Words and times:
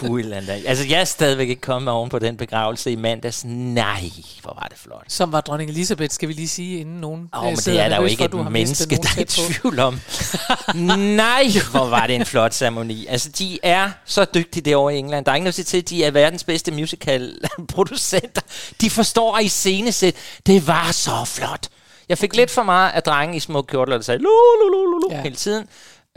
For 0.00 0.06
huland. 0.06 0.48
Altså, 0.48 0.84
jeg 0.88 1.00
er 1.00 1.04
stadigvæk 1.04 1.48
ikke 1.48 1.60
kommet 1.60 1.92
oven 1.94 2.10
på 2.10 2.18
den 2.18 2.36
begravelse 2.36 2.92
i 2.92 2.96
mandags. 2.96 3.44
Nej, 3.44 4.02
hvor 4.42 4.54
var 4.60 4.66
det 4.70 4.78
flot. 4.78 5.04
Som 5.08 5.32
var 5.32 5.40
dronning 5.40 5.70
Elisabeth, 5.70 6.12
skal 6.14 6.28
vi 6.28 6.32
lige 6.32 6.48
sige, 6.48 6.80
inden 6.80 7.00
nogen 7.00 7.28
Åh, 7.36 7.44
øh, 7.44 7.50
men 7.50 7.56
det 7.56 7.80
er 7.80 7.88
der 7.88 7.96
jo 7.96 8.04
ikke 8.06 8.28
for, 8.30 8.44
et 8.44 8.52
menneske, 8.52 8.96
der 8.96 9.08
er 9.16 9.20
i 9.20 9.24
tvivl 9.24 9.78
om. 9.78 10.00
Nej, 11.16 11.44
hvor 11.70 11.88
var 11.88 12.06
det 12.06 12.16
en 12.16 12.26
flot 12.26 12.54
ceremoni. 12.54 13.06
Altså, 13.06 13.28
de 13.28 13.58
er 13.62 13.90
så 14.04 14.24
dygtige 14.34 14.62
derovre 14.62 14.94
i 14.94 14.98
England. 14.98 15.24
Der 15.24 15.32
er 15.32 15.36
ingen 15.36 15.44
noget 15.44 15.52
at 15.52 15.54
sige 15.54 15.64
til, 15.64 15.78
at 15.78 15.88
de 15.88 16.04
er 16.04 16.10
verdens 16.10 16.44
bedste 16.44 16.72
musical-producenter. 16.72 18.42
De 18.80 18.90
forstår 18.90 19.36
at 19.36 19.44
iscenesæt. 19.44 20.14
Det 20.46 20.66
var 20.66 20.92
så 20.92 21.24
flot. 21.26 21.68
Jeg 22.08 22.18
fik 22.18 22.36
lidt 22.36 22.50
for 22.50 22.62
meget 22.62 22.90
af 22.90 23.02
drengen 23.02 23.36
i 23.36 23.40
små 23.40 23.62
kjortler, 23.62 23.96
der 23.96 24.02
sagde 24.04 24.18
lu, 24.22 24.28
lu, 24.62 24.68
lu, 24.68 24.84
lu, 24.90 24.98
lu, 24.98 25.08
Ja. 25.10 25.22
hele 25.22 25.36
tiden. 25.36 25.66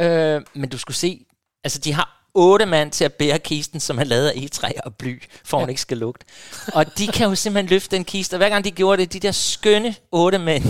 Øh, 0.01 0.41
men 0.53 0.69
du 0.69 0.77
skulle 0.77 0.97
se, 0.97 1.25
altså 1.63 1.79
de 1.79 1.93
har 1.93 2.22
otte 2.35 2.65
mand 2.65 2.91
til 2.91 3.03
at 3.05 3.13
bære 3.13 3.39
kisten, 3.39 3.79
som 3.79 3.99
er 3.99 4.03
lavet 4.03 4.27
af 4.27 4.33
egetræ 4.35 4.69
og 4.85 4.95
bly, 4.95 5.23
for 5.45 5.59
hun 5.59 5.69
ikke 5.69 5.81
skal 5.81 5.97
lugte. 5.97 6.25
Og 6.73 6.97
de 6.97 7.07
kan 7.07 7.29
jo 7.29 7.35
simpelthen 7.35 7.69
løfte 7.69 7.95
den 7.95 8.05
kiste, 8.05 8.33
og 8.33 8.37
hver 8.37 8.49
gang 8.49 8.63
de 8.65 8.71
gjorde 8.71 9.01
det, 9.01 9.13
de 9.13 9.19
der 9.19 9.31
skønne 9.31 9.95
otte 10.11 10.37
mænd, 10.37 10.63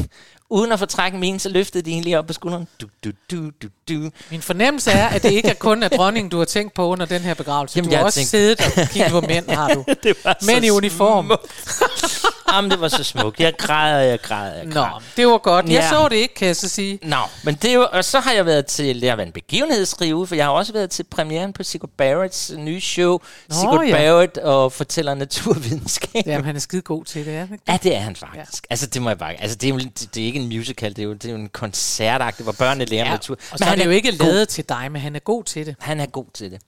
uden 0.49 0.71
at 0.71 0.79
fortrække 0.79 1.17
min, 1.17 1.39
så 1.39 1.49
løftede 1.49 1.85
de 1.85 1.91
egentlig 1.91 2.17
op 2.17 2.27
på 2.27 2.33
skulderen. 2.33 2.67
Du, 2.81 2.87
du, 3.03 3.11
du, 3.31 3.49
du, 3.61 3.67
du. 3.89 4.09
Min 4.31 4.41
fornemmelse 4.41 4.91
er, 4.91 5.07
at 5.07 5.23
det 5.23 5.31
ikke 5.31 5.49
er 5.49 5.53
kun 5.53 5.83
er 5.83 5.87
dronningen, 5.87 6.29
du 6.31 6.37
har 6.37 6.45
tænkt 6.45 6.73
på 6.73 6.87
under 6.87 7.05
den 7.05 7.21
her 7.21 7.33
begravelse. 7.33 7.77
Jamen, 7.77 7.91
du 7.91 7.97
har 7.97 8.03
også 8.03 8.15
tænkt- 8.19 8.29
siddet 8.29 8.61
og 8.61 8.89
kigget 8.89 9.11
på 9.11 9.21
mænd, 9.21 9.49
har 9.49 9.73
du. 9.73 9.83
Det 10.03 10.15
var 10.23 10.37
Mænd 10.45 10.65
i 10.65 10.69
uniform. 10.69 11.31
Jamen, 12.51 12.71
det 12.71 12.81
var 12.81 12.87
så 12.87 13.03
smukt. 13.03 13.39
Jeg 13.39 13.53
græd, 13.57 13.95
og 14.03 14.07
jeg 14.07 14.21
græd, 14.21 14.51
og 14.51 14.57
jeg 14.57 14.65
Nå, 14.65 14.73
græd. 14.73 15.01
det 15.17 15.27
var 15.27 15.37
godt. 15.37 15.65
Jeg 15.65 15.73
Ja. 15.73 15.89
så 15.89 16.07
det 16.09 16.15
ikke, 16.15 16.33
kan 16.33 16.47
jeg 16.47 16.55
så 16.55 16.69
sige. 16.69 16.99
Nå, 17.03 17.15
men 17.43 17.55
det 17.55 17.69
er 17.69 17.73
jo, 17.73 17.87
og 17.91 18.05
så 18.05 18.19
har 18.19 18.31
jeg 18.31 18.45
været 18.45 18.65
til, 18.65 19.01
det 19.01 19.09
har 19.09 19.15
været 19.15 19.27
en 19.27 19.33
begivenhedsrig 19.33 20.15
uge, 20.15 20.27
for 20.27 20.35
jeg 20.35 20.45
har 20.45 20.51
også 20.51 20.73
været 20.73 20.89
til 20.89 21.03
premieren 21.03 21.53
på 21.53 21.63
Sigurd 21.63 21.89
Barretts 21.97 22.51
nye 22.57 22.81
show, 22.81 23.11
Nå, 23.49 23.55
Sigurd 23.55 23.85
ja. 23.85 23.95
Barrett 23.97 24.37
og 24.37 24.71
fortæller 24.71 25.13
naturvidenskab. 25.13 26.23
Jamen, 26.25 26.45
han 26.45 26.55
er 26.55 26.59
skide 26.59 26.81
god 26.81 27.05
til 27.05 27.25
det, 27.25 27.33
er 27.35 27.39
han 27.39 27.49
ikke? 27.53 27.63
Ja, 27.67 27.77
det 27.83 27.95
er 27.95 27.99
han 27.99 28.15
faktisk. 28.15 28.63
Ja. 28.63 28.73
Altså, 28.73 28.87
det 28.87 29.01
må 29.01 29.09
jeg 29.09 29.17
bare... 29.17 29.41
Altså, 29.41 29.57
det 29.57 29.69
er, 29.69 29.73
jo, 29.73 29.77
det, 29.79 30.09
det 30.15 30.21
er 30.23 30.25
ikke 30.27 30.39
en 30.39 30.47
musical, 30.47 30.89
det 30.89 30.99
er 30.99 31.03
jo, 31.03 31.13
det 31.13 31.25
er 31.25 31.29
jo 31.29 31.35
en 31.35 31.49
koncertagt, 31.49 32.39
hvor 32.41 32.51
børnene 32.51 32.85
lærer 32.85 33.05
ja. 33.05 33.11
natur. 33.11 33.37
Og 33.51 33.57
så 33.59 33.65
er 33.65 33.75
det 33.75 33.85
jo 33.85 33.89
ikke 33.89 34.11
lavet 34.11 34.49
til 34.49 34.69
dig, 34.69 34.87
men 34.91 35.01
han 35.01 35.15
er 35.15 35.19
god 35.19 35.43
til 35.43 35.65
det. 35.65 35.75
Han 35.79 35.99
er 35.99 36.05
god 36.05 36.25
til 36.33 36.51
det. 36.51 36.59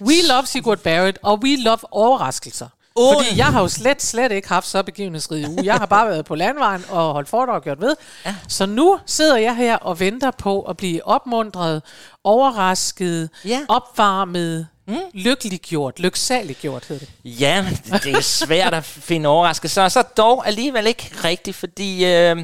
We 0.00 0.14
love 0.28 0.46
Sigurd 0.46 0.78
Barrett, 0.78 1.18
og 1.22 1.38
we 1.44 1.56
love 1.62 1.78
overraskelser. 1.90 2.66
Åh. 2.96 3.14
Fordi 3.14 3.38
jeg 3.38 3.46
har 3.46 3.60
jo 3.60 3.68
slet, 3.68 4.02
slet 4.02 4.32
ikke 4.32 4.48
haft 4.48 4.66
så 4.66 4.82
begivenhedsrig 4.82 5.48
uge. 5.48 5.64
Jeg 5.64 5.74
har 5.74 5.86
bare 5.86 6.08
været 6.08 6.24
på 6.24 6.34
landvejen 6.34 6.84
og 6.88 7.12
holdt 7.12 7.28
foredrag 7.28 7.54
og 7.54 7.62
gjort 7.62 7.80
ved. 7.80 7.96
Ja. 8.26 8.34
Så 8.48 8.66
nu 8.66 8.98
sidder 9.06 9.36
jeg 9.36 9.56
her 9.56 9.76
og 9.76 10.00
venter 10.00 10.30
på 10.30 10.62
at 10.62 10.76
blive 10.76 11.06
opmuntret, 11.06 11.82
overrasket, 12.24 13.30
Ja. 13.44 13.60
opvarmet, 13.68 14.66
mm. 14.86 14.96
lykkeliggjort, 15.14 15.98
lyksaliggjort 16.00 16.84
hedder 16.88 17.06
det. 17.06 17.40
Ja, 17.40 17.66
det, 18.04 18.16
er 18.16 18.20
svært 18.20 18.74
at 18.74 18.84
finde 18.84 19.28
overraskelser, 19.28 19.82
og 19.82 19.92
så 19.92 20.02
dog 20.02 20.46
alligevel 20.46 20.86
ikke 20.86 21.10
rigtigt, 21.24 21.56
fordi 21.56 22.04
øh, 22.04 22.36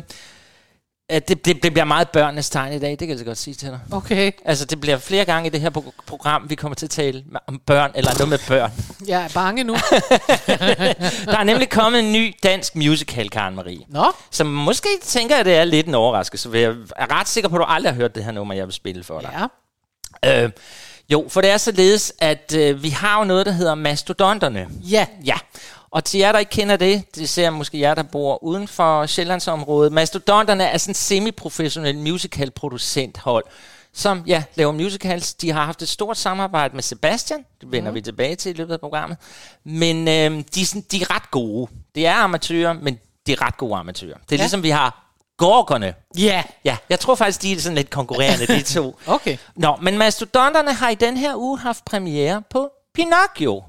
at 1.08 1.28
det, 1.28 1.44
det, 1.44 1.62
det 1.62 1.72
bliver 1.72 1.84
meget 1.84 2.08
børnenes 2.08 2.50
tegn 2.50 2.72
i 2.72 2.78
dag, 2.78 2.90
det 2.90 2.98
kan 2.98 3.08
jeg 3.08 3.18
så 3.18 3.24
godt 3.24 3.38
sige 3.38 3.54
til 3.54 3.68
dig. 3.68 3.80
Okay, 3.92 4.32
Altså, 4.44 4.64
det 4.64 4.80
bliver 4.80 4.98
flere 4.98 5.24
gange 5.24 5.46
i 5.46 5.50
det 5.50 5.60
her 5.60 5.70
pro- 5.78 6.02
program, 6.06 6.50
vi 6.50 6.54
kommer 6.54 6.74
til 6.76 6.86
at 6.86 6.90
tale 6.90 7.24
om 7.46 7.58
børn, 7.66 7.90
eller 7.94 8.10
noget 8.14 8.28
med 8.28 8.38
børn. 8.48 8.72
jeg 9.08 9.24
er 9.24 9.28
bange 9.34 9.64
nu. 9.64 9.74
Der 11.26 11.38
er 11.38 11.44
nemlig 11.44 11.70
kommet 11.70 11.98
en 12.00 12.12
ny 12.12 12.34
dansk 12.42 12.76
musical, 12.76 13.30
Karen 13.30 13.54
Marie. 13.54 13.80
Nå, 13.88 14.12
Så 14.30 14.44
måske 14.44 14.88
tænker 15.02 15.34
jeg, 15.34 15.40
at 15.40 15.46
det 15.46 15.54
er 15.56 15.64
lidt 15.64 15.86
en 15.86 15.94
overraskelse, 15.94 16.48
for 16.50 16.56
jeg 16.56 16.74
er 16.96 17.18
ret 17.20 17.28
sikker 17.28 17.48
på, 17.50 17.56
at 17.56 17.60
du 17.60 17.64
aldrig 17.68 17.92
har 17.92 17.96
hørt 17.96 18.14
det 18.14 18.24
her 18.24 18.32
nummer, 18.32 18.54
jeg 18.54 18.66
vil 18.66 18.74
spille 18.74 19.04
for 19.04 19.20
dig. 19.20 19.48
ja. 20.24 20.44
Øh, 20.44 20.50
jo, 21.08 21.26
for 21.28 21.40
det 21.40 21.50
er 21.50 21.56
således, 21.56 22.12
at 22.18 22.54
øh, 22.58 22.82
vi 22.82 22.88
har 22.88 23.18
jo 23.18 23.24
noget, 23.24 23.46
der 23.46 23.52
hedder 23.52 23.74
mastodonterne. 23.74 24.68
Ja, 24.90 25.06
Ja, 25.24 25.34
og 25.90 26.04
til 26.04 26.18
jer, 26.18 26.32
der 26.32 26.38
ikke 26.38 26.50
kender 26.50 26.76
det, 26.76 27.14
det 27.14 27.28
ser 27.28 27.50
måske 27.50 27.80
jer, 27.80 27.94
der 27.94 28.02
bor 28.02 28.44
uden 28.44 28.68
for 28.68 29.06
Sjællandsområdet. 29.06 29.92
Mastodonterne 29.92 30.64
er 30.64 30.78
sådan 30.78 30.90
en 30.90 30.94
semi-professionel 30.94 31.98
musical-producenthold, 31.98 33.44
som 33.92 34.22
ja, 34.26 34.42
laver 34.54 34.72
musicals. 34.72 35.34
De 35.34 35.52
har 35.52 35.64
haft 35.64 35.82
et 35.82 35.88
stort 35.88 36.16
samarbejde 36.16 36.74
med 36.74 36.82
Sebastian, 36.82 37.44
det 37.60 37.72
vender 37.72 37.90
mm. 37.90 37.94
vi 37.94 38.00
tilbage 38.00 38.36
til 38.36 38.50
i 38.50 38.52
løbet 38.52 38.72
af 38.72 38.80
programmet. 38.80 39.18
Men 39.64 40.08
øh, 40.08 40.44
de, 40.54 40.60
er 40.60 40.64
sådan, 40.64 40.84
de 40.90 41.02
er 41.02 41.14
ret 41.14 41.30
gode. 41.30 41.70
Det 41.94 42.06
er 42.06 42.14
amatører, 42.14 42.72
men 42.72 42.98
de 43.26 43.32
er 43.32 43.42
ret 43.42 43.56
gode 43.56 43.76
amatører. 43.76 44.16
Det 44.16 44.32
er 44.32 44.36
ja. 44.36 44.42
Ligesom, 44.42 44.62
vi 44.62 44.70
har 44.70 45.06
gorkerne. 45.36 45.94
ja. 46.18 46.42
Ja, 46.64 46.76
jeg 46.90 47.00
tror 47.00 47.14
faktisk, 47.14 47.42
de 47.42 47.52
er 47.52 47.60
sådan 47.60 47.76
lidt 47.76 47.90
konkurrerende, 47.90 48.46
de 48.46 48.62
to. 48.62 48.98
Okay. 49.06 49.36
Nå, 49.56 49.76
men 49.82 49.98
Mastodonterne 49.98 50.72
har 50.72 50.90
i 50.90 50.94
den 50.94 51.16
her 51.16 51.36
uge 51.36 51.58
haft 51.58 51.84
premiere 51.84 52.42
på 52.50 52.70
Pinocchio. 52.94 53.62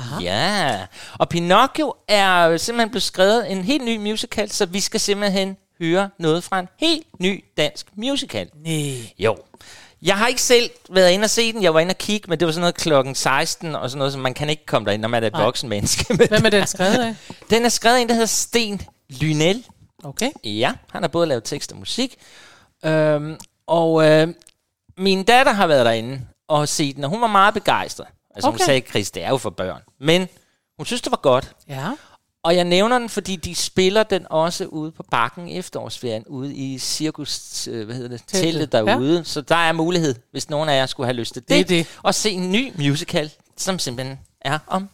Aha. 0.00 0.20
Ja, 0.22 0.86
og 1.18 1.28
Pinocchio 1.28 1.94
er 2.08 2.56
simpelthen 2.56 2.90
blevet 2.90 3.02
skrevet 3.02 3.52
en 3.52 3.64
helt 3.64 3.84
ny 3.84 3.96
musical, 3.96 4.50
så 4.50 4.66
vi 4.66 4.80
skal 4.80 5.00
simpelthen 5.00 5.56
høre 5.80 6.10
noget 6.18 6.44
fra 6.44 6.60
en 6.60 6.68
helt 6.78 7.06
ny 7.20 7.44
dansk 7.56 7.86
musical. 7.96 8.50
Nej. 8.64 8.94
Jo. 9.18 9.36
Jeg 10.02 10.16
har 10.18 10.26
ikke 10.26 10.42
selv 10.42 10.70
været 10.90 11.10
inde 11.10 11.24
og 11.24 11.30
se 11.30 11.52
den. 11.52 11.62
Jeg 11.62 11.74
var 11.74 11.80
inde 11.80 11.92
og 11.92 11.98
kigge, 11.98 12.30
men 12.30 12.40
det 12.40 12.46
var 12.46 12.52
sådan 12.52 12.60
noget 12.60 12.74
klokken 12.74 13.14
16 13.14 13.74
og 13.74 13.90
sådan 13.90 13.98
noget, 13.98 14.12
så 14.12 14.18
man 14.18 14.34
kan 14.34 14.50
ikke 14.50 14.66
komme 14.66 14.86
derind, 14.86 15.02
når 15.02 15.08
man 15.08 15.22
er 15.22 15.26
et 15.26 15.32
voksen 15.32 15.68
menneske. 15.68 16.14
Men 16.14 16.28
Hvem 16.28 16.44
er 16.44 16.50
den 16.50 16.66
skrevet 16.66 16.98
af? 16.98 17.14
den 17.50 17.64
er 17.64 17.68
skrevet 17.68 17.96
af 17.96 18.00
en, 18.00 18.08
der 18.08 18.14
hedder 18.14 18.26
Sten 18.26 18.80
Lynel. 19.08 19.66
Okay. 20.04 20.30
Ja, 20.44 20.72
han 20.90 21.02
har 21.02 21.08
både 21.08 21.26
lavet 21.26 21.44
tekst 21.44 21.72
og 21.72 21.78
musik. 21.78 22.16
Øhm, 22.84 23.36
og 23.66 24.04
øh, 24.08 24.28
min 24.98 25.22
datter 25.22 25.52
har 25.52 25.66
været 25.66 25.86
derinde 25.86 26.20
og 26.48 26.68
set 26.68 26.96
den, 26.96 27.04
og 27.04 27.10
hun 27.10 27.20
var 27.20 27.26
meget 27.26 27.54
begejstret. 27.54 28.06
Altså 28.34 28.48
okay. 28.48 28.58
hun 28.58 28.64
sagde, 28.66 28.80
Chris, 28.80 29.10
det 29.10 29.22
er 29.24 29.28
jo 29.28 29.36
for 29.36 29.50
børn. 29.50 29.82
Men 30.00 30.28
hun 30.78 30.86
synes, 30.86 31.02
det 31.02 31.10
var 31.10 31.20
godt. 31.22 31.52
Ja. 31.68 31.90
Og 32.42 32.56
jeg 32.56 32.64
nævner 32.64 32.98
den, 32.98 33.08
fordi 33.08 33.36
de 33.36 33.54
spiller 33.54 34.02
den 34.02 34.26
også 34.30 34.64
ude 34.64 34.90
på 34.92 35.02
bakken 35.10 35.48
i 35.48 35.58
efterårsferien, 35.58 36.24
ude 36.26 36.54
i 36.54 36.78
cirkus, 36.78 37.68
øh, 37.68 37.84
hvad 37.86 37.94
hedder 37.96 38.08
det, 38.08 38.22
Teltet. 38.26 38.72
derude. 38.72 39.16
Ja. 39.16 39.24
Så 39.24 39.40
der 39.40 39.56
er 39.56 39.72
mulighed, 39.72 40.14
hvis 40.30 40.50
nogen 40.50 40.68
af 40.68 40.76
jer 40.76 40.86
skulle 40.86 41.06
have 41.06 41.16
lyst 41.16 41.32
til 41.32 41.42
det, 41.42 41.48
Det 41.48 41.68
det. 41.68 41.86
at 42.04 42.14
se 42.14 42.30
en 42.30 42.52
ny 42.52 42.72
musical, 42.78 43.30
som 43.56 43.78
simpelthen 43.78 44.18
er 44.40 44.58
om 44.66 44.88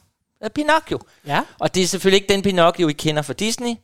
Pinocchio. 0.55 0.99
Ja. 1.27 1.43
Og 1.59 1.75
det 1.75 1.83
er 1.83 1.87
selvfølgelig 1.87 2.23
ikke 2.23 2.33
den 2.33 2.43
Pinocchio, 2.43 2.89
I 2.89 2.93
kender 2.93 3.23
fra 3.23 3.33
Disney. 3.33 3.75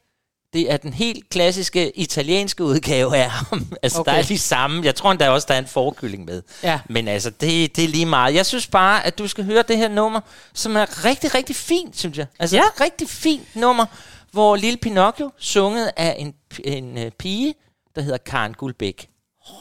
Det 0.53 0.73
er 0.73 0.77
den 0.77 0.93
helt 0.93 1.29
klassiske 1.31 1.99
italienske 1.99 2.65
udgave 2.65 3.17
af 3.17 3.31
ham. 3.31 3.67
altså, 3.83 4.01
okay. 4.01 4.13
Der 4.13 4.19
er 4.19 4.23
de 4.23 4.39
samme. 4.39 4.85
Jeg 4.85 4.95
tror 4.95 5.11
endda 5.11 5.29
også, 5.31 5.47
der 5.49 5.55
er 5.55 5.59
en 5.59 5.67
forkylling 5.67 6.25
med. 6.25 6.43
Ja. 6.63 6.81
Men 6.89 7.09
altså, 7.09 7.31
det, 7.31 7.77
det 7.77 7.85
er 7.85 7.89
lige 7.89 8.07
meget. 8.07 8.35
Jeg 8.35 8.47
synes 8.47 8.67
bare, 8.67 9.07
at 9.07 9.19
du 9.19 9.29
skal 9.29 9.45
høre 9.45 9.65
det 9.69 9.77
her 9.77 9.89
nummer, 9.89 10.21
som 10.55 10.77
er 10.77 11.05
rigtig, 11.05 11.35
rigtig 11.35 11.57
fint, 11.57 11.99
synes 11.99 12.19
jeg. 12.19 12.27
Altså, 12.39 12.57
Ja. 12.57 12.63
et 12.63 12.81
rigtig 12.81 13.09
fint 13.09 13.57
nummer, 13.57 13.87
hvor 14.31 14.57
Lille 14.57 14.77
Pinocchio, 14.77 15.31
sunget 15.39 15.91
af 15.97 16.17
en, 16.19 16.35
en 16.65 16.97
uh, 16.99 17.11
pige, 17.19 17.55
der 17.95 18.03
hedder 18.03 18.19
Karen 18.19 18.55
Guldbæk. 18.55 19.09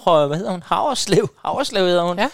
Hvad 0.04 0.38
hedder 0.38 0.52
hun? 0.52 0.64
Haverslev. 0.66 1.30
Haverslev 1.46 1.86
hedder 1.86 2.04
hun. 2.04 2.20
Ja. 2.20 2.28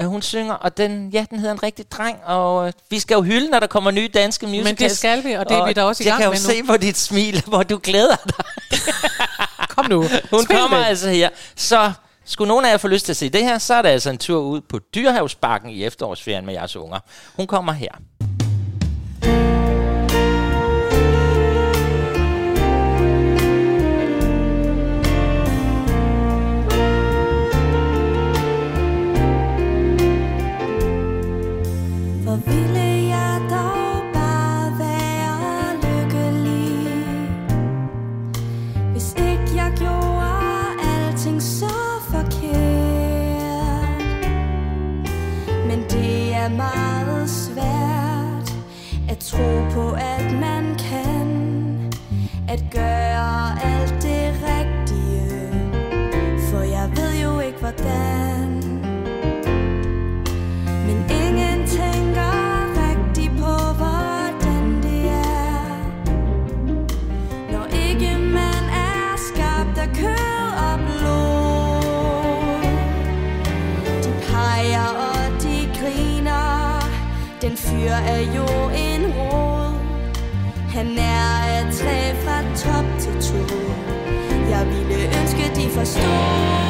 Øh, 0.00 0.06
Hun 0.06 0.22
synger, 0.22 0.54
og 0.54 0.76
den, 0.76 1.10
ja, 1.10 1.24
den 1.30 1.38
hedder 1.38 1.52
en 1.54 1.62
rigtig 1.62 1.92
dreng, 1.92 2.18
og 2.24 2.66
øh, 2.66 2.72
vi 2.90 2.98
skal 2.98 3.14
jo 3.14 3.22
hylde, 3.22 3.50
når 3.50 3.60
der 3.60 3.66
kommer 3.66 3.90
nye 3.90 4.08
danske 4.14 4.46
musicals. 4.46 4.64
Men 4.68 4.76
det 4.88 4.96
skal 4.96 5.24
vi, 5.24 5.32
og 5.32 5.48
det 5.48 5.56
er 5.56 5.66
vi 5.66 5.72
da 5.72 5.82
også 5.82 6.02
i 6.02 6.06
gang 6.06 6.20
Jeg 6.22 6.30
med 6.30 6.36
kan 6.38 6.46
nu. 6.46 6.52
jo 6.58 6.62
se 6.64 6.66
på 6.66 6.76
dit 6.76 6.98
smil, 6.98 7.42
hvor 7.46 7.62
du 7.62 7.80
glæder 7.82 8.16
dig. 8.26 8.44
Kom 9.68 9.86
nu. 9.90 10.04
Hun 10.30 10.44
Spil 10.44 10.56
kommer 10.56 10.78
det. 10.78 10.84
altså 10.84 11.08
her. 11.10 11.28
Så 11.56 11.92
skulle 12.24 12.48
nogen 12.48 12.64
af 12.64 12.70
jer 12.70 12.76
få 12.76 12.88
lyst 12.88 13.04
til 13.04 13.12
at 13.12 13.16
se 13.16 13.28
det 13.28 13.44
her, 13.44 13.58
så 13.58 13.74
er 13.74 13.82
der 13.82 13.88
altså 13.88 14.10
en 14.10 14.18
tur 14.18 14.40
ud 14.40 14.60
på 14.60 14.78
Dyrhavsbakken 14.94 15.70
i 15.70 15.84
efterårsferien 15.84 16.46
med 16.46 16.54
jeres 16.54 16.76
unger. 16.76 16.98
Hun 17.36 17.46
kommer 17.46 17.72
her. 17.72 17.90
Meget 46.50 47.30
svært 47.30 48.52
At 49.08 49.18
tro 49.18 49.68
på 49.74 49.92
at 49.92 50.32
man 50.32 50.76
kan. 50.78 51.28
At 52.48 52.64
gøre 52.70 53.62
alt 53.62 54.02
det 54.02 54.34
rigtige. 54.42 55.50
For 56.50 56.62
jeg 56.62 56.90
ved 56.96 57.22
jo 57.22 57.40
ikke 57.40 57.58
hvordan. 57.58 58.17
Fyr 77.78 77.90
er 77.90 78.18
jo 78.18 78.46
en 78.74 79.12
rod. 79.12 79.74
Han 80.68 80.98
er 80.98 81.58
et 81.58 81.74
træ 81.74 82.14
fra 82.24 82.42
top 82.56 82.84
til 83.00 83.12
to 83.12 83.54
Jeg 84.50 84.66
ville 84.66 85.04
ønske 85.20 85.52
de 85.56 85.70
forstod. 85.70 86.67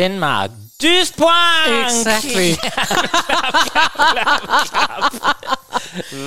Danmark. 0.00 0.50
Dyspoint! 0.82 1.86
Exactly. 1.86 2.50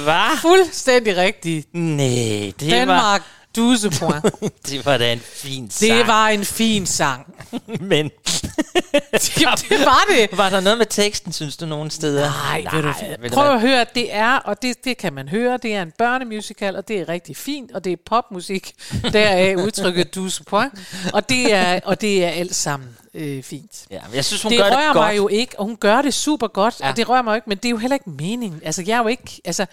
Hvad? 0.04 0.38
Fuldstændig 0.42 1.18
rigtigt. 1.18 1.68
Nej, 1.74 2.54
det 2.60 2.72
Danmark, 2.72 3.22
var, 3.56 3.56
det 4.70 4.86
var 4.86 4.98
da 4.98 5.14
en 5.14 5.20
fin 5.20 5.70
sang. 5.72 5.92
Det 5.92 6.08
var 6.08 6.28
en 6.28 6.46
fin 6.46 6.86
sang. 6.86 7.36
Men 7.92 8.12
Jamen, 9.42 9.58
det 9.70 9.80
var 9.86 10.06
det. 10.10 10.38
var 10.38 10.50
der 10.50 10.60
noget 10.60 10.78
med 10.78 10.86
teksten, 10.86 11.34
synes 11.34 11.58
du, 11.58 11.66
nogle 11.66 11.92
steder? 11.92 12.30
Nej, 12.30 12.66
ved 12.74 12.84
du, 12.84 12.94
ved 13.20 13.30
prøv 13.30 13.54
at 13.54 13.62
høre, 13.62 13.86
det 13.96 14.16
er, 14.16 14.36
og 14.36 14.62
det, 14.62 14.76
det 14.84 14.98
kan 14.98 15.14
man 15.14 15.30
høre, 15.30 15.58
det 15.58 15.76
er 15.76 15.82
en 15.82 15.92
børnemusical, 15.98 16.76
og 16.76 16.88
det 16.88 17.00
er 17.00 17.10
rigtig 17.10 17.38
fint, 17.38 17.72
og 17.72 17.84
det 17.84 17.94
er 17.94 17.98
popmusik, 18.06 18.74
deraf 19.14 19.56
udtrykket 19.56 20.16
douze 20.16 20.44
point, 20.44 20.74
og 21.14 21.30
det 21.30 21.54
er, 21.54 21.80
og 21.86 22.02
det 22.02 22.26
er 22.26 22.30
alt 22.30 22.56
sammen 22.56 22.98
øh, 23.14 23.44
fint. 23.44 23.86
Ja, 23.92 24.00
men 24.08 24.16
jeg 24.16 24.26
synes, 24.26 24.42
hun 24.44 24.52
det 24.52 24.60
gør 24.60 24.66
rører 24.66 24.86
det 24.86 24.94
godt. 24.94 25.06
mig 25.08 25.18
jo 25.18 25.28
ikke, 25.28 25.60
og 25.60 25.66
hun 25.66 25.76
gør 25.76 26.02
det 26.02 26.14
super 26.14 26.48
godt, 26.48 26.76
Ja. 26.80 26.90
og 26.90 26.98
det 26.98 27.10
rører 27.10 27.22
mig 27.22 27.32
jo 27.32 27.36
ikke, 27.36 27.50
men 27.50 27.58
det 27.58 27.66
er 27.66 27.70
jo 27.70 27.78
heller 27.78 27.96
ikke 27.96 28.10
meningen. 28.10 28.62
Altså, 28.66 28.84
jeg 28.88 28.94
er 28.98 29.02
jo 29.02 29.08
ikke, 29.08 29.42
altså, 29.46 29.66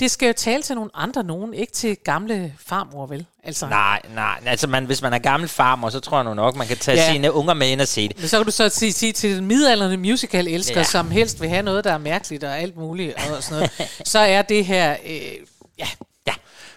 det 0.00 0.10
skal 0.10 0.26
jo 0.26 0.32
tale 0.36 0.62
til 0.62 0.74
nogle 0.74 0.90
andre 0.94 1.22
nogen, 1.24 1.54
ikke 1.54 1.72
til 1.72 1.96
gamle 2.04 2.54
farmor, 2.66 3.06
vel? 3.06 3.26
Altså, 3.44 3.66
Nej, 3.66 4.00
nej. 4.14 4.40
Altså, 4.46 4.66
man, 4.66 4.84
hvis 4.84 5.02
man 5.02 5.12
er 5.12 5.18
gammel 5.18 5.48
farmer, 5.48 5.90
så 5.90 6.00
tror 6.00 6.16
jeg 6.18 6.24
nu 6.24 6.34
nok, 6.34 6.56
man 6.56 6.66
kan 6.66 6.76
tage 6.76 6.96
Ja. 6.98 7.12
sine 7.12 7.32
unger 7.32 7.54
med 7.54 7.68
ind 7.68 7.80
og 7.80 7.88
se 7.88 8.08
det. 8.08 8.18
Men 8.18 8.28
så 8.28 8.36
kan 8.36 8.44
du 8.46 8.50
så 8.52 8.68
sige, 8.68 8.92
sige 8.92 9.12
til 9.12 9.36
den 9.36 9.46
midalderne 9.46 9.96
musical-elsker, 9.96 10.76
Ja. 10.80 10.84
som 10.84 11.10
helst 11.10 11.40
vil 11.40 11.48
have 11.48 11.62
noget, 11.62 11.84
der 11.84 11.92
er 11.92 11.98
mærkeligt 11.98 12.44
og 12.44 12.58
alt 12.58 12.76
muligt 12.76 13.14
og 13.14 13.42
sådan 13.42 13.56
noget, 13.58 13.90
så 14.08 14.18
er 14.18 14.42
det 14.42 14.64
her, 14.66 14.96
øh, 15.06 15.20
Ja. 15.78 15.86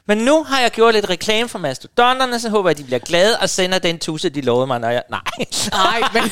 Men 0.07 0.17
nu 0.17 0.43
har 0.43 0.59
jeg 0.59 0.71
gjort 0.71 0.93
lidt 0.93 1.09
reklame 1.09 1.49
for 1.49 1.59
mastodonterne, 1.59 2.39
så 2.39 2.49
håber 2.49 2.69
jeg, 2.69 2.73
at 2.73 2.77
de 2.77 2.83
bliver 2.83 2.99
glade 2.99 3.37
og 3.39 3.49
sender 3.49 3.79
den 3.79 3.99
tusse, 3.99 4.29
de 4.29 4.41
lovede 4.41 4.67
mig, 4.67 4.79
når 4.79 4.89
jeg... 4.89 5.03
Nej. 5.09 5.21
Nej, 5.71 6.01
men... 6.13 6.23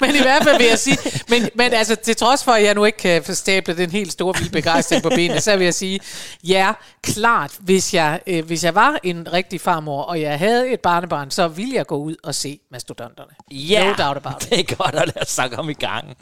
men 0.00 0.14
i 0.16 0.18
hvert 0.22 0.42
fald 0.44 0.58
vil 0.58 0.66
jeg 0.66 0.78
sige... 0.78 0.98
Men, 1.28 1.48
men 1.54 1.72
altså, 1.72 1.94
til 1.94 2.16
trods 2.16 2.44
for, 2.44 2.52
at 2.52 2.64
jeg 2.64 2.74
nu 2.74 2.84
ikke 2.84 2.98
kan 2.98 3.22
forstable 3.24 3.76
den 3.76 3.90
helt 3.90 4.12
store 4.12 4.34
vilde 4.38 4.50
begejstring 4.52 5.02
på 5.02 5.08
benene, 5.08 5.40
så 5.40 5.56
vil 5.56 5.64
jeg 5.64 5.74
sige, 5.74 6.00
ja, 6.44 6.72
klart, 7.02 7.52
hvis 7.60 7.94
jeg, 7.94 8.20
øh, 8.26 8.44
hvis 8.46 8.64
jeg 8.64 8.74
var 8.74 8.98
en 9.02 9.32
rigtig 9.32 9.60
farmor, 9.60 10.02
og 10.02 10.20
jeg 10.20 10.38
havde 10.38 10.68
et 10.72 10.80
barnebarn, 10.80 11.30
så 11.30 11.48
ville 11.48 11.74
jeg 11.74 11.86
gå 11.86 11.96
ud 11.96 12.16
og 12.24 12.34
se 12.34 12.58
mastodonterne. 12.72 13.30
Ja, 13.50 13.84
No 13.84 14.04
doubt 14.04 14.16
about 14.26 14.42
it. 14.42 14.50
det 14.50 14.60
er 14.70 14.76
godt 14.76 14.94
at 14.94 15.06
lade 15.06 15.20
os 15.22 15.28
snakke 15.28 15.58
om 15.58 15.70
i 15.70 15.74
gang. 15.74 16.16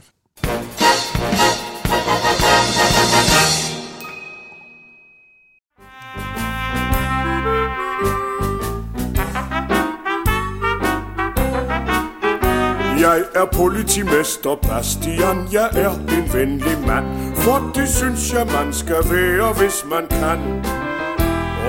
Jeg 13.01 13.23
er 13.35 13.45
politimester 13.45 14.57
Bastian, 14.63 15.49
jeg 15.53 15.69
er 15.73 15.91
en 15.91 16.35
venlig 16.35 16.79
mand. 16.87 17.07
For 17.37 17.71
det 17.75 17.89
synes 17.89 18.33
jeg, 18.33 18.47
man 18.47 18.73
skal 18.73 19.03
være, 19.11 19.53
hvis 19.53 19.85
man 19.91 20.07
kan. 20.11 20.41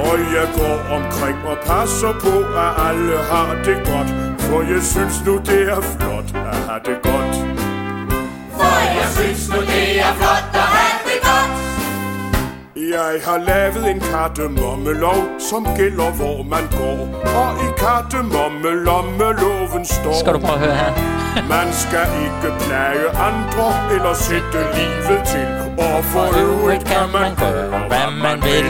Og 0.03 0.17
jeg 0.35 0.47
går 0.59 0.77
omkring 0.97 1.37
og 1.51 1.57
passer 1.65 2.13
på, 2.23 2.35
at 2.65 2.71
alle 2.89 3.17
har 3.31 3.55
det 3.65 3.77
godt. 3.91 4.09
For 4.39 4.61
jeg 4.73 4.83
synes 4.83 5.15
nu, 5.25 5.37
det 5.37 5.61
er 5.61 5.81
flot 5.81 6.29
at 6.35 6.55
have 6.67 6.81
det 6.85 6.97
godt. 7.03 7.35
For 8.51 8.77
jeg 8.99 9.07
synes 9.17 9.49
nu, 9.49 9.59
det 9.61 9.99
er 9.99 10.13
flot 10.19 10.45
at 10.53 10.67
have. 10.75 10.86
Jeg 12.95 13.13
har 13.25 13.37
lavet 13.37 13.89
en 13.91 13.99
kardemommelov, 13.99 15.15
som 15.49 15.67
gælder 15.77 16.11
hvor 16.11 16.43
man 16.43 16.65
går 16.79 16.99
Og 17.39 17.49
i 17.65 17.67
kardemommelommeloven 17.77 19.85
står 19.85 20.19
Skal 20.19 20.33
du 20.33 20.39
prøve 20.39 20.53
at 20.53 20.59
høre 20.59 20.75
her? 20.75 20.91
Man 21.55 21.67
skal 21.83 22.07
ikke 22.25 22.49
plage 22.65 23.07
andre 23.29 23.67
eller 23.95 24.13
sætte 24.13 24.59
livet 24.77 25.21
til 25.33 25.47
Og 25.87 26.03
for 26.03 26.25
øvrigt 26.45 26.83
kan 26.85 27.05
man 27.13 27.35
gøre, 27.35 27.79
hvad 27.87 28.11
man 28.25 28.37
vil. 28.43 28.65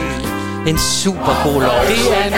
En 0.70 0.78
super 0.78 1.34
god 1.44 1.60
lov. 1.62 1.80
Det 1.92 2.02
er 2.18 2.24
en, 2.26 2.32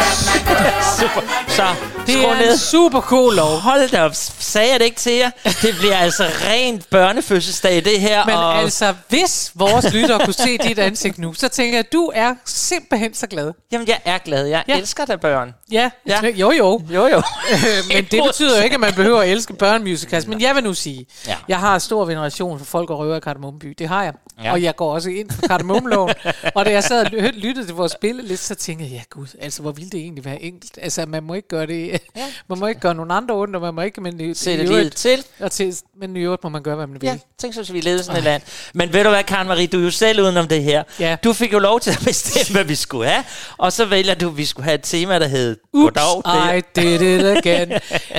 super. 0.98 1.22
Så 1.48 1.66
det 2.12 2.22
skru 2.22 2.30
er 2.30 2.38
ned. 2.38 2.52
en 2.52 2.58
super 2.58 3.00
cool 3.00 3.34
lov. 3.34 3.56
Hold 3.58 3.88
da 3.90 4.02
op. 4.04 4.12
Sagde 4.38 4.70
jeg 4.70 4.80
det 4.80 4.84
ikke 4.86 4.96
til 5.00 5.12
jer? 5.12 5.30
Det 5.62 5.74
bliver 5.78 5.96
altså 5.96 6.24
rent 6.50 6.90
børnefødselsdag, 6.90 7.84
det 7.84 8.00
her. 8.00 8.26
Men 8.26 8.34
og 8.34 8.58
altså, 8.58 8.94
hvis 9.08 9.52
vores 9.54 9.92
lyttere 9.94 10.24
kunne 10.24 10.34
se 10.34 10.58
dit 10.58 10.78
ansigt 10.78 11.18
nu, 11.18 11.32
så 11.34 11.48
tænker 11.48 11.72
jeg, 11.72 11.78
at 11.86 11.92
du 11.92 12.10
er 12.14 12.34
simpelthen 12.44 13.14
så 13.14 13.26
glad. 13.26 13.52
Jamen, 13.72 13.88
jeg 13.88 14.00
er 14.04 14.18
glad. 14.18 14.46
Jeg 14.46 14.64
Ja. 14.68 14.78
elsker 14.78 15.04
da 15.04 15.16
børn. 15.16 15.54
Ja, 15.72 15.90
Ja. 16.08 16.20
jo 16.26 16.50
jo. 16.50 16.80
Jo, 16.94 17.06
jo. 17.06 17.22
Øh, 17.52 17.58
men 17.94 18.04
det 18.04 18.22
betyder 18.26 18.56
jo 18.58 18.64
ikke, 18.64 18.74
at 18.74 18.80
man 18.80 18.94
behøver 18.94 19.20
at 19.20 19.28
elske 19.28 19.52
børnemusicals. 19.54 20.26
Men 20.26 20.40
jeg 20.40 20.54
vil 20.54 20.64
nu 20.64 20.74
sige, 20.74 21.06
Ja. 21.26 21.36
jeg 21.48 21.58
har 21.58 21.78
stor 21.78 22.04
veneration 22.04 22.58
for 22.58 22.64
folk 22.66 22.90
og 22.90 22.98
røver 22.98 23.16
i 23.16 23.20
Kardemommeby. 23.20 23.74
Det 23.78 23.88
har 23.88 24.02
jeg. 24.04 24.12
Ja. 24.44 24.52
Og 24.52 24.62
jeg 24.62 24.76
går 24.76 24.94
også 24.94 25.10
ind 25.10 25.30
for 25.30 25.46
Kardemommeloven. 25.46 26.14
og 26.54 26.64
da 26.64 26.70
jeg 26.70 26.84
sad 26.84 27.04
og 27.04 27.10
ly- 27.12 27.30
lyttede 27.40 27.66
til 27.66 27.74
vores 27.74 27.92
spilleliste, 27.92 28.46
så 28.46 28.54
tænkte 28.54 28.84
jeg, 28.84 28.92
ja 28.92 29.00
gud, 29.10 29.26
altså 29.40 29.62
hvor 29.62 29.72
ville 29.72 29.90
det 29.90 30.00
egentlig 30.00 30.24
være 30.24 30.42
enkelt. 30.42 30.78
Altså 30.82 31.06
man 31.06 31.22
må 31.22 31.34
ikke 31.34 31.48
gøre 31.48 31.66
det, 31.66 31.99
man 32.48 32.58
må 32.58 32.66
ikke 32.66 32.80
gøre 32.80 32.94
nogen 32.94 33.10
andre 33.10 33.34
ondt, 33.34 33.56
og 33.56 33.62
man 33.62 33.74
må 33.74 33.80
ikke, 33.80 34.00
men 34.00 34.20
i, 34.20 34.34
Sætte 34.34 34.64
livet 34.64 34.76
øvrigt- 34.76 34.96
til. 34.96 35.24
Og 35.40 35.52
til, 35.52 35.76
men 36.00 36.16
i 36.16 36.20
øvrigt 36.20 36.44
må 36.44 36.48
man 36.50 36.62
gøre, 36.62 36.76
hvad 36.76 36.86
man 36.86 37.00
vil. 37.00 37.06
Ja, 37.06 37.18
tænk 37.38 37.54
så, 37.54 37.60
hvis 37.60 37.72
vi 37.72 37.80
levede 37.80 38.02
sådan 38.02 38.18
et 38.18 38.24
land. 38.24 38.42
Men 38.74 38.92
ved 38.92 39.04
du 39.04 39.10
hvad, 39.10 39.24
Karen 39.24 39.48
Marie, 39.48 39.66
du 39.66 39.78
er 39.80 39.84
jo 39.84 39.90
selv 39.90 40.20
udenom 40.22 40.48
det 40.48 40.62
her. 40.62 40.82
Ja. 41.00 41.16
Du 41.24 41.32
fik 41.32 41.52
jo 41.52 41.58
lov 41.58 41.80
til 41.80 41.90
at 41.90 42.00
bestemme, 42.04 42.54
hvad 42.54 42.64
vi 42.64 42.74
skulle 42.74 43.08
have. 43.10 43.24
Og 43.58 43.72
så 43.72 43.84
vælger 43.84 44.14
du, 44.14 44.28
at 44.28 44.36
vi 44.36 44.44
skulle 44.44 44.64
have 44.64 44.74
et 44.74 44.80
tema, 44.82 45.18
der 45.18 45.26
hed 45.26 45.56
Oops, 45.72 45.94
Goddag. 46.00 46.58
I 46.58 46.62
did 46.76 47.00
it 47.00 47.24
again. 47.46 47.72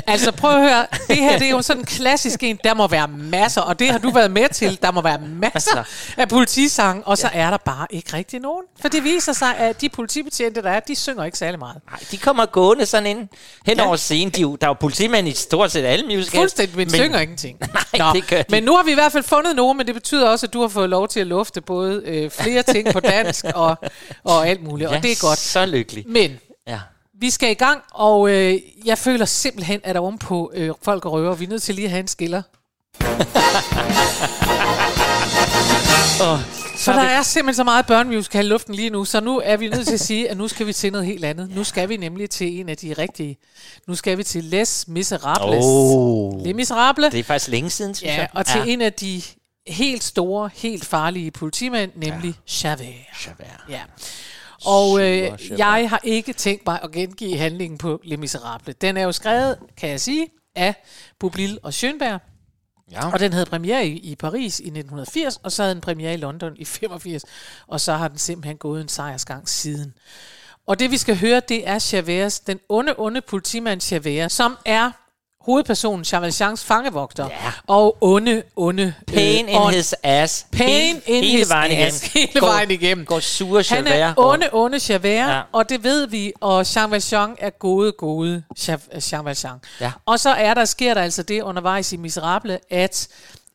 altså 0.08 0.32
prøv 0.32 0.52
at 0.52 0.62
høre, 0.62 0.86
det 1.08 1.18
her 1.18 1.38
det 1.38 1.48
er 1.48 1.52
jo 1.52 1.62
sådan 1.62 1.82
en 1.82 1.86
klassisk 1.86 2.44
en, 2.44 2.60
der 2.64 2.74
må 2.74 2.88
være 2.88 3.08
masser, 3.08 3.62
og 3.62 3.80
det 3.80 3.90
har 3.92 3.98
du 3.98 4.10
været 4.12 4.32
med 4.32 4.50
til, 4.54 4.80
der 4.82 4.92
må 4.92 5.02
være 5.02 5.20
masser 5.20 5.84
af 6.18 6.30
politisange, 6.30 7.04
og 7.08 7.18
så 7.18 7.30
er 7.34 7.50
der 7.50 7.58
bare 7.58 7.88
ikke 7.90 8.14
rigtig 8.14 8.40
nogen. 8.40 8.64
For 8.82 8.88
det 8.88 9.04
viser 9.04 9.34
sig, 9.34 9.58
at 9.58 9.82
de 9.82 9.90
politibetjente, 9.90 10.62
der 10.62 10.70
er, 10.70 10.80
de 10.80 10.96
synger 10.96 11.24
ikke 11.24 11.38
særlig 11.38 11.60
meget. 11.60 11.76
Nej, 11.92 12.00
de 12.12 12.18
kommer 12.18 12.46
gående 12.46 12.86
sådan 12.86 13.08
ind 13.08 13.28
hen 13.66 13.78
Ja. 13.78 13.88
over 13.88 13.96
scenen. 13.96 14.30
De, 14.34 14.42
er 14.42 14.46
der 14.46 14.68
er 14.68 14.70
jo 14.70 14.74
politimænd 14.74 15.28
i 15.28 15.32
stort 15.32 15.72
set 15.72 15.86
alle 15.86 16.06
musicals. 16.06 16.32
Fuldstændig, 16.36 16.78
men, 16.78 16.86
men 16.88 16.94
synger 16.96 17.20
ingenting. 17.20 17.58
Nej, 17.98 18.14
det 18.14 18.28
gør 18.28 18.38
de. 18.42 18.46
Men 18.50 18.64
nu 18.64 18.76
har 18.76 18.84
vi 18.84 18.92
i 18.92 18.94
hvert 18.94 19.12
fald 19.12 19.24
fundet 19.24 19.56
nogen, 19.56 19.78
men 19.78 19.88
det 19.88 19.96
betyder 19.96 20.30
også, 20.30 20.46
at 20.46 20.54
du 20.54 20.62
har 20.62 20.68
fået 20.68 20.90
lov 20.90 21.08
til 21.08 21.20
at 21.20 21.28
lufte 21.28 21.62
både 21.62 22.02
øh, 22.06 22.30
flere 22.32 22.64
ting 22.64 22.94
på 22.94 23.00
dansk 23.00 23.46
og, 23.56 23.76
og 24.24 24.48
alt 24.48 24.64
muligt, 24.64 24.88
og 24.90 24.96
Ja, 24.96 25.02
det 25.02 25.12
er 25.12 25.22
godt. 25.28 25.40
så 25.40 25.66
lykkelig. 25.66 26.04
Men 26.08 26.40
Ja. 26.68 26.80
Vi 27.20 27.30
skal 27.30 27.52
i 27.52 27.54
gang, 27.54 27.82
og 27.94 28.30
øh, 28.30 28.60
jeg 28.86 28.98
føler 28.98 29.26
simpelthen, 29.26 29.82
at 29.84 29.98
ovenpå 29.98 30.52
øh, 30.56 30.70
folk 30.84 31.06
og 31.06 31.12
røver, 31.12 31.36
vi 31.36 31.46
er 31.46 31.50
nødt 31.50 31.62
til 31.64 31.76
lige 31.76 31.86
at 31.86 31.92
have 31.92 32.00
en 32.00 32.08
skiller. 32.08 32.42
Oh, 36.22 36.40
Så 36.82 36.92
der 36.94 37.02
er 37.02 37.22
simpelthen 37.22 37.56
så 37.56 37.64
meget 37.64 37.86
børnemusical 37.86 38.46
i 38.46 38.50
luften 38.50 38.76
lige 38.76 38.90
nu, 38.90 39.06
så 39.06 39.20
nu 39.22 39.42
er 39.44 39.58
vi 39.58 39.68
nødt 39.68 39.88
til 39.88 39.94
at 39.94 40.00
sige, 40.00 40.30
at 40.30 40.38
nu 40.38 40.48
skal 40.48 40.68
vi 40.68 40.74
til 40.74 40.92
noget 40.92 41.08
helt 41.08 41.26
andet. 41.26 41.56
Nu 41.56 41.64
skal 41.64 41.90
vi 41.90 41.98
nemlig 41.98 42.30
til 42.30 42.60
en 42.60 42.70
af 42.70 42.78
de 42.78 42.94
rigtige. 42.94 43.38
Nu 43.88 43.96
skal 43.96 44.18
vi 44.18 44.24
til 44.24 44.44
Les 44.44 44.88
Miserables. 44.88 45.66
Oh. 45.68 46.44
Les 46.46 46.56
Miserables. 46.56 47.12
Det 47.12 47.20
er 47.20 47.24
faktisk 47.24 47.50
længe 47.50 47.70
siden, 47.70 47.96
synes 47.96 48.14
Ja, 48.14 48.18
jeg. 48.20 48.30
og 48.34 48.46
til 48.46 48.62
en 48.66 48.82
af 48.82 48.94
de 48.94 49.22
helt 49.68 50.04
store, 50.04 50.50
helt 50.54 50.86
farlige 50.86 51.32
politimænd, 51.32 51.92
nemlig 51.96 52.36
Javert. 52.64 52.82
Javert. 53.26 53.62
Ja. 53.70 53.82
Og 54.66 55.02
øh, 55.02 55.32
jeg 55.58 55.90
har 55.90 56.00
ikke 56.04 56.34
tænkt 56.34 56.66
mig 56.66 56.80
at 56.84 56.92
gengive 56.92 57.38
handlingen 57.38 57.78
på 57.78 58.00
Les 58.04 58.20
Miserables. 58.20 58.76
Den 58.82 58.98
er 58.98 59.02
jo 59.04 59.12
skrevet, 59.12 59.58
kan 59.78 59.90
jeg 59.90 60.02
sige, 60.02 60.28
af 60.56 60.76
Bublil 61.20 61.60
og 61.64 61.70
Schönberg. 61.70 62.31
Ja. 62.92 63.12
Og 63.12 63.20
den 63.20 63.34
havde 63.34 63.46
premiere 63.46 63.88
i, 63.88 63.98
i 63.98 64.16
Paris 64.16 64.60
i 64.60 64.64
1980, 64.64 65.40
og 65.44 65.52
så 65.52 65.64
havde 65.64 65.74
den 65.74 65.82
premiere 65.82 66.14
i 66.14 66.18
London 66.18 66.54
i 66.56 66.66
85, 66.66 67.24
og 67.68 67.82
så 67.82 67.94
har 67.94 68.08
den 68.08 68.18
simpelthen 68.18 68.58
gået 68.58 68.82
en 68.82 68.88
sejrsgang 68.88 69.50
siden. 69.50 69.94
Og 70.68 70.80
det 70.80 70.92
vi 70.92 70.98
skal 70.98 71.18
høre, 71.18 71.42
det 71.50 71.68
er 71.68 71.80
Chavez, 71.80 72.40
den 72.40 72.60
onde, 72.70 72.94
onde 72.98 73.22
politimand 73.22 73.82
Chavez, 73.82 74.32
som 74.32 74.58
er 74.66 74.92
hovedpersonen 75.46 76.06
Jean 76.12 76.22
Valjeans 76.22 76.64
fangevogter, 76.66 77.26
Ja. 77.30 77.52
og 77.68 77.98
onde, 78.02 78.44
onde... 78.56 78.94
Pain 79.08 79.46
øh, 79.50 79.56
in 79.56 79.62
his 79.74 79.96
ass. 80.04 80.46
Pain 80.52 80.96
in 81.06 81.24
hele 81.24 81.38
his 81.38 81.50
vejen 81.50 81.72
ass. 81.72 82.04
igennem. 82.04 82.28
Hele 82.34 82.40
Går- 82.42 82.48
vejen 82.48 82.72
igennem. 82.72 83.06
Går 83.06 83.20
sure 83.20 83.64
Han 83.70 83.88
Javert. 83.88 84.00
er 84.02 84.14
onde, 84.18 84.50
onde 84.52 84.80
Javert, 84.90 85.30
Ja. 85.30 85.42
og 85.52 85.70
det 85.70 85.84
ved 85.84 86.08
vi, 86.08 86.34
og 86.42 86.76
Jean 86.76 86.92
Valjean 86.92 87.36
er 87.40 87.50
gode, 87.50 87.92
gode 87.92 88.44
Jean 88.68 88.80
Jean 89.12 89.26
Valjean. 89.26 89.58
Ja. 89.82 89.92
Og 90.06 90.20
så 90.20 90.30
er 90.30 90.54
der, 90.54 90.66
sker 90.66 90.94
der 90.94 91.02
altså 91.02 91.24
det 91.24 91.42
undervejs 91.42 91.94
i 91.94 91.98
Miserable, 91.98 92.60
at 92.70 93.08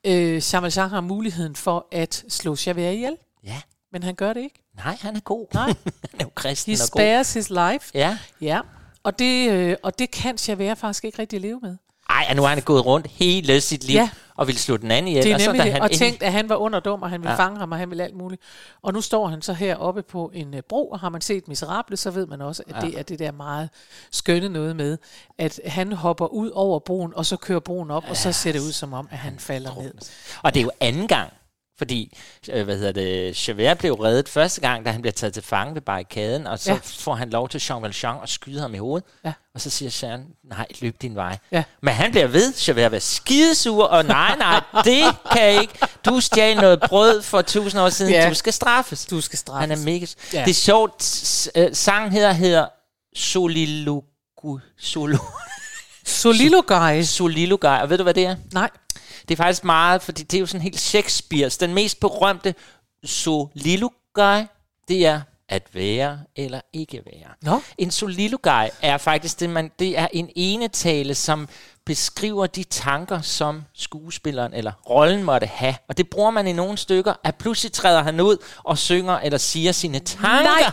øh, 0.05 0.43
Jean 0.53 0.63
Valjean 0.63 0.91
har 0.91 1.01
muligheden 1.01 1.57
for 1.57 1.87
at 1.93 2.25
slå 2.29 2.57
Javert 2.67 2.95
ihjel, 2.95 3.17
Ja. 3.45 3.61
men 3.93 4.03
han 4.03 4.15
gør 4.15 4.33
det 4.33 4.41
ikke. 4.43 4.63
Nej, 4.85 4.97
han 5.01 5.17
er 5.17 5.21
god. 5.21 5.47
Nej. 5.55 5.67
han 6.11 6.21
er 6.21 6.25
jo 6.25 6.31
kristen 6.35 6.71
He 6.75 6.77
og 6.83 6.91
god. 6.91 7.01
spares 7.01 7.33
his 7.35 7.51
life. 7.51 7.91
Ja. 7.95 8.19
Ja, 8.41 8.61
og 9.07 9.19
det, 9.19 9.51
øh, 9.51 9.77
og 9.83 9.99
det 9.99 10.11
kan 10.11 10.39
Javert 10.49 10.79
faktisk 10.79 11.05
ikke 11.05 11.19
rigtig 11.19 11.41
leve 11.41 11.61
med. 11.63 11.77
Ej, 12.11 12.27
og 12.31 12.37
nu 12.37 12.43
har 12.43 12.49
han 12.49 12.63
gået 12.63 12.87
rundt 12.87 13.07
hele 13.07 13.61
sit 13.61 13.85
liv 13.85 13.95
Ja. 13.95 14.11
og 14.37 14.47
ville 14.47 14.59
slå 14.59 14.77
den 14.77 14.91
anden 14.91 15.09
ihjel. 15.09 15.25
Det 15.25 15.31
er 15.31 15.35
og 15.35 15.41
så, 15.41 15.53
det, 15.53 15.73
han 15.73 15.83
og 15.83 15.91
tænkt, 15.91 16.23
at 16.23 16.33
han 16.33 16.49
var 16.49 16.57
under 16.57 16.81
dum, 16.81 17.03
og 17.03 17.11
han 17.11 17.21
ville 17.21 17.31
Ja. 17.31 17.43
ja. 17.43 17.45
fange 17.47 17.59
ham, 17.59 17.73
og 17.73 17.79
han 17.79 17.91
ville 17.91 18.05
alt 18.05 18.17
muligt. 18.17 18.43
Og 18.83 18.93
nu 18.93 19.01
står 19.01 19.27
han 19.27 19.43
så 19.43 19.53
her 19.53 19.77
oppe 19.77 20.03
på 20.03 20.31
en 20.35 20.55
uh, 20.55 20.61
bro, 20.69 20.89
og 20.89 21.01
har 21.01 21.09
man 21.09 21.21
set 21.21 21.49
Miserable, 21.49 21.97
så 21.97 22.11
ved 22.11 22.27
man 22.27 22.41
også, 22.41 22.63
at 22.69 22.75
ja. 22.83 22.87
det 22.87 22.99
er 22.99 23.03
det 23.03 23.19
der 23.19 23.33
meget 23.33 23.69
skønne 24.11 24.49
noget 24.49 24.77
med, 24.77 24.99
at 25.39 25.61
han 25.67 25.93
hopper 25.93 26.27
ud 26.27 26.51
over 26.51 26.79
broen, 26.79 27.13
og 27.17 27.27
så 27.27 27.37
kører 27.37 27.61
broen 27.61 27.91
op, 27.91 28.05
og 28.09 28.17
så 28.17 28.33
ser 28.33 28.53
det 28.53 28.61
ud 28.61 28.73
som 28.73 28.93
om, 28.93 29.09
at 29.11 29.19
han 29.19 29.39
falder 29.39 29.83
ned. 29.83 29.95
Og 30.43 30.55
det 30.55 30.61
er 30.61 30.65
jo 30.65 30.71
anden 30.81 31.09
gang, 31.09 31.33
fordi, 31.79 32.19
øh, 32.53 32.65
hvad 32.65 32.77
hedder 32.77 32.93
det, 32.93 33.49
Javert 33.49 33.79
blev 33.79 33.95
reddet 33.95 34.29
første 34.29 34.61
gang, 34.61 34.85
da 34.87 34.91
han 34.91 35.03
bliver 35.03 35.13
taget 35.13 35.35
til 35.35 35.43
fange 35.43 35.75
ved 35.75 35.81
barrikaden, 35.83 36.47
og 36.47 36.59
så 36.59 36.73
ja. 36.73 36.79
Får 36.83 37.15
han 37.15 37.31
lov 37.31 37.49
til 37.49 37.63
Jean 37.71 37.83
Valjean 37.83 38.17
at 38.23 38.29
skyde 38.29 38.61
ham 38.61 38.75
i 38.75 38.79
hovedet. 38.79 39.09
Ja. 39.25 39.33
Og 39.55 39.61
så 39.61 39.71
siger 39.71 39.99
Jean, 40.03 40.25
nej, 40.45 40.67
løb 40.81 41.03
din 41.03 41.15
vej. 41.15 41.39
Ja. 41.53 41.63
Men 41.83 41.95
han 41.95 42.11
bliver 42.11 42.27
ved, 42.27 42.55
Javert 42.69 42.91
bliver 42.91 43.01
skidesur, 43.01 43.85
og 43.85 44.05
nej, 44.05 44.37
nej, 44.39 44.61
det 44.85 45.05
kan 45.33 45.43
jeg 45.43 45.61
ikke. 45.61 45.79
Du 46.05 46.21
stjal 46.21 46.57
noget 46.57 46.81
brød 46.81 47.23
for 47.23 47.43
tusind 47.43 47.81
år 47.81 47.89
siden, 47.89 48.13
Ja. 48.13 48.29
du 48.29 48.35
skal 48.35 48.53
straffes. 48.53 49.07
Du 49.07 49.21
skal 49.21 49.39
straffes. 49.39 49.61
Han 49.61 49.71
er 49.71 49.85
mega... 49.85 50.07
Ja. 50.33 50.45
Det 50.45 50.51
er 50.51 50.55
sjovt, 50.55 51.49
øh, 51.55 51.69
sangen 51.75 52.13
her 52.13 52.33
hedder 52.33 52.67
Solilogu... 53.17 54.61
Solo... 54.79 55.19
Solilo 56.07 56.63
guys. 56.67 57.09
Solilogai, 57.09 57.83
og 57.83 57.91
ved 57.91 57.99
du, 57.99 58.03
hvad 58.03 58.15
det 58.15 58.27
er? 58.27 58.37
Nej. 58.53 58.71
Det 59.29 59.35
er 59.35 59.37
faktisk 59.37 59.65
meget, 59.65 60.03
fordi 60.03 60.23
det 60.23 60.37
er 60.37 60.41
jo 60.41 60.47
sådan 60.47 60.63
helt 60.63 60.95
Shakespeare's. 60.95 61.57
Den 61.61 61.75
mest 61.75 62.01
berømte 62.01 62.55
soliloquy, 63.05 64.47
det 64.89 65.07
er 65.07 65.21
at 65.49 65.63
være 65.73 66.21
eller 66.37 66.61
ikke 66.73 67.03
være. 67.07 67.29
Nå. 67.43 67.61
En 67.79 67.91
soliloquy 67.91 68.69
er 68.83 68.99
faktisk 68.99 69.41
det, 69.41 69.51
man, 69.51 69.71
det 69.79 69.99
er 69.99 70.09
en 70.13 70.31
enetale, 70.37 71.15
som 71.15 71.49
beskriver 71.85 72.47
de 72.47 72.65
tanker, 72.65 73.21
som 73.21 73.65
skuespilleren 73.75 74.55
eller 74.55 74.73
rollen 74.91 75.23
måtte 75.23 75.47
have. 75.47 75.75
Og 75.89 75.97
det 75.97 76.11
bruger 76.11 76.31
man 76.31 76.47
i 76.47 76.53
nogle 76.53 76.79
stykker, 76.79 77.15
at 77.25 77.35
pludselig 77.35 77.73
træder 77.73 78.03
han 78.03 78.21
ud 78.21 78.37
og 78.65 78.79
synger 78.79 79.19
eller 79.19 79.39
siger 79.39 79.73
sine 79.73 79.99
tanker. 79.99 80.43
Nej. 80.43 80.73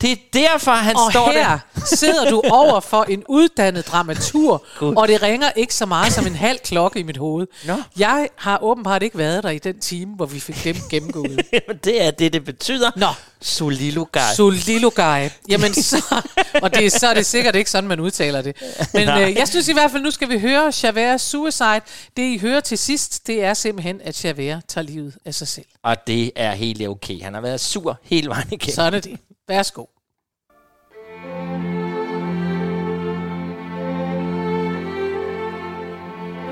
Det 0.00 0.12
er 0.12 0.16
derfor, 0.32 0.70
han 0.70 0.96
Og 0.96 1.12
står 1.12 1.30
her 1.32 1.58
der. 1.74 1.84
sidder 1.96 2.30
du 2.30 2.42
over 2.50 2.80
for 2.80 3.02
en 3.08 3.22
uddannet 3.28 3.86
dramatur, 3.86 4.64
og 4.98 5.08
det 5.08 5.22
ringer 5.22 5.50
ikke 5.56 5.74
så 5.74 5.86
meget 5.86 6.12
som 6.12 6.26
en 6.26 6.34
halv 6.34 6.58
klokke 6.58 7.00
i 7.00 7.02
mit 7.02 7.16
hoved. 7.16 7.46
Nå. 7.66 7.74
Jeg 7.98 8.28
har 8.36 8.62
åbenbart 8.62 9.02
ikke 9.02 9.18
været 9.18 9.42
der 9.42 9.50
i 9.50 9.58
den 9.58 9.80
time, 9.80 10.14
hvor 10.16 10.26
vi 10.26 10.40
fik 10.40 10.64
dem 10.64 10.76
gennemgået. 10.90 11.40
det 11.84 12.02
er 12.06 12.10
det, 12.10 12.32
det 12.32 12.44
betyder. 12.44 12.90
Nå. 12.96 13.06
Soliloquy. 13.42 14.18
Solilogai. 14.36 15.28
Jamen 15.48 15.74
så, 15.82 16.22
og 16.62 16.74
det, 16.74 16.86
er- 16.86 16.90
så 16.98 17.06
er 17.08 17.14
det 17.14 17.26
sikkert 17.26 17.56
ikke 17.56 17.70
sådan, 17.70 17.88
man 17.88 18.00
udtaler 18.00 18.42
det. 18.42 18.56
Men 18.94 19.08
øh, 19.08 19.34
jeg 19.34 19.48
synes 19.48 19.68
i 19.68 19.72
hvert 19.72 19.90
fald, 19.90 20.02
nu 20.02 20.10
skal 20.10 20.28
vi 20.28 20.38
høre 20.38 20.72
Javert 20.82 21.20
Suicide. 21.20 21.80
Det 22.16 22.22
I 22.34 22.38
hører 22.38 22.60
til 22.60 22.78
sidst, 22.78 23.26
det 23.26 23.44
er 23.44 23.54
simpelthen, 23.54 24.00
at 24.04 24.24
Javert 24.24 24.62
tager 24.68 24.84
livet 24.84 25.14
af 25.24 25.34
sig 25.34 25.48
selv. 25.48 25.66
Og 25.82 25.96
det 26.06 26.30
er 26.36 26.52
helt 26.54 26.88
okay. 26.88 27.22
Han 27.22 27.34
har 27.34 27.40
været 27.40 27.60
sur 27.60 27.98
hele 28.02 28.28
vejen 28.28 28.48
igennem. 28.52 28.74
Sådan 28.74 28.94
er 28.94 29.00
det. 29.00 29.18
Værsgo. 29.48 29.88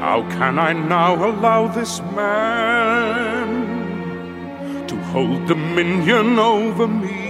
How 0.00 0.22
can 0.30 0.58
I 0.58 0.72
now 0.72 1.14
allow 1.30 1.68
this 1.68 2.00
man 2.14 3.48
to 4.88 4.96
hold 5.12 5.46
dominion 5.46 6.38
over 6.38 6.86
me? 6.86 7.24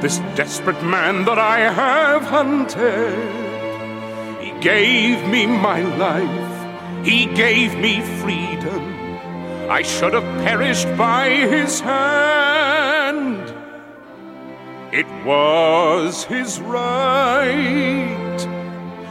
This 0.00 0.18
desperate 0.34 0.82
man 0.82 1.26
that 1.26 1.38
I 1.38 1.58
have 1.82 2.22
hunted, 2.22 3.18
he 4.40 4.50
gave 4.60 5.28
me 5.28 5.46
my 5.46 5.82
life, 6.06 7.04
he 7.04 7.26
gave 7.26 7.76
me 7.76 8.00
freedom. 8.22 8.82
I 9.68 9.82
should 9.82 10.14
have 10.14 10.44
perished 10.44 10.88
by 10.96 11.28
his 11.28 11.80
hand. 11.80 12.81
It 14.92 15.06
was 15.24 16.24
his 16.24 16.60
right. 16.60 17.46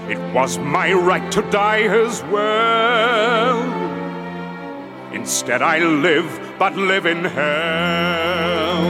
It 0.08 0.20
was 0.32 0.60
my 0.60 0.94
right 0.94 1.32
to 1.32 1.42
die 1.50 1.82
as 1.82 2.22
well. 2.26 3.64
Instead, 5.12 5.64
I 5.64 5.80
live, 5.80 6.56
but 6.60 6.78
live 6.78 7.08
in 7.08 7.26
hell. 7.26 8.84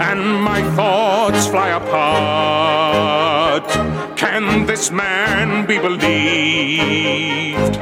And 0.00 0.42
my 0.42 0.62
thoughts 0.74 1.46
fly 1.48 1.68
apart. 1.68 3.68
Can 4.16 4.64
this 4.64 4.90
man 4.90 5.66
be 5.66 5.78
believed? 5.78 7.76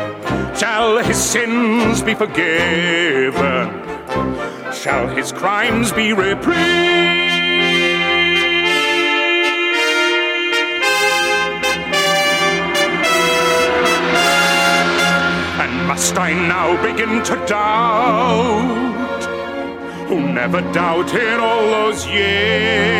Shall 0.58 0.98
his 0.98 1.16
sins 1.16 2.02
be 2.02 2.14
forgiven? 2.14 3.70
Shall 4.72 5.06
his 5.06 5.30
crimes 5.30 5.92
be 5.92 6.12
reprieved? 6.12 7.39
Must 16.00 16.16
I 16.16 16.32
now 16.32 16.80
begin 16.82 17.22
to 17.24 17.36
doubt? 17.44 19.22
Who 20.08 20.32
never 20.32 20.62
doubted 20.72 21.38
all 21.38 21.60
those 21.76 22.06
years? 22.06 22.96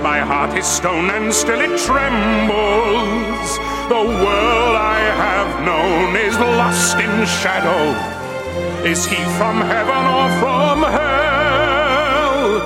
My 0.00 0.20
heart 0.20 0.56
is 0.56 0.64
stone 0.64 1.10
and 1.10 1.30
still 1.34 1.60
it 1.60 1.78
trembles. 1.88 3.48
The 3.92 4.04
world 4.24 4.76
I 4.96 5.00
have 5.24 5.50
known 5.68 6.16
is 6.16 6.38
lost 6.38 6.96
in 7.06 7.26
shadow. 7.26 7.82
Is 8.92 9.04
he 9.04 9.22
from 9.38 9.60
heaven 9.60 10.02
or 10.18 10.30
from 10.40 10.78
hell? 10.98 12.62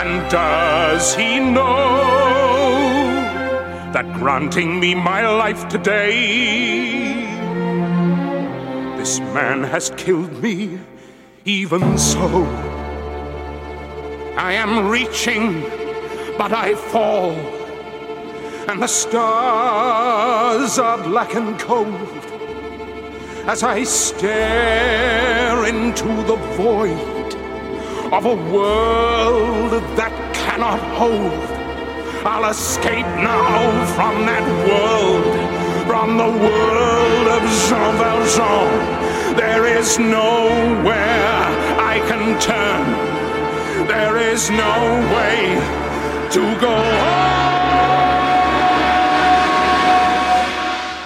And 0.00 0.12
does 0.30 1.16
he 1.16 1.40
know 1.40 2.20
that 3.92 4.06
granting 4.20 4.78
me 4.78 4.94
my 4.94 5.26
life 5.28 5.66
today, 5.68 7.39
this 9.00 9.18
man 9.32 9.64
has 9.64 9.88
killed 9.96 10.42
me 10.42 10.78
even 11.46 11.96
so? 11.96 12.44
I 14.36 14.52
am 14.52 14.90
reaching, 14.90 15.62
but 16.36 16.52
I 16.52 16.74
fall, 16.74 17.32
and 18.68 18.82
the 18.82 18.86
stars 18.86 20.78
are 20.78 20.98
black 21.02 21.34
and 21.34 21.58
cold 21.58 22.10
as 23.48 23.62
I 23.62 23.84
stare 23.84 25.64
into 25.64 26.10
the 26.30 26.36
void 26.60 27.30
of 28.12 28.26
a 28.26 28.36
world 28.52 29.72
that 29.96 30.12
cannot 30.34 30.80
hold. 31.00 31.48
I'll 32.26 32.50
escape 32.50 33.10
now 33.32 33.86
from 33.96 34.26
that 34.26 34.46
world, 34.68 35.59
from 35.90 36.16
the 36.16 36.32
world 36.46 37.26
of 37.36 37.42
Jean 37.66 37.96
Valjean. 37.98 39.36
There 39.36 39.66
is 39.66 39.98
nowhere 39.98 41.32
I 41.92 41.98
can 42.06 42.38
turn. 42.38 42.86
There 43.88 44.16
is 44.16 44.50
no 44.50 44.76
way 45.16 45.58
to 46.30 46.60
go 46.60 47.59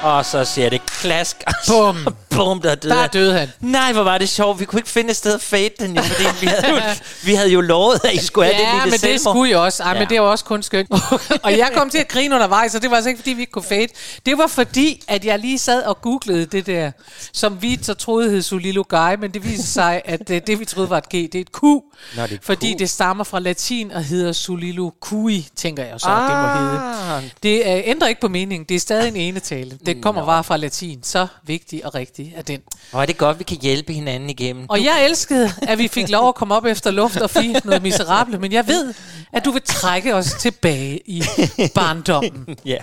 Og 0.05 0.25
så 0.25 0.45
siger 0.45 0.71
det 0.71 0.87
klask. 0.87 1.37
og 1.47 1.53
så 1.65 1.73
Bum. 1.93 2.15
Bum, 2.31 2.61
der 2.61 2.75
døde, 2.75 2.95
Der 2.95 3.01
han. 3.01 3.11
døde 3.13 3.39
han. 3.39 3.49
Nej, 3.61 3.93
hvor 3.93 4.03
var 4.03 4.19
det 4.19 4.29
sjovt. 4.29 4.61
Vi 4.61 4.65
kunne 4.65 4.79
ikke 4.81 4.89
finde 4.91 5.11
et 5.11 5.17
sted 5.17 5.35
at 5.35 5.41
fade 5.41 5.71
den, 5.81 5.97
jo, 5.97 6.03
fordi 6.03 6.25
vi 6.41 6.47
havde, 6.47 6.69
jo, 6.69 6.81
vi 7.25 7.35
havde 7.35 7.51
jo 7.51 7.61
lovet, 7.61 8.01
at 8.05 8.15
I 8.15 8.19
skulle 8.27 8.47
have 8.47 8.57
det 8.59 8.63
Ja, 8.67 8.73
lille 8.73 8.85
men 8.85 8.93
det 8.93 9.01
selvmord. 9.01 9.35
skulle 9.35 9.51
jeg 9.51 9.59
også. 9.59 9.83
Ej, 9.83 9.93
ja. 9.93 9.99
Men 9.99 10.09
det 10.09 10.21
var 10.21 10.27
også 10.27 10.45
kun 10.45 10.63
skønt. 10.63 10.91
og 11.45 11.59
jeg 11.59 11.71
kom 11.75 11.91
til 11.91 11.99
at 11.99 12.09
grine 12.09 12.35
undervejs, 12.35 12.75
og 12.75 12.83
det 12.83 12.91
var 12.91 12.97
altså 12.97 13.09
ikke, 13.09 13.19
fordi 13.19 13.31
vi 13.33 13.41
ikke 13.41 13.53
kunne 13.53 13.63
fade. 13.65 13.87
Det 14.27 14.39
var 14.39 14.47
fordi, 14.47 15.03
at 15.09 15.25
jeg 15.25 15.39
lige 15.39 15.59
sad 15.59 15.83
og 15.83 16.01
googlede 16.03 16.47
det 16.47 16.67
der, 16.67 16.91
som 17.33 17.63
vi 17.63 17.79
så 17.83 17.95
troede 17.95 18.31
hed 18.31 18.43
Solilo 18.43 18.85
Guy, 18.89 19.15
men 19.21 19.31
det 19.35 19.45
viste 19.45 19.67
sig, 19.67 20.03
at 20.05 20.29
det, 20.29 20.47
det 20.47 20.61
vi 20.61 20.65
troede 20.65 20.91
var 20.91 20.99
et 20.99 21.09
G, 21.09 21.13
det 21.13 21.35
er 21.35 21.41
et 21.41 21.53
Q. 21.53 21.63
Nå, 21.63 21.83
det 22.17 22.33
er 22.33 22.37
fordi 22.43 22.75
Q. 22.75 22.79
det 22.79 22.91
stammer 22.91 23.25
fra 23.25 23.39
latin 23.39 23.93
og 23.93 24.05
hedder 24.05 24.33
Solilo 24.33 24.91
Cui, 25.01 25.49
tænker 25.57 25.85
jeg 25.85 26.01
så, 26.01 26.07
at 26.09 26.15
det 26.31 26.39
må 26.39 26.45
Ah. 26.47 27.23
hedde. 27.23 27.31
Det 27.43 27.77
øh, 27.77 27.83
ændrer 27.91 28.09
ikke 28.09 28.21
på 28.21 28.29
meningen. 28.29 28.67
Det 28.69 28.75
er 28.75 28.81
stadig 28.81 29.09
en 29.09 29.17
enetale. 29.17 29.79
Det 29.87 29.94
kommer 30.03 30.27
bare 30.27 30.45
fra 30.45 30.57
latin. 30.57 31.03
Så 31.03 31.27
vigtig 31.43 31.87
og 31.87 31.95
rigtig 31.95 32.35
er 32.37 32.43
den. 32.43 32.61
Hvor 32.91 33.03
er 33.03 33.07
det 33.07 33.19
godt, 33.19 33.39
vi 33.39 33.45
kan 33.45 33.57
hjælpe 33.63 33.93
hinanden 33.93 34.31
igennem. 34.31 34.67
Og 34.69 34.85
jeg 34.85 35.05
elskede, 35.05 35.53
at 35.63 35.79
vi 35.79 35.89
fik 35.89 36.09
lov 36.09 36.29
at 36.29 36.35
komme 36.35 36.55
op 36.55 36.65
efter 36.65 36.91
luft 36.91 37.17
og 37.17 37.31
fie 37.31 37.61
noget 37.65 37.83
miserable, 37.83 38.39
men 38.39 38.53
jeg 38.53 38.67
ved, 38.67 38.95
at 39.33 39.45
du 39.45 39.51
vil 39.51 39.63
trække 39.65 40.15
os 40.15 40.35
tilbage 40.41 41.01
i 41.07 41.23
barndommen. 41.75 42.57
Ja. 42.65 42.79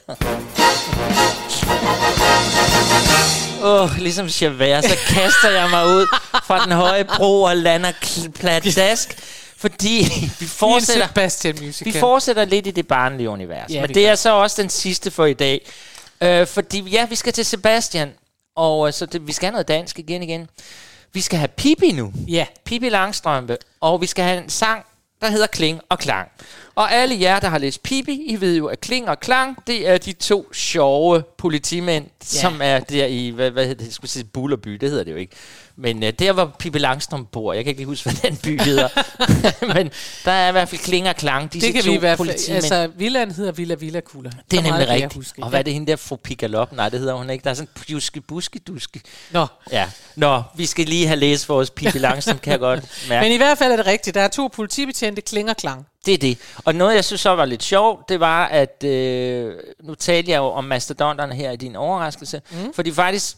Åh, 3.63 3.81
oh, 3.81 3.97
ligesom 3.97 4.27
Javert, 4.41 4.85
så 4.85 4.97
kaster 5.07 5.49
jeg 5.49 5.69
mig 5.69 5.87
ud 5.87 6.07
fra 6.43 6.63
den 6.63 6.71
høje 6.71 7.05
bro 7.17 7.41
og 7.41 7.57
lander 7.57 7.91
pladask, 8.35 9.17
fordi 9.57 10.07
vi 10.39 10.45
fortsætter, 10.45 11.83
vi 11.83 11.91
fortsætter 11.91 12.45
lidt 12.45 12.67
i 12.67 12.71
det 12.71 12.87
barnlige 12.87 13.29
univers. 13.29 13.69
Ja, 13.69 13.73
det 13.73 13.81
Men 13.81 13.95
det 13.95 14.07
er 14.07 14.15
så 14.15 14.33
også 14.33 14.61
den 14.61 14.69
sidste 14.69 15.11
for 15.11 15.25
i 15.25 15.33
dag. 15.33 15.61
Øh, 16.23 16.47
fordi 16.47 16.79
ja, 16.79 17.05
vi 17.05 17.15
skal 17.15 17.33
til 17.33 17.45
Sebastian, 17.45 18.13
og 18.55 18.87
øh, 18.87 18.93
så 18.93 19.05
det, 19.05 19.27
vi 19.27 19.31
skal 19.31 19.45
have 19.45 19.51
noget 19.51 19.67
dansk 19.67 19.99
igen 19.99 20.23
igen. 20.23 20.49
Vi 21.13 21.21
skal 21.21 21.39
have 21.39 21.47
Pippi 21.47 21.91
nu. 21.91 22.13
Ja. 22.27 22.45
Pippi 22.65 22.89
Langstrømpe. 22.89 23.57
Og 23.81 24.01
vi 24.01 24.05
skal 24.05 24.25
have 24.25 24.43
en 24.43 24.49
sang, 24.49 24.85
der 25.21 25.29
hedder 25.29 25.47
Kling 25.47 25.81
og 25.89 25.99
Klang. 25.99 26.29
Og 26.75 26.93
alle 26.93 27.21
jer, 27.21 27.39
der 27.39 27.47
har 27.47 27.57
læst 27.57 27.83
Pippi, 27.83 28.25
I 28.27 28.41
ved 28.41 28.57
jo, 28.57 28.67
at 28.67 28.81
Kling 28.81 29.09
og 29.09 29.19
Klang, 29.19 29.67
det 29.67 29.87
er 29.87 29.97
de 29.97 30.11
to 30.11 30.53
sjove 30.53 31.23
politimænd, 31.37 32.05
ja. 32.05 32.39
som 32.39 32.59
er 32.63 32.79
der 32.79 33.05
i, 33.05 33.29
hvad, 33.29 33.51
hvad 33.51 33.63
hedder 33.63 33.77
det, 33.77 33.85
jeg 33.85 33.93
skulle 33.93 34.11
sige 34.11 34.23
Bullerby, 34.23 34.71
det 34.71 34.89
hedder 34.89 35.03
det 35.03 35.11
jo 35.11 35.17
ikke. 35.17 35.35
Men 35.75 36.03
uh, 36.03 36.09
der, 36.09 36.31
hvor 36.33 36.55
Pippi 36.59 36.79
Langstrøm 36.79 37.25
bor, 37.25 37.53
jeg 37.53 37.63
kan 37.63 37.69
ikke 37.69 37.79
lige 37.79 37.87
huske, 37.87 38.09
hvad 38.11 38.31
den 38.31 38.37
by 38.37 38.61
hedder. 38.61 38.87
Men 39.73 39.91
der 40.25 40.31
er 40.31 40.49
i 40.49 40.51
hvert 40.51 40.69
fald 40.69 40.81
Kling 40.81 41.09
og 41.09 41.15
Klang, 41.15 41.53
disse 41.53 41.67
Det 41.67 41.73
kan 41.73 41.83
to 41.83 41.89
vi 41.89 41.95
i 41.95 41.99
hvert 41.99 42.17
fald. 42.17 42.27
politimænd. 42.29 42.55
Altså, 42.55 42.89
villaen 42.95 43.31
hedder 43.31 43.51
Villa 43.51 43.75
Villa 43.75 43.99
Kula. 43.99 44.29
det 44.51 44.59
er 44.59 44.63
nemlig 44.63 44.87
rigtigt. 44.89 45.13
huske. 45.13 45.43
Og 45.43 45.49
hvad 45.49 45.59
er 45.59 45.63
det 45.63 45.73
hende 45.73 45.87
der, 45.91 45.95
fru 45.95 46.15
Pigalop? 46.15 46.71
Nej, 46.71 46.89
det 46.89 46.99
hedder 46.99 47.13
hun 47.13 47.29
ikke. 47.29 47.43
Der 47.43 47.49
er 47.49 47.53
sådan 47.53 47.69
pjuske 47.75 48.21
buske 48.21 48.59
duske. 48.59 49.01
Nå. 49.31 49.47
Ja. 49.71 49.89
Nå, 50.15 50.43
vi 50.55 50.65
skal 50.65 50.85
lige 50.85 51.07
have 51.07 51.19
læst 51.19 51.49
vores 51.49 51.69
Pippi 51.69 51.97
Langstrøm, 51.97 52.37
kan 52.39 52.51
jeg 52.51 52.59
godt 52.59 52.79
mærke. 53.09 53.23
Men 53.25 53.31
i 53.33 53.37
hvert 53.37 53.57
fald 53.57 53.71
er 53.71 53.75
det 53.75 53.85
rigtigt. 53.85 54.13
Der 54.13 54.21
er 54.21 54.27
to 54.27 54.49
politibetjente, 54.53 55.21
klinger 55.21 55.53
klang. 55.53 55.85
Det 56.05 56.13
er 56.13 56.17
det. 56.17 56.37
Og 56.65 56.75
noget, 56.75 56.95
jeg 56.95 57.05
synes 57.05 57.21
så 57.21 57.29
var 57.35 57.45
lidt 57.45 57.63
sjovt, 57.63 58.09
det 58.09 58.19
var, 58.19 58.45
at 58.45 58.83
øh, 58.83 59.53
nu 59.83 59.95
talte 59.95 60.31
jeg 60.31 60.37
jo 60.37 60.43
om 60.45 60.63
mastodonterne 60.63 61.35
her 61.35 61.51
i 61.51 61.55
din 61.55 61.75
overraskelse, 61.75 62.41
mm. 62.51 62.73
fordi 62.73 62.91
faktisk 62.91 63.37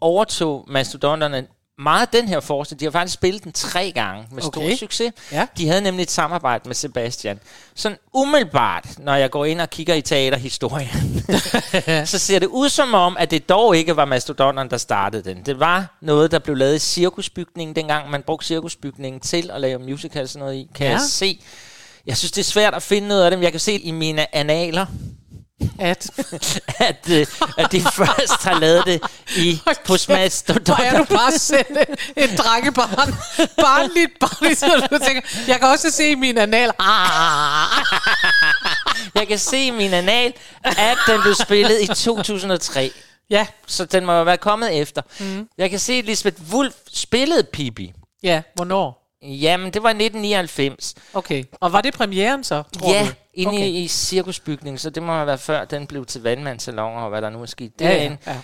overtog 0.00 0.64
mastodonterne 0.68 1.46
meget 1.82 2.12
den 2.12 2.28
her 2.28 2.40
forskning. 2.40 2.80
De 2.80 2.84
har 2.84 2.92
faktisk 2.92 3.14
spillet 3.14 3.44
den 3.44 3.52
tre 3.52 3.92
gange 3.94 4.26
med 4.30 4.44
okay. 4.46 4.60
Stor 4.68 4.76
succes. 4.76 5.12
Ja. 5.32 5.46
De 5.58 5.68
havde 5.68 5.80
nemlig 5.80 6.02
et 6.02 6.10
samarbejde 6.10 6.62
med 6.68 6.74
Sebastian. 6.74 7.40
Sådan 7.74 7.98
umiddelbart, 8.14 8.86
når 8.98 9.14
jeg 9.14 9.30
går 9.30 9.44
ind 9.44 9.60
og 9.60 9.70
kigger 9.70 9.94
i 9.94 10.02
teaterhistorien, 10.02 11.22
så 12.12 12.18
ser 12.18 12.38
det 12.38 12.46
ud 12.46 12.68
som 12.68 12.94
om, 12.94 13.16
at 13.16 13.30
det 13.30 13.48
dog 13.48 13.76
ikke 13.76 13.96
var 13.96 14.04
mastodonterne, 14.04 14.70
der 14.70 14.76
startede 14.78 15.22
den. 15.30 15.42
Det 15.46 15.60
var 15.60 15.98
noget, 16.00 16.30
der 16.30 16.38
blev 16.38 16.56
lavet 16.56 16.74
i 16.76 16.78
cirkusbygningen, 16.78 17.76
dengang 17.76 18.10
man 18.10 18.22
brugte 18.22 18.46
cirkusbygningen 18.46 19.20
til 19.20 19.50
at 19.54 19.60
lave 19.60 19.78
musical 19.78 20.22
og 20.22 20.28
sådan 20.28 20.40
noget 20.40 20.54
i. 20.54 20.68
Kan 20.74 20.86
Ja. 20.86 20.92
jeg 20.92 21.00
se. 21.00 21.40
Jeg 22.06 22.16
synes, 22.16 22.32
det 22.32 22.40
er 22.40 22.44
svært 22.44 22.74
at 22.74 22.82
finde 22.82 23.08
noget 23.08 23.24
af 23.24 23.30
dem. 23.30 23.42
Jeg 23.42 23.50
kan 23.50 23.60
se 23.60 23.72
i 23.78 23.90
mine 23.90 24.34
analer, 24.36 24.86
At, 25.78 26.10
at, 26.78 27.10
øh, 27.10 27.26
at 27.58 27.72
de 27.72 27.80
først 27.80 28.42
har 28.44 28.58
lavet 28.58 28.84
det 28.86 29.00
i 29.36 29.60
på 29.86 29.96
hvor 30.64 30.82
er 30.82 30.98
du 30.98 31.04
bare 31.04 31.32
selv 31.32 31.76
et 32.16 32.30
drengebarn. 32.38 33.14
Barnligt, 33.56 34.18
barnligt, 34.20 34.58
så 34.58 34.88
du 34.90 34.98
tænker. 34.98 35.22
Jeg 35.46 35.58
kan 35.60 35.68
også 35.68 35.90
se 35.90 36.16
min 36.16 36.38
anal. 36.38 36.70
Ah. 36.78 37.84
Jeg 39.14 39.28
kan 39.28 39.38
se 39.38 39.72
min 39.72 39.92
anal, 39.94 40.32
at 40.64 40.98
den 41.06 41.22
blev 41.22 41.34
spillet 41.34 41.80
i 41.80 41.86
2003. 41.86 42.90
Ja, 43.30 43.46
Så 43.66 43.84
den 43.84 44.06
må 44.06 44.24
være 44.24 44.36
kommet 44.38 44.80
efter. 44.80 45.02
Mm. 45.20 45.48
Jeg 45.58 45.70
kan 45.70 45.78
se, 45.78 45.92
at 45.92 46.04
Lisbeth 46.04 46.42
Wulf 46.52 46.74
spillede 46.92 47.44
Pippi 47.52 47.92
ja, 48.22 48.42
hvornår? 48.54 49.01
Jamen, 49.22 49.70
det 49.72 49.82
var 49.82 49.88
i 49.88 49.92
1999. 49.92 50.94
Okay. 51.14 51.44
Og 51.60 51.72
var 51.72 51.80
det 51.80 51.94
premieren 51.94 52.44
så, 52.44 52.62
tror 52.78 52.92
ja, 52.94 53.02
du? 53.02 53.12
inde 53.34 53.50
okay. 53.52 53.58
i, 53.66 53.82
i 53.82 53.88
cirkusbygningen, 53.88 54.78
så 54.78 54.90
det 54.90 55.02
må 55.02 55.12
have 55.12 55.26
været 55.26 55.40
før, 55.40 55.64
den 55.64 55.86
blev 55.86 56.06
til 56.06 56.22
vandmandssalonger, 56.22 57.00
og 57.02 57.08
hvad 57.10 57.22
der 57.22 57.30
nu 57.30 57.42
er 57.42 57.46
sket 57.46 57.72
Ja, 57.80 57.88
ja, 57.88 57.94
derinde. 57.94 58.16
ja. 58.26 58.36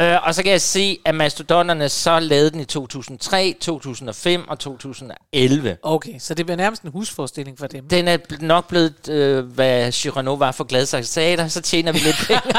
Øh, 0.00 0.26
og 0.26 0.34
så 0.34 0.42
kan 0.42 0.52
jeg 0.52 0.60
se, 0.60 0.98
at 1.04 1.14
Mastodonterne 1.14 1.88
så 1.88 2.20
lavede 2.20 2.50
den 2.50 2.60
i 2.60 2.64
2003, 2.64 3.54
2005 3.60 4.48
og 4.48 4.58
2011. 4.58 5.76
Okay, 5.82 6.18
så 6.18 6.34
det 6.34 6.46
bliver 6.46 6.56
nærmest 6.56 6.82
en 6.82 6.90
husforestilling 6.90 7.58
for 7.58 7.66
dem. 7.66 7.88
Den 7.88 8.08
er 8.08 8.16
bl- 8.32 8.44
nok 8.44 8.68
blevet, 8.68 9.08
øh, 9.08 9.44
hvad 9.44 9.92
Cyrano 9.92 10.34
var 10.34 10.52
for 10.52 10.64
Gladsaxe 10.64 11.14
Teater, 11.20 11.48
så 11.48 11.60
tjener 11.60 11.92
vi 11.92 11.98
lidt 11.98 12.16
penge. 12.26 12.40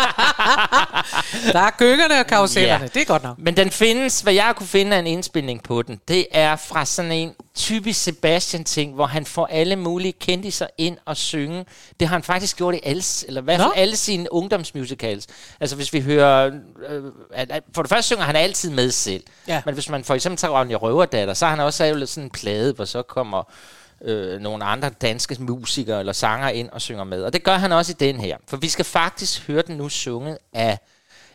Der 1.53 1.59
er 1.59 1.77
gyngerne 1.77 2.19
og 2.19 2.27
karusellerne, 2.27 2.83
Ja. 2.83 2.87
det 2.93 3.01
er 3.01 3.05
godt 3.05 3.23
nok. 3.23 3.35
Men 3.39 3.57
den 3.57 3.69
findes, 3.71 4.21
hvad 4.21 4.33
jeg 4.33 4.53
kunne 4.55 4.67
finde 4.67 4.95
af 4.95 4.99
en 4.99 5.07
indspilning 5.07 5.63
på 5.63 5.81
den, 5.81 6.01
det 6.07 6.25
er 6.31 6.55
fra 6.55 6.85
sådan 6.85 7.11
en 7.11 7.33
typisk 7.59 8.03
Sebastian-ting, 8.03 8.93
hvor 8.93 9.05
han 9.05 9.25
får 9.25 9.45
alle 9.45 9.75
mulige 9.75 10.11
kendiser 10.11 10.67
ind 10.77 10.97
og 11.05 11.17
synge. 11.17 11.65
Det 11.99 12.07
har 12.07 12.15
han 12.15 12.23
faktisk 12.23 12.57
gjort 12.57 12.75
i 12.75 12.79
alle, 12.83 13.03
eller 13.27 13.45
fald 13.45 13.61
Nå. 13.61 13.71
alle 13.75 13.95
sine 13.95 14.33
ungdomsmusicals. 14.33 15.27
Altså 15.59 15.75
hvis 15.75 15.93
vi 15.93 16.01
hører, 16.01 16.51
øh, 16.89 17.03
for 17.75 17.81
det 17.81 17.89
første 17.89 18.07
synger 18.07 18.23
han 18.23 18.35
altid 18.35 18.69
med 18.69 18.91
selv. 18.91 19.23
Ja. 19.47 19.61
Men 19.65 19.73
hvis 19.73 19.89
man 19.89 20.03
for 20.03 20.15
eksempel 20.15 20.37
tager 20.37 20.59
Ronja 20.59 20.75
Røverdatter, 20.75 21.33
så 21.33 21.45
har 21.45 21.55
han 21.55 21.65
også 21.65 21.83
lavet 21.83 22.09
sådan 22.09 22.23
en 22.23 22.29
plade, 22.29 22.73
hvor 22.73 22.85
så 22.85 23.01
kommer 23.01 23.43
øh, 24.01 24.39
nogle 24.39 24.63
andre 24.63 24.89
danske 24.89 25.37
musikere 25.39 25.99
eller 25.99 26.13
sanger 26.13 26.49
ind 26.49 26.69
og 26.69 26.81
synger 26.81 27.03
med. 27.03 27.23
Og 27.23 27.33
det 27.33 27.43
gør 27.43 27.55
han 27.55 27.71
også 27.71 27.91
i 27.91 27.95
den 27.99 28.19
her. 28.19 28.37
For 28.47 28.57
vi 28.57 28.69
skal 28.69 28.85
faktisk 28.85 29.47
høre 29.47 29.61
den 29.67 29.77
nu 29.77 29.89
sunget 29.89 30.37
af 30.53 30.79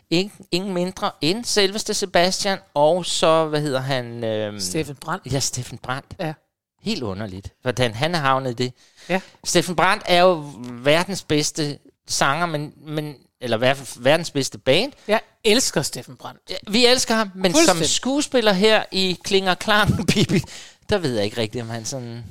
ingen, 0.09 0.31
ingen 0.51 0.73
mindre 0.73 1.11
end 1.21 1.45
selveste 1.45 1.93
Sebastian, 1.93 2.59
og 2.73 3.05
så, 3.05 3.45
hvad 3.47 3.61
hedder 3.61 3.79
han? 3.81 4.23
Øhm, 4.23 4.59
Steffen 4.59 4.95
Brandt. 4.95 5.33
Ja, 5.33 5.39
Steffen 5.39 5.77
Brandt. 5.77 6.15
Ja. 6.19 6.33
Helt 6.81 7.03
underligt, 7.03 7.53
hvordan 7.61 7.93
han 7.93 8.13
har 8.13 8.21
havnet 8.21 8.51
i 8.51 8.53
det. 8.53 8.73
Ja. 9.09 9.21
Steffen 9.43 9.75
Brandt 9.75 10.03
er 10.07 10.21
jo 10.21 10.51
verdens 10.71 11.23
bedste 11.23 11.77
sanger, 12.07 12.45
men, 12.45 12.73
men, 12.87 13.15
eller 13.41 13.57
i 13.57 13.59
hvert 13.59 13.77
fald 13.77 14.03
verdens 14.03 14.31
bedste 14.31 14.57
band. 14.57 14.91
Jeg 15.07 15.19
elsker 15.43 15.81
Steffen 15.81 16.15
Brandt. 16.17 16.41
Ja, 16.49 16.55
Vi 16.67 16.85
elsker 16.85 17.15
ham, 17.15 17.31
men 17.35 17.53
som 17.65 17.83
skuespiller 17.83 18.53
her 18.53 18.83
i 18.91 19.17
Klinger 19.23 19.53
Klang, 19.55 19.97
Bibi, 20.13 20.41
der 20.89 20.97
ved 20.97 21.15
jeg 21.15 21.25
ikke 21.25 21.37
rigtigt, 21.37 21.61
om 21.61 21.69
han 21.69 21.85
sådan 21.85 22.23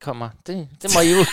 kommer. 0.00 0.28
Det, 0.46 0.68
det 0.82 0.90
må 0.94 1.00
I 1.00 1.10
jo, 1.10 1.16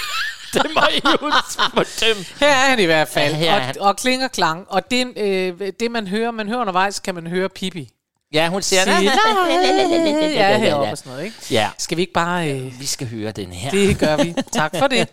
det 0.54 0.66
må 0.76 0.82
I 0.94 1.02
jo 1.06 1.32
fordømme. 1.74 2.24
Her 2.40 2.48
er 2.48 2.70
han 2.70 2.80
i 2.80 2.86
hvert 2.86 3.08
fald, 3.08 3.32
Ja, 3.34 3.38
her 3.40 3.52
er 3.54 3.60
han. 3.60 3.80
og, 3.80 3.88
og 3.88 3.96
klinger 3.98 4.28
klang. 4.28 4.66
Og 4.70 4.92
det, 4.92 5.08
øh, 5.18 5.62
det, 5.80 5.92
man 5.92 6.08
hører, 6.08 6.32
man 6.32 6.48
hører 6.48 6.60
undervejs, 6.62 7.00
kan 7.00 7.16
man 7.16 7.28
høre 7.28 7.50
Pippi. 7.50 7.90
Ja, 8.34 8.48
hun 8.50 8.62
siger, 8.62 8.84
Sige, 8.84 9.06
"Nej." 9.06 10.30
ja, 10.34 10.58
heroppe 10.58 10.92
og 10.92 10.98
sådan 10.98 11.12
noget, 11.12 11.26
ikke? 11.26 11.36
Ja, 11.52 11.70
Skal 11.78 11.98
vi 11.98 12.02
ikke 12.02 12.14
bare... 12.14 12.52
Øh, 12.52 12.80
vi 12.80 12.86
skal 12.86 13.08
høre 13.10 13.32
den 13.32 13.52
her. 13.52 13.70
det 13.72 14.00
gør 14.00 14.16
vi. 14.24 14.36
Tak 14.54 14.76
for 14.80 14.88
det. 14.88 15.08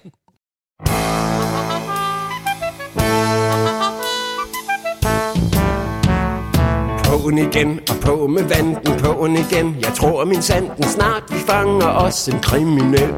Påen 7.04 7.38
igen 7.38 7.80
og 7.90 7.96
på 8.02 8.26
med 8.26 8.42
vanden 8.42 8.98
påen 8.98 9.36
igen 9.36 9.76
Jeg 9.80 9.92
tror 9.94 10.24
min 10.24 10.42
sanden 10.42 10.82
snart 10.82 11.22
vi 11.30 11.36
fanger 11.46 11.86
os 11.86 12.28
en 12.28 12.38
kriminel 12.40 13.12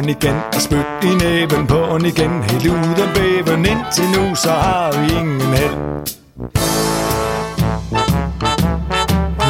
På'n 0.00 0.08
igen 0.08 0.36
og 0.54 0.60
spyt 0.60 0.86
i 1.02 1.14
næben. 1.14 1.66
På'n 1.66 2.06
igen, 2.06 2.42
helt 2.42 2.66
ud 2.66 3.00
af 3.02 3.14
bæven 3.14 3.66
Indtil 3.66 4.04
nu, 4.16 4.34
så 4.34 4.50
har 4.50 4.92
vi 4.92 5.12
ingen 5.18 5.40
held. 5.40 5.76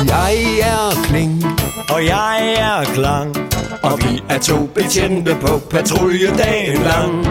Jeg 0.06 0.34
er 0.60 1.02
Kling 1.04 1.44
Og 1.90 2.04
jeg 2.06 2.54
er 2.58 2.84
klang. 2.94 3.36
Og 3.82 3.98
vi 3.98 4.22
er 4.28 4.38
to 4.38 4.66
betjente 4.66 5.36
på 5.40 5.58
patrulje 5.70 6.36
dagen 6.38 6.82
lang. 6.82 7.26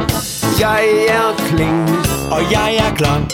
Jeg 0.59 0.83
er 1.09 1.35
Kling 1.37 1.89
Og 2.31 2.51
jeg 2.51 2.75
er 2.75 2.95
klang. 2.95 3.31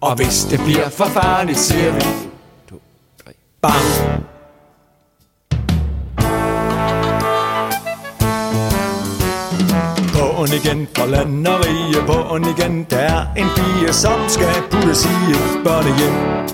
Og 0.00 0.16
hvis 0.16 0.44
det 0.50 0.60
bliver 0.60 0.88
for 0.88 1.04
farligt, 1.04 1.58
siger 1.58 1.92
vi. 1.92 2.04
Bang 3.62 4.27
På'n 10.48 10.54
igen 10.54 10.88
fra 10.96 11.06
land 11.06 11.46
og 11.46 11.60
rige 11.64 12.00
På'n 12.08 12.58
igen, 12.58 12.86
der 12.90 12.96
er 12.96 13.26
en 13.36 13.46
pige 13.56 13.92
Som 13.92 14.20
skal 14.28 14.62
puttes 14.70 15.04
i 15.04 15.30
et 15.30 15.64
børnehjem 15.64 16.48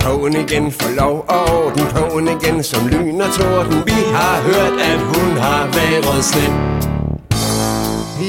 Påen 0.00 0.36
igen 0.36 0.72
for 0.72 0.88
lov 0.96 1.24
og 1.28 1.40
orden. 1.56 1.86
Påen 1.86 2.28
igen 2.28 2.62
som 2.62 2.88
lyn 2.88 3.20
og 3.20 3.32
torden. 3.32 3.82
Vi 3.86 4.00
har 4.14 4.40
hørt, 4.42 4.80
at 4.80 4.98
hun 4.98 5.36
har 5.36 5.66
været 5.66 6.24
slem. 6.24 6.52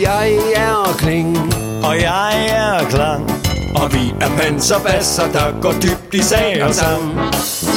Jeg 0.02 0.32
er 0.56 0.96
Kling. 0.98 1.38
Og 1.84 2.02
jeg 2.02 2.48
er 2.50 2.90
klang. 2.90 3.32
Og 3.76 3.94
vi 3.94 4.14
er 4.22 4.30
panserbasser, 4.38 5.32
der 5.32 5.62
går 5.62 5.72
dybt 5.72 6.14
i 6.14 6.22
sag 6.22 6.64
og 6.64 6.76
sang. 6.76 7.04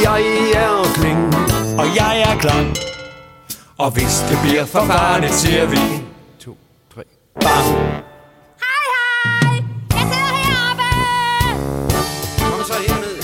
Jeg 0.03 0.23
er 0.55 0.85
Kling. 0.95 1.35
Og 1.79 1.87
jeg 1.97 2.21
er 2.21 2.39
klang. 2.39 2.77
Og 3.79 3.91
hvis 3.91 4.25
det 4.31 4.39
bliver 4.43 4.65
for 4.65 4.85
farligt, 4.85 5.35
siger 5.35 5.67
vi 5.67 6.04
bang 7.41 7.67
Hej, 8.65 8.83
hej! 8.95 9.65
Jeg 9.91 10.05
sidder 10.13 10.31
heroppe! 10.45 10.89
Kom 12.39 12.65
så 12.65 12.75
herned 12.89 13.15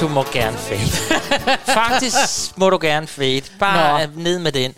Du 0.00 0.08
må 0.08 0.24
gerne 0.32 0.58
fade. 0.58 0.90
Faktisk 1.80 2.58
må 2.58 2.70
du 2.70 2.78
gerne 2.80 3.06
fade. 3.06 3.42
Bare 3.58 4.06
Nå. 4.06 4.12
ned 4.22 4.38
med 4.38 4.52
den. 4.52 4.74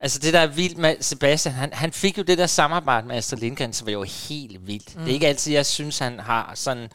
Altså 0.00 0.18
det 0.18 0.32
der 0.32 0.40
er 0.40 0.46
vildt 0.46 0.78
med 0.78 0.94
Sebastian, 1.00 1.54
han, 1.54 1.72
han 1.72 1.92
fik 1.92 2.18
jo 2.18 2.22
det 2.22 2.38
der 2.38 2.46
samarbejde 2.46 3.06
med 3.06 3.16
Astrid 3.16 3.38
Lindgren, 3.38 3.72
som 3.72 3.86
var 3.86 3.92
jo 3.92 4.02
helt 4.28 4.66
vildt. 4.66 4.96
Mm. 4.96 5.00
Det 5.00 5.10
er 5.10 5.14
ikke 5.14 5.26
altid, 5.28 5.52
jeg 5.52 5.66
synes, 5.66 5.98
han 5.98 6.20
har 6.20 6.52
sådan... 6.54 6.88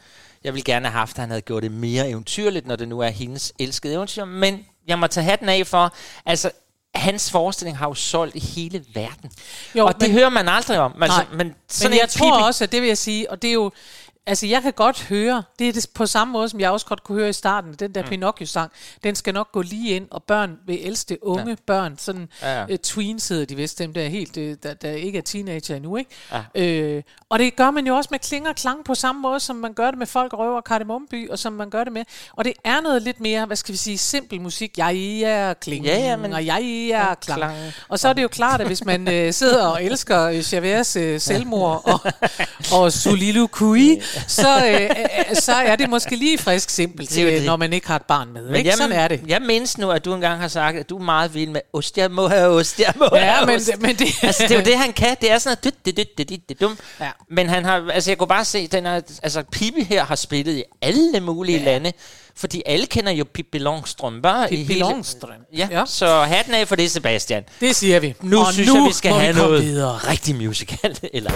Jeg 0.44 0.54
vil 0.54 0.64
gerne 0.64 0.86
have 0.88 0.98
haft, 0.98 1.16
at 1.16 1.20
han 1.20 1.30
havde 1.30 1.42
gjort 1.42 1.62
det 1.62 1.72
mere 1.72 2.08
eventyrligt, 2.08 2.66
når 2.66 2.76
det 2.76 2.88
nu 2.88 3.00
er 3.00 3.08
hendes 3.08 3.52
elskede 3.58 3.94
eventyr. 3.94 4.24
Men 4.24 4.66
jeg 4.88 4.98
må 4.98 5.06
tage 5.06 5.24
hatten 5.24 5.48
af 5.48 5.66
for, 5.66 5.94
altså 6.26 6.50
hans 6.94 7.30
forestilling 7.30 7.78
har 7.78 7.86
jo 7.88 7.94
solgt 7.94 8.36
i 8.36 8.38
hele 8.38 8.84
verden. 8.94 9.30
Jo, 9.74 9.86
og 9.86 9.94
det 10.00 10.02
men- 10.08 10.10
hører 10.18 10.28
man 10.28 10.48
aldrig 10.48 10.78
om. 10.78 11.02
Altså, 11.02 11.18
Nej, 11.18 11.26
men 11.44 11.54
sådan 11.68 11.90
Men 11.90 11.98
jeg 12.00 12.08
tror 12.08 12.42
også, 12.46 12.64
at 12.64 12.72
det 12.72 12.80
vil 12.80 12.88
jeg 12.88 12.98
sige, 12.98 13.30
og 13.30 13.42
det 13.42 13.48
er 13.48 13.54
jo... 13.54 13.70
Altså, 14.26 14.46
jeg 14.46 14.62
kan 14.62 14.72
godt 14.72 15.02
høre, 15.02 15.42
det 15.58 15.68
er 15.68 15.72
det 15.72 15.86
på 15.94 16.06
samme 16.06 16.32
måde, 16.32 16.48
som 16.48 16.60
jeg 16.60 16.70
også 16.70 16.86
godt 16.86 17.04
kunne 17.04 17.18
høre 17.18 17.28
i 17.28 17.32
starten, 17.32 17.72
den 17.74 17.94
der 17.94 18.02
mm. 18.02 18.08
Pinocchio-sang, 18.08 18.70
den 19.04 19.14
skal 19.14 19.34
nok 19.34 19.52
gå 19.52 19.62
lige 19.62 19.96
ind, 19.96 20.06
og 20.10 20.22
børn 20.22 20.58
vil 20.66 20.86
elske 20.86 21.18
unge 21.26 21.48
ja. 21.48 21.54
børn, 21.66 21.98
sådan 21.98 22.28
Ja, 22.42 22.48
ja, 22.48 22.54
ja. 22.54 22.66
ja. 22.68 22.72
Uh, 22.72 22.78
tweens 22.82 23.28
hedder 23.28 23.44
de 23.44 23.56
vist, 23.56 23.78
dem 23.78 23.92
der 23.92 24.02
er 24.02 24.08
helt, 24.08 24.36
uh, 24.36 24.42
der, 24.62 24.74
der 24.74 24.90
ikke 24.90 25.18
er 25.18 25.22
teenager 25.22 25.76
endnu, 25.76 25.96
ikke? 25.96 26.10
Ja. 26.32 26.62
Øh, 26.62 27.02
og 27.28 27.38
det 27.38 27.56
gør 27.56 27.70
man 27.70 27.86
jo 27.86 27.96
også 27.96 28.08
med 28.10 28.18
kling 28.18 28.48
og 28.48 28.54
klang 28.56 28.84
på 28.84 28.94
samme 28.94 29.20
måde, 29.20 29.40
som 29.40 29.56
man 29.56 29.72
gør 29.74 29.90
det 29.90 29.98
med 29.98 30.06
Folk 30.06 30.32
Røver 30.32 30.56
og 30.56 30.64
Kardemommeby, 30.64 31.30
og 31.30 31.38
som 31.38 31.52
man 31.52 31.70
gør 31.70 31.84
det 31.84 31.92
med. 31.92 32.04
Og 32.32 32.44
det 32.44 32.52
er 32.64 32.80
noget 32.80 33.02
lidt 33.02 33.20
mere, 33.20 33.46
hvad 33.46 33.56
skal 33.56 33.72
vi 33.72 33.76
sige, 33.78 33.98
simpel 33.98 34.40
musik. 34.40 34.78
Jeg 34.78 34.96
er 35.24 35.54
kling, 35.54 35.84
Ja, 35.84 35.98
ja, 35.98 36.16
men- 36.16 36.32
og 36.32 36.46
jeg 36.46 36.88
er 36.92 37.14
klang. 37.14 37.38
klang. 37.40 37.56
Og 37.88 37.98
så 37.98 38.08
er 38.08 38.12
det 38.12 38.22
jo 38.22 38.28
klart, 38.28 38.60
at 38.60 38.66
hvis 38.66 38.84
man 38.84 39.08
øh, 39.12 39.32
sidder 39.32 39.66
og 39.66 39.84
elsker 39.84 40.22
øh, 40.22 40.52
Javers 40.52 40.96
øh, 40.96 41.20
selvmord 41.20 41.82
og, 41.84 42.00
og 42.78 42.92
Sulilu 42.92 43.46
Kui, 43.46 44.00
så, 44.28 44.66
øh, 44.66 44.80
øh, 44.82 45.36
så 45.36 45.52
er 45.52 45.76
det 45.76 45.90
måske 45.90 46.16
lige 46.16 46.38
frisk 46.38 46.70
simpelt, 46.70 47.10
Det 47.10 47.24
øh, 47.26 47.32
det. 47.32 47.44
når 47.44 47.56
man 47.56 47.72
ikke 47.72 47.86
har 47.86 47.96
et 47.96 48.02
barn 48.02 48.32
med. 48.32 48.42
Men 48.46 48.56
Ikke? 48.56 48.68
jeg, 48.70 48.76
Sådan 48.76 48.92
er 48.96 49.08
det. 49.08 49.20
Jeg 49.28 49.42
mindes 49.42 49.78
nu, 49.78 49.90
at 49.90 50.04
du 50.04 50.14
engang 50.14 50.40
har 50.40 50.48
sagt, 50.48 50.76
at 50.78 50.88
du 50.90 50.98
er 50.98 51.02
meget 51.02 51.34
vild 51.34 51.50
med 51.50 51.60
ost. 51.72 51.98
Jeg 51.98 52.10
må 52.10 52.28
have 52.28 52.48
ost. 52.48 52.80
Jeg 52.80 52.92
må 52.96 53.08
Ja, 53.12 53.18
have 53.20 53.46
men, 53.46 53.56
ost. 53.56 53.70
men 53.80 53.96
det, 53.96 54.06
altså, 54.22 54.42
det 54.42 54.50
er 54.50 54.58
jo 54.58 54.64
det, 54.64 54.78
han 54.78 54.92
kan. 54.92 55.16
Det 55.20 55.30
er 55.30 55.38
sådan 55.38 55.56
noget 55.64 55.86
dyt, 55.86 55.96
dyt, 55.96 56.18
dyt, 56.18 56.28
dyt, 56.30 56.48
dyt, 56.50 56.60
dum. 56.60 56.78
Ja. 57.00 57.10
Men 57.30 57.48
han 57.48 57.64
har, 57.64 57.90
altså, 57.92 58.10
jeg 58.10 58.18
kunne 58.18 58.28
bare 58.28 58.44
se, 58.44 58.66
den 58.66 58.86
er, 58.86 59.00
altså, 59.22 59.42
Pippi 59.52 59.82
her 59.82 60.04
har 60.04 60.16
spillet 60.16 60.56
i 60.56 60.62
alle 60.82 61.20
mulige 61.20 61.58
ja. 61.58 61.64
lande. 61.64 61.92
Fordi 62.36 62.62
alle 62.66 62.86
kender 62.86 63.12
jo 63.12 63.24
Pippi 63.34 63.58
Longstrøm. 63.58 64.22
Bare 64.22 64.48
Pippi 64.48 64.74
Longstrøm. 64.74 65.30
Ja, 65.56 65.68
Ja. 65.70 65.82
så 65.86 66.20
hatten 66.22 66.54
af 66.54 66.68
for 66.68 66.76
det, 66.76 66.90
Sebastian. 66.90 67.42
det 67.60 67.76
siger 67.76 68.00
vi. 68.00 68.14
Nu 68.22 68.40
og 68.40 68.52
synes 68.52 68.68
nu 68.68 68.76
jeg, 68.76 68.84
vi 68.88 68.92
skal 68.92 69.12
have 69.12 69.34
komme 69.34 69.48
noget 69.48 69.64
videre. 69.64 69.96
rigtig 69.96 70.34
musical. 70.36 70.96
Eller, 71.14 71.30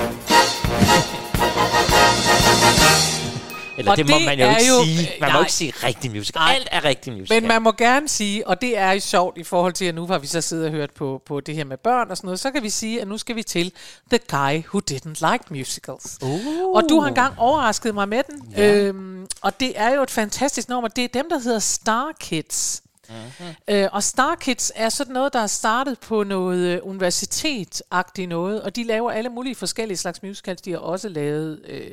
eller 3.78 3.90
Og 3.90 3.96
det, 3.96 4.10
må 4.10 4.16
det 4.18 4.24
man 4.26 4.38
jo 4.40 4.48
ikke 4.48 4.66
jo- 4.68 4.84
sige. 4.84 5.08
Man 5.20 5.28
må 5.28 5.32
nej. 5.32 5.40
ikke 5.40 5.52
sige 5.52 5.72
rigtig 5.84 6.10
musical. 6.10 6.40
Nej. 6.40 6.54
Alt 6.54 6.68
er 6.70 6.84
rigtig 6.84 7.12
musical. 7.12 7.40
Men 7.42 7.48
man 7.48 7.62
må 7.62 7.72
gerne 7.72 8.08
sige, 8.08 8.46
og 8.46 8.60
det 8.60 8.78
er 8.78 8.92
jo 8.92 9.00
sjovt 9.00 9.38
i 9.38 9.42
forhold 9.44 9.72
til, 9.72 9.84
at 9.84 9.94
nu 9.94 10.06
har 10.06 10.18
vi 10.18 10.26
så 10.26 10.40
siddet 10.40 10.64
og 10.66 10.70
hørt 10.72 10.90
på, 10.90 11.22
på 11.26 11.40
det 11.40 11.54
her 11.54 11.64
med 11.64 11.76
børn 11.76 12.10
og 12.10 12.16
sådan 12.16 12.26
noget, 12.28 12.40
så 12.40 12.50
kan 12.50 12.62
vi 12.62 12.70
sige, 12.70 13.00
at 13.00 13.08
nu 13.08 13.18
skal 13.18 13.36
vi 13.36 13.42
til 13.42 13.72
The 14.10 14.18
Guy 14.30 14.62
Who 14.68 14.80
Didn't 14.90 15.32
Like 15.32 15.44
Musicals. 15.50 16.18
Uh. 16.22 16.76
Og 16.76 16.82
du 16.88 17.00
har 17.00 17.08
engang 17.08 17.34
overrasket 17.38 17.94
mig 17.94 18.08
med 18.08 18.22
den, 18.30 18.42
ja. 18.56 18.74
øhm, 18.76 19.26
og 19.42 19.60
det 19.60 19.72
er 19.76 19.94
jo 19.94 20.02
et 20.02 20.10
fantastisk 20.10 20.68
nummer. 20.68 20.88
Det 20.88 21.04
er 21.04 21.08
dem, 21.08 21.26
der 21.30 21.38
hedder 21.38 21.58
Star 21.58 22.12
Kids. 22.20 22.82
Mm-hmm. 23.08 23.54
Øh, 23.68 23.88
og 23.92 24.02
Star 24.02 24.34
Kids 24.34 24.72
er 24.74 24.88
sådan 24.88 25.12
noget, 25.12 25.32
der 25.32 25.40
er 25.40 25.46
startet 25.46 25.98
på 25.98 26.24
noget 26.24 26.58
øh, 26.58 26.78
universitet-agtigt 26.82 28.28
noget, 28.28 28.62
og 28.62 28.76
de 28.76 28.84
laver 28.84 29.10
alle 29.10 29.28
mulige 29.30 29.54
forskellige 29.54 29.96
slags 29.98 30.22
musicals. 30.22 30.60
De 30.62 30.70
har 30.70 30.78
også 30.78 31.08
lavet 31.08 31.60
øh, 31.68 31.90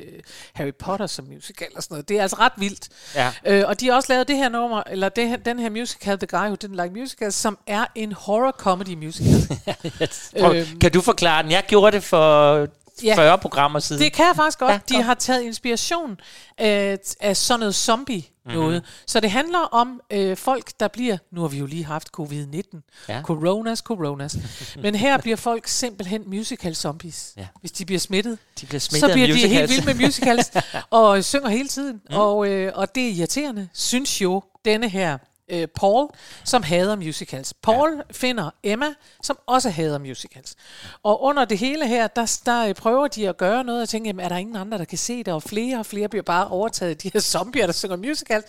Harry 0.54 0.74
Potter 0.78 1.06
som 1.06 1.24
musical 1.24 1.68
og 1.76 1.82
sådan 1.82 1.94
noget. 1.94 2.08
Det 2.08 2.18
er 2.18 2.22
altså 2.22 2.36
ret 2.40 2.52
vildt. 2.56 2.88
Ja. 3.14 3.32
Øh, 3.46 3.64
og 3.66 3.80
de 3.80 3.86
har 3.88 3.94
også 3.94 4.12
lavet 4.12 4.28
det 4.28 4.36
her 4.36 4.48
nummer, 4.48 4.82
eller 4.90 5.08
det 5.08 5.28
her, 5.28 5.36
den 5.36 5.58
her 5.58 5.70
musical, 5.70 6.18
The 6.18 6.26
Guy 6.26 6.38
Who 6.46 6.56
Didn't 6.64 6.82
Like 6.82 7.00
Musicals, 7.00 7.34
som 7.34 7.58
er 7.66 7.84
en 7.94 8.12
horror-comedy 8.12 8.94
musical. 8.96 9.58
Øhm. 10.36 10.78
kan 10.80 10.92
du 10.92 11.00
forklare 11.00 11.42
den? 11.42 11.50
Jeg 11.50 11.64
gjorde 11.68 11.92
det 11.96 12.04
for 12.04 12.66
Ja. 13.02 13.16
40 13.16 13.38
programmer 13.38 13.78
siden. 13.78 14.02
Det 14.02 14.12
kan 14.12 14.26
jeg 14.26 14.36
faktisk 14.36 14.58
godt. 14.58 14.72
Ja, 14.72 14.78
de 14.88 15.02
har 15.02 15.14
taget 15.14 15.42
inspiration 15.42 16.20
af, 16.58 16.98
af 17.20 17.36
sådan 17.36 17.60
noget 17.60 17.74
zombie 17.74 18.22
Mhm. 18.46 18.54
noget. 18.54 18.74
Mm-hmm. 18.74 19.04
Så 19.06 19.20
det 19.20 19.30
handler 19.30 19.58
om 19.58 20.00
øh, 20.10 20.36
folk, 20.36 20.70
der 20.80 20.88
bliver... 20.88 21.18
Nu 21.30 21.40
har 21.40 21.48
vi 21.48 21.58
jo 21.58 21.66
lige 21.66 21.84
haft 21.84 22.08
covid-19. 22.20 22.80
Ja. 23.08 23.22
Coronas, 23.22 23.78
coronas. 23.78 24.36
Men 24.82 24.94
her 24.94 25.18
bliver 25.18 25.36
folk 25.36 25.68
simpelthen 25.68 26.22
musical 26.26 26.74
zombies. 26.74 27.32
Ja. 27.36 27.46
Hvis 27.60 27.72
de 27.72 27.84
bliver 27.84 28.00
smittet. 28.00 28.38
De 28.60 28.66
bliver 28.66 28.80
smittet 28.80 29.10
så 29.10 29.14
bliver 29.14 29.26
de 29.26 29.48
helt 29.48 29.70
vilde 29.70 29.86
med 29.86 30.06
musicals. 30.06 30.50
og 30.90 31.24
synger 31.24 31.48
hele 31.48 31.68
tiden. 31.68 32.00
Mm. 32.10 32.16
Og, 32.16 32.48
øh, 32.48 32.72
og 32.74 32.94
det 32.94 33.08
er 33.08 33.12
irriterende, 33.12 33.68
synes 33.72 34.22
jo 34.22 34.42
denne 34.64 34.88
her 34.88 35.18
øh, 35.48 35.68
Paul, 35.68 36.08
som 36.44 36.62
hader 36.62 36.96
musicals. 36.96 37.54
Paul 37.62 37.96
ja. 37.96 38.02
finder 38.12 38.50
Emma, 38.62 38.86
som 39.22 39.38
også 39.46 39.70
hader 39.70 39.98
musicals. 39.98 40.54
Og 41.02 41.22
under 41.22 41.44
det 41.44 41.58
hele 41.58 41.86
her, 41.88 42.06
der, 42.06 42.40
der 42.46 42.66
øh, 42.68 42.74
prøver 42.74 43.08
de 43.08 43.28
at 43.28 43.36
gøre 43.36 43.64
noget 43.64 43.82
og 43.82 43.88
tænke, 43.88 44.08
jamen, 44.08 44.24
er 44.24 44.28
der 44.28 44.36
ingen 44.36 44.56
andre, 44.56 44.78
der 44.78 44.84
kan 44.84 44.98
se 44.98 45.18
det? 45.24 45.34
Og 45.34 45.42
flere 45.42 45.78
og 45.78 45.86
flere 45.86 46.08
bliver 46.08 46.22
bare 46.22 46.48
overtaget 46.48 46.90
af 46.90 46.96
de 46.96 47.10
her 47.12 47.20
zombier, 47.34 47.66
der 47.66 47.72
synger 47.72 47.96
musicals. 47.96 48.44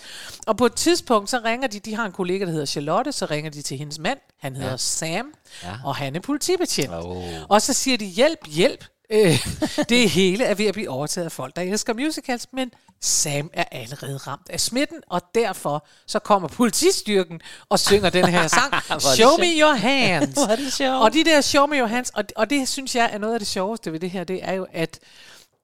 Og 0.48 0.58
på 0.58 0.66
et 0.66 0.74
tidspunkt, 0.76 1.30
så 1.30 1.40
ringer 1.46 1.68
de, 1.68 1.80
de 1.80 1.96
har 1.96 2.06
en 2.06 2.12
kollega, 2.12 2.46
der 2.46 2.52
hedder 2.52 2.66
Charlotte, 2.66 3.12
så 3.12 3.26
ringer 3.26 3.52
de 3.52 3.62
til 3.62 3.78
hendes 3.78 4.00
mand, 4.00 4.20
han 4.40 4.56
hedder 4.56 4.72
ja. 4.72 4.78
Sam, 4.78 5.34
Ja. 5.64 5.70
ja. 5.70 5.76
og 5.86 5.96
han 5.96 6.16
er 6.16 6.20
politibetjent. 6.20 6.92
Oh. 6.94 7.24
Og 7.50 7.62
så 7.62 7.74
siger 7.74 7.98
de, 7.98 8.06
hjælp, 8.06 8.40
hjælp. 8.48 8.86
Øh, 9.10 9.48
det 9.90 10.10
hele 10.10 10.44
er 10.44 10.56
ved 10.56 10.66
at 10.66 10.74
blive 10.74 10.90
overtaget 10.90 11.26
af 11.26 11.32
folk, 11.32 11.56
der 11.56 11.62
elsker 11.62 11.94
musicals, 11.94 12.48
men 12.54 12.72
Sam 13.02 13.50
er 13.54 13.64
allerede 13.72 14.18
ramt 14.18 14.50
af 14.50 14.60
smitten, 14.60 14.98
og 15.10 15.22
derfor 15.36 15.88
så 16.08 16.20
kommer 16.20 16.48
politistyrken 16.48 17.42
og 17.70 17.80
synger 17.80 18.10
den 18.10 18.26
her 18.26 18.48
sang, 18.48 18.74
Show 19.16 19.38
me 19.38 19.60
your 19.60 19.74
hands. 19.74 20.38
Og 21.04 21.14
de 21.14 21.24
der 21.24 21.42
Show 21.42 21.66
me 21.66 21.78
your 21.78 21.88
hands, 21.88 22.10
og, 22.10 22.24
og 22.36 22.50
det 22.50 22.68
synes 22.68 22.96
jeg 22.96 23.10
er 23.14 23.18
noget 23.18 23.34
af 23.34 23.40
det 23.40 23.48
sjoveste 23.48 23.92
ved 23.92 24.00
det 24.00 24.10
her, 24.12 24.24
det 24.24 24.40
er 24.44 24.54
jo, 24.54 24.68
at 24.74 25.00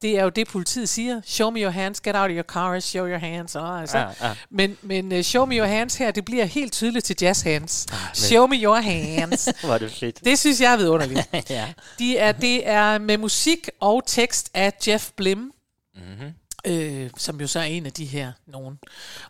det 0.02 0.20
er 0.20 0.24
jo 0.24 0.30
det, 0.30 0.48
politiet 0.48 0.90
siger. 0.90 1.22
Show 1.26 1.50
me 1.50 1.60
your 1.62 1.72
hands, 1.72 2.02
get 2.02 2.16
out 2.16 2.30
of 2.30 2.36
your 2.36 2.44
car, 2.44 2.80
show 2.80 3.08
your 3.08 3.18
hands. 3.18 3.56
Og, 3.56 3.82
altså. 3.82 3.98
Ja, 3.98 4.08
ja. 4.22 4.36
Men, 4.50 4.78
men 4.82 5.12
uh, 5.12 5.22
show 5.22 5.46
me 5.46 5.56
your 5.58 5.66
hands 5.68 5.96
her, 5.96 6.12
det 6.12 6.26
bliver 6.26 6.46
helt 6.46 6.74
tydeligt 6.74 7.06
til 7.06 7.16
jazz 7.22 7.42
hands. 7.42 7.86
Show 8.14 8.48
me 8.48 8.56
your 8.64 8.76
hands. 8.76 9.50
Hvor 9.66 9.78
det 9.78 9.92
fedt. 9.92 10.26
Det 10.26 10.40
synes 10.40 10.62
jeg 10.62 10.74
er 10.74 10.78
vidunderligt. 10.78 11.30
ja. 11.50 11.74
De 12.00 12.18
er, 12.18 12.32
det 12.32 12.68
er 12.68 12.98
med 12.98 13.18
musik 13.18 13.70
og 13.80 14.04
tekst 14.06 14.50
af 14.54 14.74
Jeff 14.88 15.12
Blim, 15.18 15.52
Mm-hmm. 15.96 16.34
øh, 16.74 17.10
som 17.18 17.42
jo 17.42 17.48
så 17.48 17.60
er 17.60 17.64
en 17.64 17.86
af 17.86 17.92
de 17.94 18.06
her 18.06 18.32
nogen. 18.48 18.80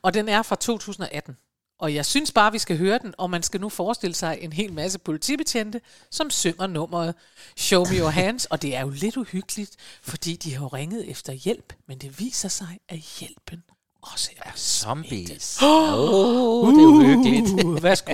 Og 0.01 0.13
den 0.13 0.29
er 0.29 0.41
fra 0.41 0.55
2018. 0.55 1.37
Og 1.81 1.93
jeg 1.95 2.05
synes 2.05 2.31
bare, 2.31 2.51
vi 2.51 2.57
skal 2.59 2.77
høre 2.77 2.99
den, 3.01 3.13
og 3.17 3.29
man 3.29 3.43
skal 3.43 3.61
nu 3.61 3.69
forestille 3.69 4.15
sig 4.15 4.37
en 4.41 4.53
hel 4.53 4.73
masse 4.73 4.99
politibetjente, 4.99 5.81
som 6.11 6.29
synger 6.29 6.67
nummeret 6.67 7.15
Show 7.57 7.85
Me 7.85 7.97
Your 7.99 8.09
Hands. 8.09 8.45
Og 8.45 8.61
det 8.61 8.75
er 8.75 8.81
jo 8.81 8.89
lidt 8.89 9.17
uhyggeligt, 9.17 9.75
fordi 10.01 10.35
de 10.35 10.55
har 10.55 10.73
ringet 10.73 11.09
efter 11.09 11.33
hjælp, 11.33 11.73
men 11.87 11.97
det 11.97 12.19
viser 12.19 12.49
sig, 12.49 12.79
at 12.89 12.97
hjælpen 13.19 13.63
også 14.01 14.31
er 14.37 14.51
Zombies. 14.55 15.59
Åh, 15.61 15.93
oh, 15.93 16.73
det 16.73 16.81
er 16.83 16.87
uhyggeligt. 16.87 17.63
Uh, 17.63 17.83
værsgo. 17.83 18.11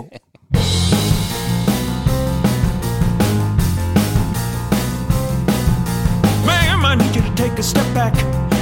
Ma'am, 6.47 6.85
I 6.91 6.95
need 6.95 7.15
you 7.15 7.21
to 7.21 7.35
take 7.35 7.59
a 7.59 7.63
step 7.63 7.93
back. 7.93 8.15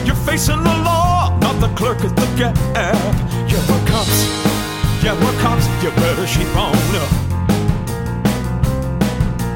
You're 0.08 0.24
facing 0.30 0.62
the 0.70 0.78
law, 0.90 1.38
not 1.46 1.56
the 1.64 1.70
clerk 1.78 2.04
at 2.04 2.16
the 2.18 2.28
gap. 2.38 2.58
Yeah, 3.52 3.62
we're 3.70 3.88
cops. 3.88 4.55
Yeah, 5.04 5.14
we're 5.24 5.40
cops. 5.42 5.68
You 5.84 5.92
better 5.92 6.26
shape 6.28 6.56
on 6.58 6.76
up. 6.96 7.12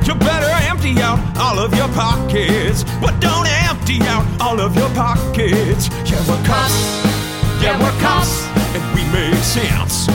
You 0.05 0.15
better 0.15 0.51
empty 0.69 1.01
out 1.01 1.19
all 1.37 1.59
of 1.59 1.73
your 1.75 1.89
pockets, 1.89 2.83
but 3.01 3.19
don't 3.19 3.47
empty 3.69 4.01
out 4.03 4.25
all 4.41 4.59
of 4.59 4.75
your 4.75 4.89
pockets. 4.89 5.89
Yeah, 6.05 6.21
we're 6.27 6.43
cops. 6.45 6.77
Yeah, 7.61 7.77
we're 7.81 7.99
cops, 7.99 8.45
and 8.73 8.83
we 8.95 9.03
make 9.11 9.43
sense. 9.43 10.05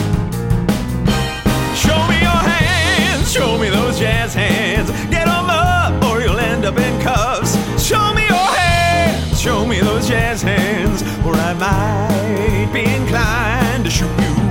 Show 1.77 1.99
me 2.07 2.17
your 2.21 2.41
hands, 2.53 3.31
show 3.31 3.57
me 3.57 3.69
those 3.69 3.99
jazz 3.99 4.33
hands. 4.33 4.89
Get 5.09 5.27
'em 5.27 5.49
up, 5.49 6.03
or 6.05 6.21
you'll 6.21 6.39
end 6.39 6.65
up 6.65 6.77
in 6.77 6.99
cuffs. 7.01 7.57
Show 7.81 8.13
me 8.13 8.23
your 8.23 8.49
hands, 8.61 9.39
show 9.39 9.65
me 9.65 9.79
those 9.79 10.07
jazz 10.07 10.41
hands, 10.41 11.03
or 11.25 11.35
I 11.35 11.53
might 11.53 12.69
be 12.73 12.83
inclined 12.83 13.83
to 13.85 13.91
shoot. 13.91 14.09
You 14.19 14.44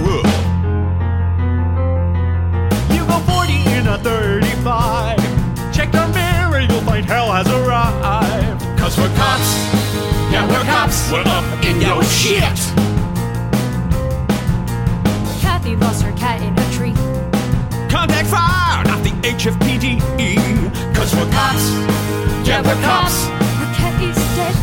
35. 4.05 5.17
Check 5.73 5.91
the 5.91 6.07
mirror, 6.09 6.61
you'll 6.61 6.83
find 6.83 7.07
hell 7.07 7.33
has 7.33 7.49
arrived. 7.49 8.61
Cause 8.79 8.99
we're 8.99 9.09
cops, 9.17 9.51
yeah, 10.31 10.47
we're 10.47 10.63
cops, 10.65 11.11
we're 11.11 11.25
up 11.25 11.45
in 11.65 11.81
your 11.81 12.05
shit. 12.05 12.59
Kathy 15.41 15.75
lost 15.77 16.03
her 16.03 16.13
cat 16.13 16.43
in 16.43 16.53
a 16.53 16.67
tree. 16.77 16.93
Contact 17.89 18.29
fire, 18.29 18.85
not 18.85 19.03
the 19.03 19.13
HFPD. 19.25 20.01
Cause 20.95 21.15
we're 21.15 21.31
cops. 21.33 21.65
Yeah, 22.47 22.61
we're 22.61 22.81
cops. 22.85 23.25
Her 23.57 23.71
cat 23.73 24.03
is 24.03 24.17
dead. 24.37 24.55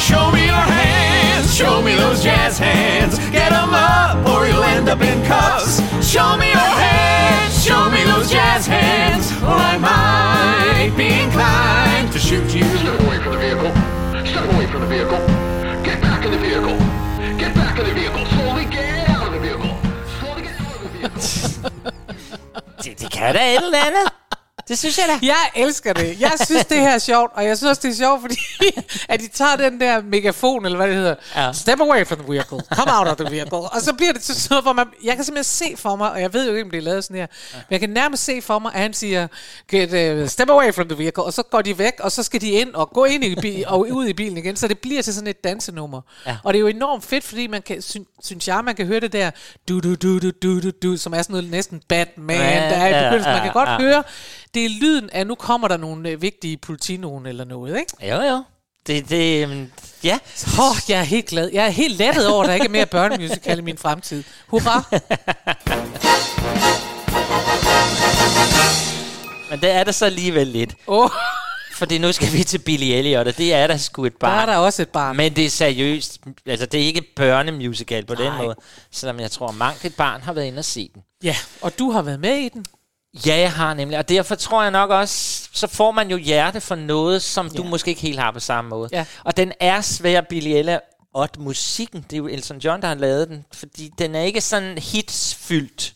Show 0.00 0.32
me 0.32 0.46
your 0.46 0.66
hands. 0.78 1.54
Show 1.54 1.80
me 1.80 1.94
those 1.94 2.24
jazz 2.24 2.58
hands. 2.58 3.20
Get 3.30 3.52
'em 3.52 3.72
up 3.72 4.26
or 4.28 4.48
you'll 4.48 4.64
end 4.64 4.88
up 4.88 5.00
in 5.00 5.24
cuffs. 5.26 5.80
Show 6.04 6.36
me 6.36 6.48
your 6.48 6.58
hands. 6.58 6.99
Show 8.20 8.26
me 8.26 8.28
those 8.28 8.32
jazz 8.32 8.66
hands. 8.66 9.32
Or 9.42 9.48
I 9.48 9.78
might 9.78 10.96
be 10.96 11.22
inclined 11.22 12.12
to 12.12 12.18
shoot 12.18 12.54
you. 12.54 12.64
Step 12.78 13.00
away 13.00 13.18
from 13.22 13.32
the 13.32 13.38
vehicle. 13.38 13.72
Step 14.26 14.52
away 14.52 14.66
from 14.66 14.80
the 14.82 14.86
vehicle. 14.86 15.18
Get 15.82 16.00
back 16.02 16.24
in 16.24 16.32
the 16.32 16.38
vehicle. 16.38 16.76
Get 17.38 17.54
back 17.54 17.78
in 17.78 17.86
the 17.86 17.94
vehicle. 17.94 18.26
Slowly 18.26 18.64
get 18.66 19.08
out 19.08 19.26
of 19.26 19.32
the 19.32 19.40
vehicle. 19.40 19.78
Slowly 20.18 20.42
get 20.42 20.60
out 20.60 20.74
of 20.74 20.82
the 20.82 20.88
vehicle. 23.88 24.12
Det, 24.70 24.78
synes 24.78 24.98
jeg 24.98 25.06
da. 25.08 25.26
Jeg 25.26 25.64
elsker 25.64 25.92
det. 25.92 26.20
Jeg 26.20 26.32
synes, 26.44 26.64
det 26.64 26.80
her 26.80 26.94
er 26.94 26.98
sjovt, 26.98 27.32
og 27.34 27.44
jeg 27.44 27.56
synes 27.56 27.70
også, 27.70 27.80
det 27.82 27.90
er 27.90 27.94
sjovt, 27.94 28.20
fordi 28.20 28.36
at 29.08 29.20
de 29.20 29.28
tager 29.28 29.56
den 29.56 29.80
der 29.80 30.02
megafon, 30.02 30.64
eller 30.64 30.76
hvad 30.76 30.88
det 30.88 30.96
hedder. 30.96 31.14
Ja. 31.36 31.52
Step 31.52 31.80
away 31.80 32.06
from 32.06 32.18
the 32.18 32.32
vehicle. 32.32 32.58
Come 32.74 32.98
out 32.98 33.08
of 33.08 33.16
the 33.16 33.30
vehicle. 33.30 33.58
Og 33.58 33.80
så 33.80 33.92
bliver 33.92 34.12
det 34.12 34.22
til 34.22 34.34
sådan 34.34 34.54
noget, 34.54 34.64
hvor 34.64 34.72
man, 34.72 34.86
jeg 35.04 35.16
kan 35.16 35.24
simpelthen 35.24 35.44
se 35.44 35.76
for 35.76 35.96
mig, 35.96 36.10
og 36.10 36.20
jeg 36.20 36.32
ved 36.32 36.48
jo 36.48 36.54
ikke, 36.54 36.64
om 36.64 36.70
det 36.70 36.78
er 36.78 36.82
lavet 36.82 37.04
sådan 37.04 37.16
her, 37.16 37.26
men 37.54 37.66
jeg 37.70 37.80
kan 37.80 37.90
nærmest 37.90 38.24
se 38.24 38.42
for 38.42 38.58
mig, 38.58 38.74
at 38.74 38.80
han 38.80 38.92
siger, 38.92 39.28
Get, 39.70 40.22
uh, 40.22 40.28
step 40.28 40.50
away 40.50 40.72
from 40.72 40.88
the 40.88 40.98
vehicle, 40.98 41.22
og 41.22 41.32
så 41.32 41.42
går 41.42 41.62
de 41.62 41.78
væk, 41.78 41.94
og 42.00 42.12
så 42.12 42.22
skal 42.22 42.40
de 42.40 42.50
ind 42.50 42.74
og 42.74 42.90
gå 42.90 43.04
ind 43.04 43.24
i 43.24 43.34
bil, 43.34 43.64
og 43.66 43.80
ud 43.80 44.06
i 44.06 44.12
bilen 44.12 44.36
igen, 44.36 44.56
så 44.56 44.68
det 44.68 44.78
bliver 44.78 45.02
til 45.02 45.14
sådan 45.14 45.28
et 45.28 45.44
dansenummer. 45.44 46.00
Ja. 46.26 46.36
Og 46.44 46.52
det 46.52 46.58
er 46.58 46.60
jo 46.60 46.66
enormt 46.66 47.04
fedt, 47.04 47.24
fordi 47.24 47.46
man 47.46 47.62
kan, 47.62 47.82
sy, 47.82 47.96
synes 48.24 48.48
jeg, 48.48 48.64
man 48.64 48.74
kan 48.74 48.86
høre 48.86 49.00
det 49.00 49.12
der, 49.12 49.30
du 49.68 49.80
du 49.80 49.94
du 49.94 50.18
du 50.18 50.30
du 50.30 50.60
du 50.60 50.70
du, 50.82 50.96
som 50.96 51.14
er 51.14 51.22
sådan 51.22 51.34
noget 51.34 51.50
næsten 51.50 51.82
Batman, 51.88 52.36
Ja, 52.36 52.44
der 52.44 52.76
er 52.76 52.88
i 52.88 53.04
begyndelsen. 53.04 53.32
Man 53.32 53.42
kan 53.42 53.52
godt 53.52 53.68
ja. 53.68 53.80
høre, 53.80 54.02
det 54.54 54.64
er 54.64 54.68
lyden 54.80 55.10
af, 55.10 55.26
nu 55.26 55.34
kommer 55.34 55.68
der 55.68 55.76
nogle 55.76 56.08
øh, 56.08 56.22
vigtige 56.22 56.56
politinogen 56.56 57.26
eller 57.26 57.44
noget, 57.44 57.78
ikke? 57.78 58.14
Jo, 58.14 58.22
jo. 58.22 58.44
Det, 58.86 59.08
det, 59.08 59.42
øhm, 59.42 59.70
ja. 60.04 60.18
Åh, 60.58 60.70
oh, 60.70 60.76
jeg 60.88 60.98
er 60.98 61.02
helt 61.02 61.26
glad. 61.26 61.50
Jeg 61.52 61.64
er 61.66 61.70
helt 61.70 61.96
lettet 61.98 62.28
over, 62.28 62.42
at 62.42 62.48
der 62.48 62.54
ikke 62.54 62.66
er 62.66 62.70
mere 62.70 62.86
børnemusical 62.86 63.58
i 63.58 63.62
min 63.62 63.78
fremtid. 63.78 64.24
Hurra! 64.48 64.84
Men 69.50 69.60
det 69.60 69.70
er 69.70 69.84
der 69.84 69.92
så 69.92 70.04
alligevel 70.06 70.46
lidt. 70.46 70.74
Oh, 70.86 71.10
Fordi 71.74 71.98
nu 71.98 72.12
skal 72.12 72.32
vi 72.32 72.44
til 72.44 72.58
Billy 72.58 72.84
Elliot, 72.84 73.26
og 73.26 73.36
det 73.38 73.54
er 73.54 73.66
der 73.66 73.76
sgu 73.76 74.04
et 74.04 74.12
der 74.12 74.18
barn. 74.18 74.48
er 74.48 74.52
der 74.52 74.58
også 74.58 74.82
et 74.82 74.88
barn. 74.88 75.16
Men 75.16 75.36
det 75.36 75.46
er 75.46 75.50
seriøst. 75.50 76.20
Altså, 76.46 76.66
det 76.66 76.80
er 76.80 76.84
ikke 76.84 77.02
børnemusical 77.16 78.06
på 78.06 78.14
den 78.14 78.24
Nej. 78.26 78.42
måde. 78.44 78.56
Selvom 78.90 79.20
jeg 79.20 79.30
tror, 79.30 79.50
mangt 79.50 79.84
et 79.84 79.94
barn 79.96 80.20
har 80.22 80.32
været 80.32 80.46
inde 80.46 80.58
og 80.58 80.64
se 80.64 80.90
den. 80.94 81.02
Ja, 81.22 81.36
og 81.62 81.78
du 81.78 81.90
har 81.90 82.02
været 82.02 82.20
med 82.20 82.36
i 82.36 82.48
den. 82.48 82.64
Ja, 83.26 83.36
jeg 83.38 83.52
har 83.52 83.74
nemlig. 83.74 83.98
Og 83.98 84.08
derfor 84.08 84.34
tror 84.34 84.62
jeg 84.62 84.70
nok 84.70 84.90
også, 84.90 85.48
så 85.52 85.66
får 85.66 85.90
man 85.90 86.10
jo 86.10 86.16
hjerte 86.16 86.60
for 86.60 86.74
noget, 86.74 87.22
som 87.22 87.46
ja. 87.46 87.52
du 87.56 87.64
måske 87.64 87.88
ikke 87.88 88.00
helt 88.00 88.18
har 88.18 88.30
på 88.30 88.40
samme 88.40 88.70
måde. 88.70 88.88
Ja. 88.92 89.04
Og 89.24 89.36
den 89.36 89.52
er 89.60 89.80
svær, 89.80 90.22
Elliot. 90.32 90.80
Og 91.14 91.28
musikken, 91.38 92.02
det 92.02 92.12
er 92.12 92.16
jo 92.18 92.26
Elton 92.26 92.58
John, 92.58 92.82
der 92.82 92.88
har 92.88 92.94
lavet 92.94 93.28
den. 93.28 93.44
Fordi 93.52 93.90
den 93.98 94.14
er 94.14 94.20
ikke 94.20 94.40
sådan 94.40 94.78
hitsfyldt. 94.78 95.94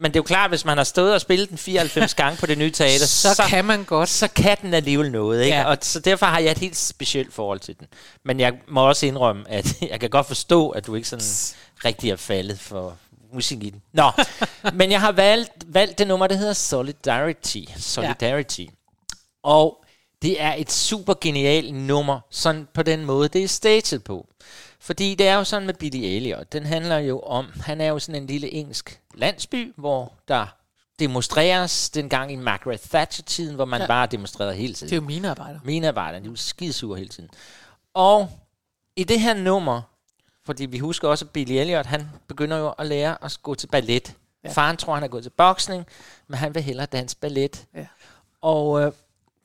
Men 0.00 0.10
det 0.10 0.16
er 0.16 0.20
jo 0.20 0.24
klart, 0.24 0.50
hvis 0.50 0.64
man 0.64 0.76
har 0.76 0.84
stået 0.84 1.14
og 1.14 1.20
spillet 1.20 1.48
den 1.50 1.58
94 1.58 2.14
gange 2.22 2.36
på 2.38 2.46
det 2.46 2.58
nye 2.58 2.70
teater, 2.70 3.06
Så, 3.06 3.34
så 3.34 3.42
kan 3.48 3.64
man 3.64 3.84
godt. 3.84 4.08
så 4.08 4.28
kan 4.28 4.56
den 4.62 4.74
alligevel 4.74 5.10
noget. 5.12 5.42
Ikke? 5.44 5.56
Ja. 5.56 5.64
Og 5.64 5.78
så 5.80 6.00
derfor 6.00 6.26
har 6.26 6.38
jeg 6.38 6.50
et 6.50 6.58
helt 6.58 6.76
specielt 6.76 7.34
forhold 7.34 7.60
til 7.60 7.78
den. 7.78 7.86
Men 8.24 8.40
jeg 8.40 8.52
må 8.68 8.88
også 8.88 9.06
indrømme, 9.06 9.44
at 9.48 9.74
jeg 9.90 10.00
kan 10.00 10.10
godt 10.10 10.26
forstå, 10.26 10.70
at 10.70 10.86
du 10.86 10.94
ikke 10.94 11.08
sådan 11.08 11.24
rigtig 11.84 12.10
er 12.10 12.16
faldet 12.16 12.60
for 12.60 12.96
musik 13.34 13.62
i 13.62 13.70
den. 13.70 13.82
Nå, 13.92 14.10
men 14.78 14.90
jeg 14.90 15.00
har 15.00 15.12
valgt, 15.12 15.52
valgt 15.66 15.98
det 15.98 16.06
nummer, 16.06 16.26
der 16.26 16.34
hedder 16.36 16.52
Solidarity. 16.52 17.62
Solidarity. 17.76 18.60
Ja. 18.60 18.66
Og 19.42 19.84
det 20.22 20.42
er 20.42 20.54
et 20.54 20.72
super 20.72 21.14
genialt 21.20 21.74
nummer, 21.74 22.20
sådan 22.30 22.68
på 22.74 22.82
den 22.82 23.04
måde, 23.04 23.28
det 23.28 23.44
er 23.44 23.48
staged 23.48 23.98
på. 23.98 24.26
Fordi 24.80 25.14
det 25.14 25.28
er 25.28 25.34
jo 25.34 25.44
sådan 25.44 25.66
med 25.66 25.74
Billy 25.74 26.04
Elliot. 26.04 26.52
Den 26.52 26.66
handler 26.66 26.98
jo 26.98 27.20
om, 27.20 27.46
han 27.60 27.80
er 27.80 27.86
jo 27.86 27.98
sådan 27.98 28.22
en 28.22 28.26
lille 28.26 28.52
engelsk 28.52 29.00
landsby, 29.14 29.72
hvor 29.76 30.12
der 30.28 30.46
demonstreres 30.98 31.90
dengang 31.90 32.32
i 32.32 32.36
Margaret 32.36 32.80
Thatcher-tiden, 32.80 33.54
hvor 33.54 33.64
man 33.64 33.80
Ja. 33.80 33.86
bare 33.86 34.06
demonstrerede 34.06 34.54
hele 34.54 34.74
tiden. 34.74 34.90
Det 34.90 34.96
er 34.96 35.00
jo 35.00 35.06
minearbejder. 35.06 35.60
Minearbejderne, 35.64 36.24
de 36.24 36.28
er 36.28 36.30
jo 36.30 36.36
skidesure 36.36 36.98
hele 36.98 37.08
tiden. 37.08 37.30
Og 37.94 38.30
i 38.96 39.04
det 39.04 39.20
her 39.20 39.34
nummer, 39.34 39.82
fordi 40.50 40.66
vi 40.66 40.78
husker 40.78 41.08
også, 41.08 41.24
at 41.24 41.30
Billy 41.30 41.52
Elliot, 41.52 41.86
han 41.86 42.10
begynder 42.28 42.56
jo 42.56 42.68
at 42.78 42.86
lære 42.86 43.24
at 43.24 43.38
gå 43.42 43.54
til 43.54 43.66
ballet. 43.66 44.14
Ja. 44.44 44.52
Faren 44.52 44.76
tror, 44.76 44.94
han 44.94 45.02
er 45.02 45.08
gået 45.08 45.22
til 45.22 45.30
boksning, 45.30 45.86
men 46.28 46.38
han 46.38 46.54
vil 46.54 46.62
hellere 46.62 46.86
danse 46.86 47.16
ballet. 47.16 47.64
Ja. 47.74 47.86
Og 48.42 48.80
øh, 48.80 48.92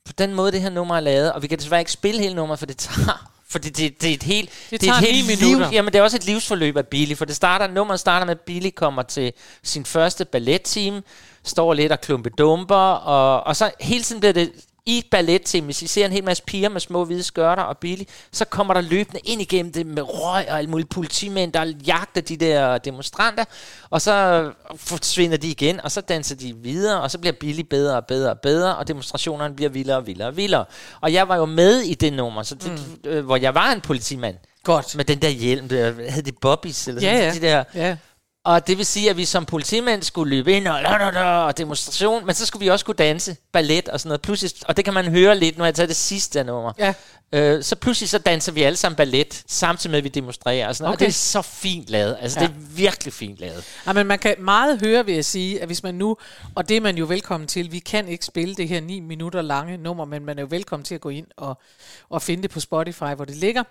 på 0.05 0.13
den 0.17 0.33
måde, 0.33 0.51
det 0.51 0.61
her 0.61 0.69
nummer 0.69 0.95
er 0.95 0.99
lavet, 0.99 1.33
og 1.33 1.41
vi 1.41 1.47
kan 1.47 1.57
desværre 1.57 1.81
ikke 1.81 1.91
spille 1.91 2.21
hele 2.21 2.35
nummeret, 2.35 2.59
for 2.59 2.65
det 2.65 2.77
tager... 2.77 3.31
For 3.47 3.59
det, 3.59 3.77
det, 3.77 4.03
er 4.03 4.13
et 4.13 4.23
helt, 4.23 4.49
Det 4.71 4.81
det 4.81 4.89
er 4.89 4.93
et 4.93 4.99
helt 4.99 5.39
liv, 5.39 5.57
jamen 5.71 5.93
det 5.93 5.99
er 5.99 6.03
også 6.03 6.17
et 6.17 6.25
livsforløb 6.25 6.77
af 6.77 6.87
Billy, 6.87 7.15
for 7.15 7.25
det 7.25 7.35
starter, 7.35 7.67
nummeret 7.67 7.99
starter 7.99 8.25
med, 8.25 8.35
at 8.35 8.41
Billy 8.41 8.69
kommer 8.75 9.03
til 9.03 9.33
sin 9.63 9.85
første 9.85 10.25
balletteam, 10.25 11.03
står 11.43 11.73
lidt 11.73 11.91
og 11.91 12.01
klumpedumper, 12.01 12.75
og, 12.75 13.43
og 13.43 13.55
så 13.55 13.71
hele 13.79 14.03
tiden 14.03 14.19
bliver 14.19 14.33
det 14.33 14.51
i 14.87 14.97
et 14.97 15.05
balletteam, 15.11 15.65
hvis 15.65 15.81
I 15.81 15.87
ser 15.87 16.05
en 16.05 16.11
hel 16.11 16.23
masse 16.23 16.43
piger 16.43 16.69
med 16.69 16.81
små 16.81 17.05
hvide 17.05 17.23
skørter 17.23 17.63
og 17.63 17.77
Billy, 17.77 18.03
så 18.31 18.45
kommer 18.45 18.73
der 18.73 18.81
løbende 18.81 19.19
ind 19.23 19.41
igennem 19.41 19.71
det 19.71 19.85
med 19.85 20.03
røg 20.03 20.45
og 20.49 20.57
alle 20.57 20.69
mulige 20.69 20.87
politimænd, 20.87 21.53
der 21.53 21.73
jagter 21.87 22.21
de 22.21 22.37
der 22.37 22.77
demonstranter, 22.77 23.43
og 23.89 24.01
så 24.01 24.51
forsvinder 24.75 25.37
de 25.37 25.47
igen, 25.47 25.81
og 25.81 25.91
så 25.91 26.01
danser 26.01 26.35
de 26.35 26.55
videre, 26.55 27.01
og 27.01 27.11
så 27.11 27.17
bliver 27.17 27.33
Billy 27.33 27.61
bedre 27.69 27.95
og 27.95 28.05
bedre 28.05 28.29
og 28.29 28.39
bedre, 28.39 28.75
og 28.75 28.87
demonstrationerne 28.87 29.55
bliver 29.55 29.69
vildere 29.69 29.97
og 29.97 30.07
vildere 30.07 30.27
og 30.27 30.37
vildere. 30.37 30.65
Og 31.01 31.13
jeg 31.13 31.27
var 31.27 31.35
jo 31.35 31.45
med 31.45 31.79
i 31.79 31.93
det 31.93 32.13
nummer, 32.13 32.43
så 32.43 32.55
det, 32.55 32.71
mm. 32.71 33.09
øh, 33.09 33.25
hvor 33.25 33.37
jeg 33.37 33.55
var 33.55 33.71
en 33.71 33.81
politimand. 33.81 34.35
Godt. 34.63 34.95
Med 34.95 35.05
den 35.05 35.21
der 35.21 35.29
hjelm, 35.29 35.69
der, 35.69 36.11
hed 36.11 36.23
det 36.23 36.35
Bobbies, 36.41 36.87
eller 36.87 37.01
Ja, 37.01 37.31
sådan, 37.31 37.43
ja. 37.43 37.47
de 37.47 37.53
der 37.79 37.87
ja. 37.87 37.97
Og 38.45 38.67
det 38.67 38.77
vil 38.77 38.85
sige, 38.85 39.09
at 39.09 39.17
vi 39.17 39.25
som 39.25 39.45
politimænd 39.45 40.03
skulle 40.03 40.35
løbe 40.35 40.53
ind 40.53 40.67
og, 40.67 40.81
da, 40.83 41.23
og 41.23 41.57
demonstration, 41.57 42.25
men 42.25 42.35
så 42.35 42.45
skulle 42.45 42.63
vi 42.65 42.69
også 42.69 42.85
kunne 42.85 42.95
danse 42.95 43.35
ballet 43.53 43.89
og 43.89 43.99
sådan 43.99 44.09
noget. 44.09 44.21
Pludselig, 44.21 44.51
og 44.67 44.77
det 44.77 44.85
kan 44.85 44.93
man 44.93 45.05
høre 45.05 45.37
lidt, 45.37 45.57
når 45.57 45.65
jeg 45.65 45.75
tager 45.75 45.87
det 45.87 45.95
sidste 45.95 46.43
nummer. 46.43 46.71
Ja. 46.79 46.93
Øh, 47.31 47.63
så 47.63 47.75
pludselig 47.75 48.09
så 48.09 48.17
danser 48.17 48.51
vi 48.51 48.63
alle 48.63 48.75
sammen 48.77 48.95
ballet, 48.95 49.43
samtidig 49.47 49.91
med 49.91 49.97
at 49.97 50.03
vi 50.03 50.09
demonstrerer. 50.09 50.67
Og, 50.67 50.75
sådan, 50.75 50.87
okay. 50.87 50.95
og 50.95 50.99
det 50.99 51.07
er 51.07 51.11
så 51.11 51.41
fint 51.41 51.89
lavet. 51.89 52.17
Altså, 52.21 52.39
Ja. 52.39 52.43
ja. 52.43 52.47
det 52.47 52.55
er 52.55 52.59
virkelig 52.75 53.13
fint 53.13 53.37
lavet. 53.39 53.63
Ja, 53.87 53.93
men 53.93 54.07
man 54.07 54.19
kan 54.19 54.35
meget 54.39 54.79
høre, 54.79 55.05
vil 55.05 55.15
jeg 55.15 55.25
sige, 55.25 55.61
at 55.61 55.67
hvis 55.67 55.83
man 55.83 55.95
nu, 55.95 56.17
og 56.55 56.69
det 56.69 56.77
er 56.77 56.81
man 56.81 56.97
jo 56.97 57.05
velkommen 57.05 57.47
til, 57.47 57.71
vi 57.71 57.79
kan 57.79 58.07
ikke 58.07 58.25
spille 58.25 58.55
det 58.55 58.67
her 58.67 58.81
9 58.81 58.99
minutter 58.99 59.41
lange 59.41 59.77
nummer, 59.77 60.05
men 60.05 60.25
man 60.25 60.37
er 60.37 60.41
jo 60.41 60.47
velkommen 60.49 60.83
til 60.85 60.95
at 60.95 61.01
gå 61.01 61.09
ind 61.09 61.27
og, 61.37 61.57
og 62.09 62.21
finde 62.21 62.43
det 62.43 62.51
på 62.51 62.59
Spotify, 62.59 63.15
hvor 63.15 63.25
det 63.25 63.35
ligger. 63.35 63.63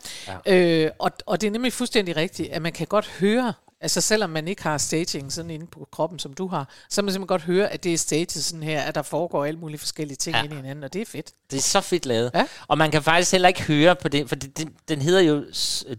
Ja. 0.46 0.54
Øh, 0.56 0.90
og, 0.98 1.10
og 1.26 1.40
det 1.40 1.46
er 1.46 1.50
nemlig 1.50 1.72
fuldstændig 1.72 2.16
rigtigt, 2.16 2.52
at 2.52 2.62
man 2.62 2.72
kan 2.72 2.86
godt 2.86 3.06
høre, 3.20 3.52
altså 3.84 4.00
selvom 4.00 4.30
man 4.30 4.48
ikke 4.48 4.62
har 4.62 4.78
staging 4.78 5.32
sådan 5.32 5.50
inde 5.50 5.66
på 5.66 5.88
kroppen, 5.92 6.18
som 6.18 6.32
du 6.32 6.46
har, 6.46 6.68
så 6.90 6.96
kan 6.96 7.04
man 7.04 7.12
simpelthen 7.12 7.26
godt 7.26 7.42
høre, 7.42 7.68
at 7.68 7.84
det 7.84 7.94
er 7.94 7.98
staged 7.98 8.28
sådan 8.28 8.62
her, 8.62 8.80
at 8.80 8.94
der 8.94 9.02
foregår 9.02 9.44
alle 9.44 9.58
mulige 9.60 9.78
forskellige 9.78 10.16
ting 10.16 10.34
ja. 10.34 10.38
Ja. 10.38 10.44
ind 10.44 10.52
i 10.52 10.56
hinanden, 10.56 10.84
og 10.84 10.92
det 10.92 11.00
er 11.02 11.06
fedt. 11.06 11.30
Det 11.50 11.56
er 11.56 11.62
så 11.62 11.80
fedt 11.80 12.06
lavet. 12.06 12.30
Ja. 12.34 12.46
Og 12.68 12.78
man 12.78 12.90
kan 12.90 13.02
faktisk 13.02 13.32
heller 13.32 13.48
ikke 13.48 13.62
høre 13.62 13.96
på 13.96 14.08
det, 14.08 14.28
for 14.28 14.36
det, 14.36 14.58
det, 14.58 14.68
den 14.88 15.02
hedder 15.02 15.20
jo, 15.20 15.44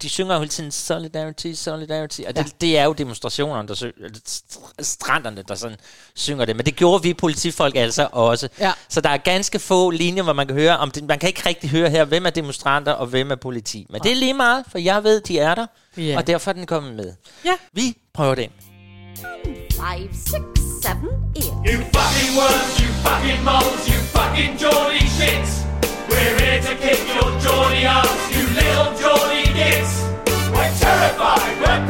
de 0.01 0.09
synger 0.09 0.33
jo 0.33 0.39
hele 0.39 0.49
tiden 0.49 0.71
Solidarity, 0.71 1.53
Solidarity, 1.53 2.21
og 2.21 2.27
det, 2.27 2.35
Ja. 2.37 2.41
ja. 2.41 2.49
det 2.61 2.77
er 2.77 2.83
jo 2.83 2.93
demonstrationerne, 2.93 3.67
der 3.67 3.73
synger, 3.73 3.93
stranderne, 4.79 5.43
der 5.47 5.55
sådan 5.55 5.77
synger 6.15 6.45
det. 6.45 6.55
Men 6.55 6.65
det 6.65 6.75
gjorde 6.75 7.03
vi 7.03 7.13
politifolk 7.13 7.75
altså 7.75 8.07
også. 8.11 8.49
Ja. 8.59 8.71
Så 8.89 9.01
der 9.01 9.09
er 9.09 9.17
ganske 9.17 9.59
få 9.59 9.89
linjer, 9.89 10.23
hvor 10.23 10.33
man 10.33 10.47
kan 10.47 10.55
høre, 10.55 10.77
om 10.77 10.91
det, 10.91 11.03
man 11.03 11.19
kan 11.19 11.29
ikke 11.29 11.41
rigtig 11.45 11.69
høre 11.69 11.89
her, 11.89 12.05
hvem 12.05 12.25
er 12.25 12.29
demonstranter 12.29 12.91
og 12.91 13.07
hvem 13.07 13.31
er 13.31 13.35
politi. 13.35 13.87
Men 13.89 14.01
det 14.01 14.11
er 14.11 14.15
lige 14.15 14.33
meget, 14.33 14.65
for 14.71 14.77
jeg 14.77 15.03
ved, 15.03 15.21
de 15.21 15.39
er 15.39 15.55
der, 15.55 15.65
Ja. 15.97 16.17
og 16.17 16.27
derfor 16.27 16.51
er 16.51 16.53
den 16.53 16.65
kommet 16.65 16.95
med. 16.95 17.13
Ja. 17.45 17.53
Vi 17.73 17.97
prøver 18.13 18.35
den. 18.35 18.49
Five, 19.71 20.09
six, 20.13 20.43
seven, 20.83 21.09
eight. 21.35 21.55
You 21.69 21.77
fucking 21.97 22.31
worms, 22.39 22.73
you 22.81 22.89
fucking 23.05 23.41
moles, 23.49 23.83
you 23.91 23.99
fucking 24.15 24.51
Geordie 24.61 25.07
shits. 25.17 25.51
We're 26.09 26.35
here 26.41 26.61
to 26.67 26.73
kick 26.85 26.99
your 27.15 27.29
Geordie 27.43 27.85
arms, 27.97 28.23
you 28.35 28.43
little 28.59 28.91
Geordie 29.01 29.49
gits. 29.59 29.93
We're 30.55 30.73
terrified, 30.83 31.53
we're 31.61 31.81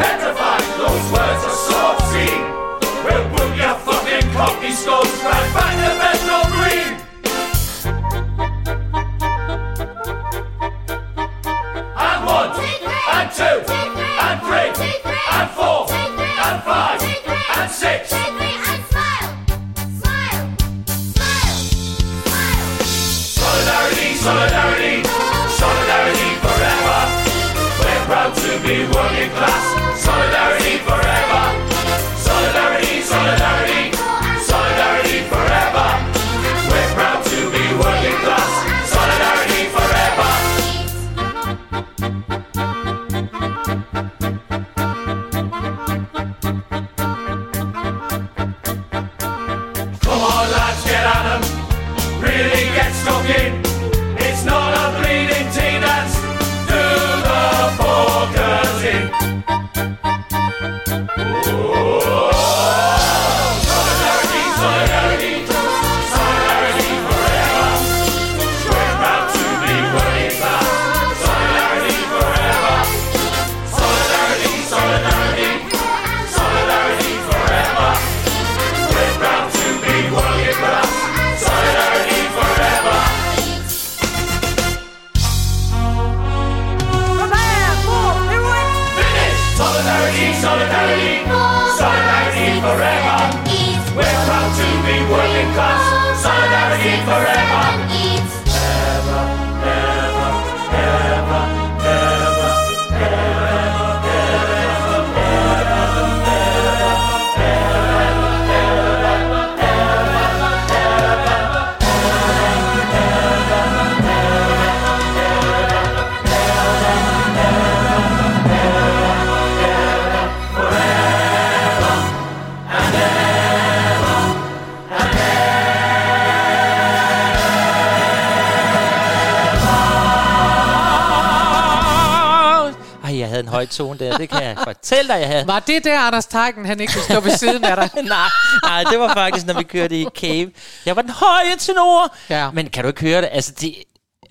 høj 133.55 133.65
tone 133.65 133.99
der, 133.99 134.17
det 134.17 134.29
kan 134.29 134.43
jeg 134.43 134.57
fortælle 134.63 135.13
dig, 135.13 135.19
jeg 135.19 135.27
havde. 135.27 135.47
Var 135.47 135.59
det 135.59 135.83
der, 135.83 135.99
Anders 135.99 136.25
Teigen, 136.25 136.65
han 136.65 136.79
ikke 136.79 136.93
kunne 136.93 137.03
stå 137.03 137.19
ved 137.19 137.37
siden 137.37 137.63
af 137.63 137.75
dig? 137.75 137.89
nej, 138.03 138.27
nej, 138.63 138.83
det 138.91 138.99
var 138.99 139.13
faktisk, 139.13 139.45
når 139.45 139.53
vi 139.53 139.63
kørte 139.63 140.01
i 140.01 140.05
Cave. 140.17 140.51
Jeg 140.85 140.95
var 140.95 141.01
den 141.01 141.11
høje 141.11 141.55
tenor. 141.59 142.15
Ja. 142.29 142.51
Men 142.51 142.69
kan 142.69 142.83
du 142.83 142.87
ikke 142.87 143.01
høre 143.01 143.21
det? 143.21 143.29
Altså, 143.31 143.51
det 143.61 143.75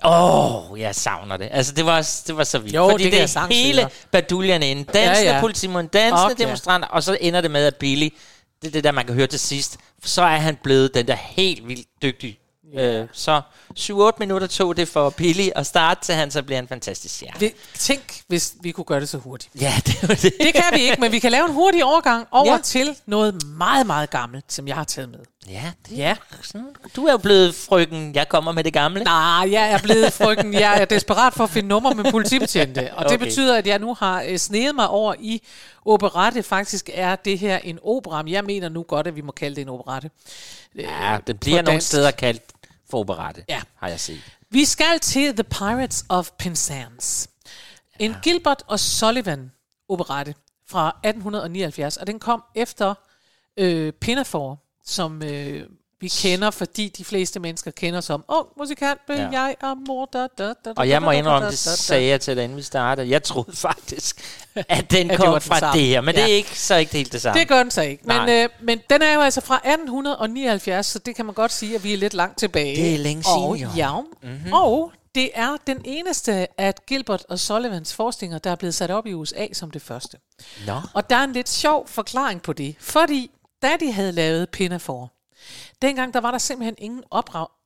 Åh, 0.04 0.70
oh, 0.72 0.80
jeg 0.80 0.94
savner 0.94 1.36
det. 1.36 1.48
Altså, 1.52 1.72
det 1.72 1.86
var, 1.86 2.08
det 2.26 2.36
var 2.36 2.44
så 2.44 2.58
vildt. 2.58 2.74
Jo, 2.74 2.90
Fordi 2.90 3.04
det 3.04 3.12
det 3.12 3.36
er 3.36 3.46
hele 3.52 3.80
høre. 3.80 3.90
baduljen 4.12 4.62
inde. 4.62 4.84
Dansende 4.84 5.28
Ja, 5.28 5.34
ja, 5.34 5.40
politimund, 5.40 5.88
dansende 5.88 6.24
Okay. 6.32 6.44
demonstranter, 6.44 6.88
og 6.88 7.02
så 7.02 7.18
ender 7.20 7.40
det 7.40 7.50
med, 7.50 7.66
at 7.66 7.76
Billy, 7.76 8.08
det 8.62 8.68
er 8.68 8.72
det 8.72 8.84
der, 8.84 8.92
man 8.92 9.06
kan 9.06 9.14
høre 9.14 9.26
til 9.26 9.40
sidst, 9.40 9.76
så 10.04 10.22
er 10.22 10.36
han 10.36 10.56
blevet 10.62 10.94
den 10.94 11.06
der 11.06 11.16
helt 11.20 11.68
vildt 11.68 11.86
dygtig. 12.02 12.38
Yeah. 12.78 13.02
Øh, 13.02 13.08
så 13.12 13.40
7-8 13.78 14.10
minutter 14.18 14.46
tog 14.46 14.76
det 14.76 14.88
for 14.88 15.10
Billy 15.10 15.48
at 15.56 15.66
starte, 15.66 16.00
til 16.04 16.14
han 16.14 16.30
så 16.30 16.42
bliver 16.42 16.58
en 16.58 16.68
fantastisk 16.68 17.14
stjerne. 17.14 17.40
Vi, 17.40 17.52
tænk, 17.78 18.20
hvis 18.28 18.54
vi 18.60 18.72
kunne 18.72 18.84
gøre 18.84 19.00
det 19.00 19.08
så 19.08 19.18
hurtigt. 19.18 19.50
Ja, 19.60 19.72
det 19.86 20.08
var 20.08 20.14
det. 20.14 20.22
Det 20.22 20.54
kan 20.54 20.64
vi 20.72 20.80
ikke, 20.80 20.96
men 21.00 21.12
vi 21.12 21.18
kan 21.18 21.32
lave 21.32 21.44
en 21.46 21.52
hurtig 21.52 21.84
overgang 21.84 22.26
over 22.30 22.46
ja. 22.46 22.52
Ja. 22.52 22.58
til 22.62 22.96
noget 23.06 23.44
meget, 23.46 23.86
meget 23.86 24.10
gammelt, 24.10 24.52
som 24.52 24.68
jeg 24.68 24.76
har 24.76 24.84
taget 24.84 25.10
med. 25.10 25.18
Ja, 25.48 25.72
det 25.88 25.96
Ja. 25.98 26.16
sådan. 26.42 26.66
Du 26.96 27.06
er 27.06 27.12
jo 27.12 27.18
blevet 27.18 27.54
frøken, 27.54 28.14
jeg 28.14 28.28
kommer 28.28 28.52
med 28.52 28.64
det 28.64 28.72
gamle. 28.72 29.04
Nej, 29.04 29.48
jeg 29.52 29.70
er 29.72 29.78
blevet 29.82 30.12
frygten. 30.12 30.54
Jeg 30.54 30.80
er 30.80 30.84
desperat 30.84 31.34
for 31.34 31.44
at 31.44 31.50
finde 31.50 31.68
nummer 31.68 31.94
med 31.94 32.10
politibetjente. 32.10 32.94
Og 32.94 33.04
det 33.04 33.12
Okay. 33.14 33.24
betyder, 33.26 33.56
at 33.58 33.66
jeg 33.66 33.78
nu 33.78 33.94
har 33.94 34.24
øh, 34.28 34.38
sneget 34.38 34.74
mig 34.74 34.88
over 34.88 35.14
i 35.20 35.42
operette. 35.84 36.42
Faktisk 36.42 36.90
er 36.94 37.16
det 37.16 37.38
her 37.38 37.58
en 37.58 37.78
opera. 37.82 38.22
men 38.22 38.32
Jeg 38.32 38.44
mener 38.44 38.68
nu 38.68 38.82
godt, 38.82 39.06
at 39.06 39.16
vi 39.16 39.20
må 39.20 39.32
kalde 39.32 39.56
det 39.56 39.62
en 39.62 39.68
operette. 39.68 40.10
Ja, 40.78 41.18
den 41.26 41.38
bliver 41.38 41.62
nogle 41.62 41.80
steder 41.80 42.10
kaldt 42.10 42.42
for 42.90 42.98
operette, 42.98 43.44
Ja. 43.48 43.62
har 43.76 43.88
jeg 43.88 44.00
set. 44.00 44.20
Vi 44.50 44.64
skal 44.64 45.00
til 45.00 45.32
The 45.36 45.44
Pirates 45.44 46.04
of 46.08 46.30
Penzance. 46.38 47.28
En 47.98 48.10
ja. 48.10 48.16
Gilbert 48.22 48.62
og 48.66 48.80
Sullivan 48.80 49.52
operette 49.88 50.34
fra 50.70 50.88
1879, 51.04 51.96
og 51.96 52.06
den 52.06 52.18
kom 52.18 52.42
efter 52.54 52.94
øh, 53.56 53.92
Pinafore, 53.92 54.56
som 54.84 55.22
øh, 55.22 55.68
vi 56.04 56.08
kender, 56.08 56.50
fordi 56.50 56.88
de 56.88 57.04
fleste 57.04 57.40
mennesker 57.40 57.70
kender 57.70 58.00
som, 58.00 58.24
åh, 58.28 58.38
oh, 58.38 58.44
musikant, 58.58 59.00
ja. 59.08 59.14
Ja. 59.14 59.28
jeg 59.30 59.56
er 59.60 59.74
mor, 59.86 60.08
da, 60.12 60.26
da, 60.38 60.52
da, 60.64 60.72
Og 60.76 60.88
jeg 60.88 61.02
må 61.02 61.10
indrømme, 61.10 61.48
det 61.48 61.58
sagde 61.58 62.06
jeg 62.08 62.20
til 62.20 62.36
dig, 62.36 62.44
inden 62.44 62.58
vi 62.58 62.62
startede. 62.62 63.10
Jeg 63.10 63.22
troede 63.22 63.56
faktisk, 63.68 64.40
at 64.54 64.90
den 64.90 65.10
At 65.10 65.18
det 65.18 65.18
kom 65.18 65.32
den 65.32 65.40
fra 65.40 65.72
det 65.72 65.82
her. 65.86 66.00
Men 66.00 66.14
Ja. 66.14 66.20
det 66.22 66.30
er 66.30 66.34
ikke 66.36 66.58
så 66.58 66.74
ikke 66.74 66.92
helt 66.92 67.12
det 67.12 67.22
samme. 67.22 67.40
Det 67.40 67.48
gør 67.48 67.58
den 67.58 67.70
så 67.70 67.82
ikke. 67.82 68.02
Men, 68.06 68.28
øh, 68.28 68.48
men 68.62 68.80
den 68.90 69.02
er 69.02 69.14
jo 69.14 69.20
altså 69.20 69.40
fra 69.40 69.54
1879, 69.56 70.86
så 70.86 70.98
det 70.98 71.16
kan 71.16 71.24
man 71.26 71.34
godt 71.34 71.52
sige, 71.52 71.74
at 71.74 71.84
vi 71.84 71.92
er 71.92 71.96
lidt 71.96 72.14
langt 72.14 72.38
tilbage. 72.38 72.76
Det 72.76 72.94
er 72.94 72.98
længe 72.98 73.24
og, 73.26 73.56
siden, 73.56 73.70
jo. 73.70 73.76
Ja. 73.76 74.00
Mm-hmm. 74.00 74.52
Og 74.52 74.92
det 75.14 75.30
er 75.34 75.56
den 75.66 75.80
eneste 75.84 76.60
af 76.60 76.74
Gilbert 76.86 77.24
og 77.28 77.38
Sullivans 77.38 77.94
forskninger, 77.94 78.38
der 78.38 78.50
er 78.50 78.54
blevet 78.56 78.74
sat 78.74 78.90
op 78.90 79.06
i 79.06 79.12
USA 79.12 79.46
som 79.52 79.70
det 79.70 79.82
første. 79.82 80.16
Nå. 80.66 80.80
Og 80.94 81.10
der 81.10 81.16
er 81.16 81.24
en 81.24 81.32
lidt 81.32 81.48
sjov 81.48 81.88
forklaring 81.88 82.42
på 82.42 82.52
det, 82.52 82.76
fordi 82.80 83.30
da 83.62 83.70
de 83.80 83.92
havde 83.92 84.12
lavet 84.12 84.48
Pinafore, 84.48 85.08
dengang 85.82 86.14
der 86.14 86.20
var 86.20 86.30
der 86.30 86.38
simpelthen 86.38 86.74
ingen 86.78 87.04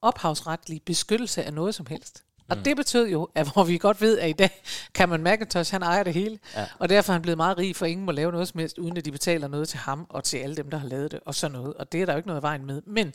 ophavsretlig 0.01 0.81
beskyttelse 0.85 1.43
af 1.43 1.53
noget 1.53 1.75
som 1.75 1.85
helst. 1.85 2.23
Og 2.49 2.57
Mm. 2.57 2.63
det 2.63 2.77
betød 2.77 3.07
jo, 3.07 3.29
at 3.35 3.53
hvor 3.53 3.63
vi 3.63 3.77
godt 3.77 4.01
ved, 4.01 4.19
at 4.19 4.29
i 4.29 4.33
dag 4.33 4.61
kan 4.93 5.09
man 5.09 5.23
Macintosh, 5.23 5.71
han 5.71 5.83
ejer 5.83 6.03
det 6.03 6.13
hele. 6.13 6.39
Ja. 6.55 6.65
Og 6.79 6.89
derfor 6.89 7.11
er 7.11 7.13
han 7.13 7.21
blevet 7.21 7.37
meget 7.37 7.57
rig, 7.57 7.75
for 7.75 7.85
ingen 7.85 8.05
må 8.05 8.11
lave 8.11 8.31
noget 8.31 8.47
som 8.47 8.59
helst, 8.59 8.77
uden 8.77 8.97
at 8.97 9.05
de 9.05 9.11
betaler 9.11 9.47
noget 9.47 9.69
til 9.69 9.79
ham 9.79 10.05
og 10.09 10.23
til 10.23 10.37
alle 10.37 10.55
dem, 10.55 10.69
der 10.69 10.77
har 10.77 10.87
lavet 10.87 11.11
det, 11.11 11.19
og 11.25 11.35
sådan 11.35 11.51
noget. 11.57 11.73
Og 11.73 11.91
det 11.91 12.01
er 12.01 12.05
der 12.05 12.13
jo 12.13 12.17
ikke 12.17 12.27
noget 12.27 12.43
vejen 12.43 12.65
med. 12.65 12.81
Men 12.85 13.13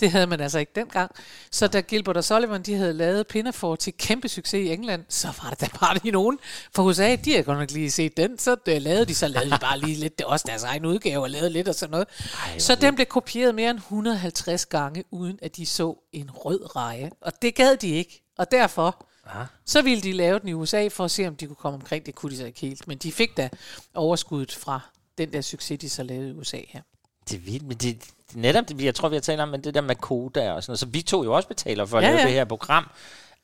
det 0.00 0.10
havde 0.10 0.26
man 0.26 0.40
altså 0.40 0.58
ikke 0.58 0.72
dengang. 0.74 1.10
Så 1.50 1.66
da 1.66 1.80
Gilbert 1.80 2.16
og 2.16 2.24
Sullivan, 2.24 2.62
de 2.62 2.74
havde 2.74 2.92
lavet 2.92 3.26
Pinafore 3.26 3.76
til 3.76 3.92
kæmpe 3.98 4.28
succes 4.28 4.54
i 4.68 4.72
England, 4.72 5.04
så 5.08 5.28
var 5.42 5.50
det 5.50 5.60
da 5.60 5.66
bare 5.80 5.94
lige 6.02 6.12
nogen 6.12 6.38
fra 6.74 6.82
USA, 6.82 7.16
de 7.24 7.30
havde 7.30 7.42
godt 7.44 7.58
nok 7.58 7.70
lige 7.70 7.90
set 7.90 8.16
den, 8.16 8.38
så 8.38 8.56
det 8.66 8.82
lavede 8.82 9.04
de, 9.06 9.14
så 9.14 9.28
lavede 9.28 9.50
de 9.50 9.58
bare 9.60 9.78
lige 9.78 9.96
lidt, 9.96 10.18
det 10.18 10.26
også 10.26 10.44
deres 10.48 10.62
egen 10.62 10.84
udgave, 10.86 11.22
og 11.22 11.30
lavede 11.30 11.50
lidt 11.50 11.68
og 11.68 11.74
sådan 11.74 11.90
noget. 11.90 12.06
Ej, 12.46 12.58
så 12.58 12.74
den 12.74 12.94
blev 12.94 13.06
kopieret 13.06 13.54
mere 13.54 13.70
end 13.70 13.78
150 13.78 14.66
gange, 14.66 15.04
uden 15.10 15.38
at 15.42 15.56
de 15.56 15.66
så 15.66 16.08
en 16.12 16.30
rød 16.30 16.76
reje. 16.76 17.10
Og 17.20 17.32
det 17.42 17.54
gad 17.54 17.76
de 17.76 17.88
ikke. 17.88 18.22
Og 18.38 18.50
derfor, 18.50 19.06
Aha. 19.26 19.44
så 19.64 19.82
ville 19.82 20.02
de 20.02 20.12
lave 20.12 20.38
den 20.38 20.48
i 20.48 20.52
USA 20.52 20.88
for 20.88 21.04
at 21.04 21.10
se, 21.10 21.28
om 21.28 21.36
de 21.36 21.46
kunne 21.46 21.56
komme 21.56 21.74
omkring. 21.74 22.06
Det 22.06 22.14
kunne 22.14 22.32
de 22.32 22.36
så 22.36 22.44
ikke 22.46 22.60
helt. 22.60 22.88
Men 22.88 22.98
de 22.98 23.12
fik 23.12 23.36
da 23.36 23.48
overskuddet 23.94 24.52
fra 24.54 24.80
den 25.18 25.32
der 25.32 25.40
succes, 25.40 25.78
de 25.78 25.90
så 25.90 26.02
lavede 26.02 26.28
i 26.30 26.32
USA 26.32 26.60
her. 26.68 26.80
Det 27.28 27.36
er 27.36 27.40
vildt, 27.40 27.66
men 27.66 27.76
det, 27.76 28.04
netop, 28.34 28.68
det, 28.68 28.80
jeg 28.80 28.94
tror, 28.94 29.08
vi 29.08 29.16
har 29.16 29.20
talt 29.20 29.40
om 29.40 29.48
men 29.48 29.64
det 29.64 29.74
der 29.74 29.80
med 29.80 29.96
koda 29.96 30.52
og 30.52 30.62
sådan 30.62 30.70
noget. 30.70 30.78
Så 30.78 30.86
vi 30.86 31.02
to 31.02 31.24
jo 31.24 31.32
også 31.32 31.48
betaler 31.48 31.84
for 31.84 31.98
at 31.98 32.04
ja, 32.04 32.08
lave 32.08 32.20
ja. 32.20 32.26
det 32.26 32.32
her 32.32 32.44
program, 32.44 32.90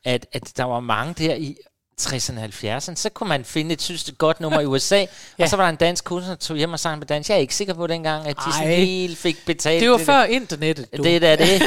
at, 0.04 0.26
at 0.32 0.52
der 0.56 0.64
var 0.64 0.80
mange 0.80 1.14
der 1.14 1.34
i 1.34 1.56
60'erne 2.00 2.38
og 2.38 2.44
70'erne, 2.44 2.94
så 2.94 3.10
kunne 3.14 3.28
man 3.28 3.44
finde 3.44 3.72
et, 3.72 3.82
synes 3.82 4.04
det 4.04 4.18
godt 4.18 4.40
nummer 4.40 4.60
i 4.60 4.66
USA, 4.66 4.96
ja. 4.98 5.06
og 5.38 5.48
så 5.48 5.56
var 5.56 5.64
der 5.64 5.70
en 5.70 5.76
dansk 5.76 6.04
kunstner, 6.04 6.34
der 6.34 6.38
tog 6.38 6.56
hjem 6.56 6.72
og 6.72 6.80
sang 6.80 7.00
på 7.00 7.04
dansk. 7.04 7.30
Jeg 7.30 7.36
er 7.36 7.40
ikke 7.40 7.54
sikker 7.54 7.74
på 7.74 7.86
dengang, 7.86 8.26
at 8.26 8.36
de 8.36 8.52
sådan 8.52 8.68
Ej. 8.68 8.74
helt 8.74 9.18
fik 9.18 9.46
betalt. 9.46 9.80
Det 9.80 9.90
var 9.90 9.96
der. 9.96 10.04
før 10.04 10.22
internettet, 10.22 10.96
du. 10.96 11.02
Det 11.02 11.24
er 11.24 11.36
det. 11.36 11.62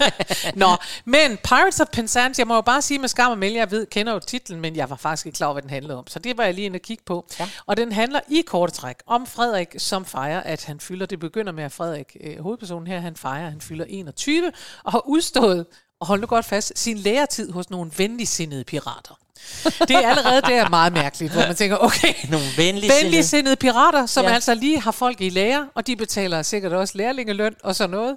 Nå, 0.62 0.76
men 1.04 1.38
Pirates 1.44 1.80
of 1.80 1.86
Penzance, 1.92 2.40
jeg 2.40 2.46
må 2.46 2.54
jo 2.54 2.60
bare 2.60 2.82
sige 2.82 2.98
med 2.98 3.08
skam 3.08 3.30
og 3.30 3.38
melde, 3.38 3.56
jeg 3.56 3.70
ved, 3.70 3.86
kender 3.86 4.12
jo 4.12 4.18
titlen, 4.18 4.60
men 4.60 4.76
jeg 4.76 4.90
var 4.90 4.96
faktisk 4.96 5.26
ikke 5.26 5.36
klar 5.36 5.46
over, 5.46 5.54
hvad 5.54 5.62
den 5.62 5.70
handlede 5.70 5.98
om. 5.98 6.06
Så 6.06 6.18
det 6.18 6.38
var 6.38 6.44
jeg 6.44 6.54
lige 6.54 6.66
inde 6.66 6.76
og 6.76 6.82
kigge 6.82 7.02
på. 7.06 7.26
Ja. 7.40 7.48
Og 7.66 7.76
den 7.76 7.92
handler 7.92 8.20
i 8.28 8.42
korte 8.46 8.72
træk 8.72 8.96
om 9.06 9.26
Frederik, 9.26 9.68
som 9.78 10.04
fejrer, 10.04 10.40
at 10.40 10.64
han 10.64 10.80
fylder, 10.80 11.06
det 11.06 11.20
begynder 11.20 11.52
med, 11.52 11.64
at 11.64 11.72
Frederik, 11.72 12.16
øh, 12.20 12.40
hovedpersonen 12.40 12.86
her, 12.86 13.00
han 13.00 13.16
fejrer, 13.16 13.50
han 13.50 13.60
fylder 13.60 13.84
21, 13.88 14.52
og 14.84 14.92
har 14.92 15.08
udstået, 15.08 15.66
og 16.00 16.06
hold 16.06 16.20
nu 16.20 16.26
godt 16.26 16.44
fast, 16.44 16.72
sin 16.76 16.96
læretid 16.96 17.52
hos 17.52 17.70
nogle 17.70 17.90
venligsindede 17.96 18.64
pirater. 18.64 19.21
Det 19.64 19.90
er 19.90 20.08
allerede 20.08 20.40
der 20.42 20.68
meget 20.68 20.92
mærkeligt, 20.92 21.32
hvor 21.32 21.42
man 21.42 21.56
tænker, 21.56 21.76
okay, 21.76 22.14
Nogle 22.30 22.46
venligsindede- 22.56 23.56
pirater, 23.56 24.06
som 24.06 24.24
ja. 24.24 24.30
Altså 24.32 24.54
lige 24.54 24.80
har 24.80 24.90
folk 24.90 25.20
i 25.20 25.28
lære, 25.28 25.68
og 25.74 25.86
de 25.86 25.96
betaler 25.96 26.42
sikkert 26.42 26.72
også 26.72 26.98
lærlingeløn 26.98 27.54
og 27.62 27.76
sådan 27.76 27.90
noget. 27.90 28.16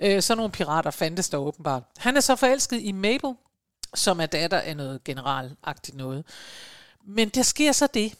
Øh, 0.00 0.22
sådan 0.22 0.36
nogle 0.38 0.52
pirater 0.52 0.90
fandtes 0.90 1.28
der 1.28 1.38
åbenbart. 1.38 1.82
Han 1.98 2.16
er 2.16 2.20
så 2.20 2.36
forelsket 2.36 2.80
i 2.80 2.92
Mabel, 2.92 3.32
som 3.94 4.20
er 4.20 4.26
datter 4.26 4.58
af 4.60 4.76
noget 4.76 5.04
generalagtigt 5.04 5.96
noget. 5.96 6.24
Men 7.08 7.28
der 7.28 7.42
sker 7.42 7.72
så 7.72 7.88
det, 7.94 8.12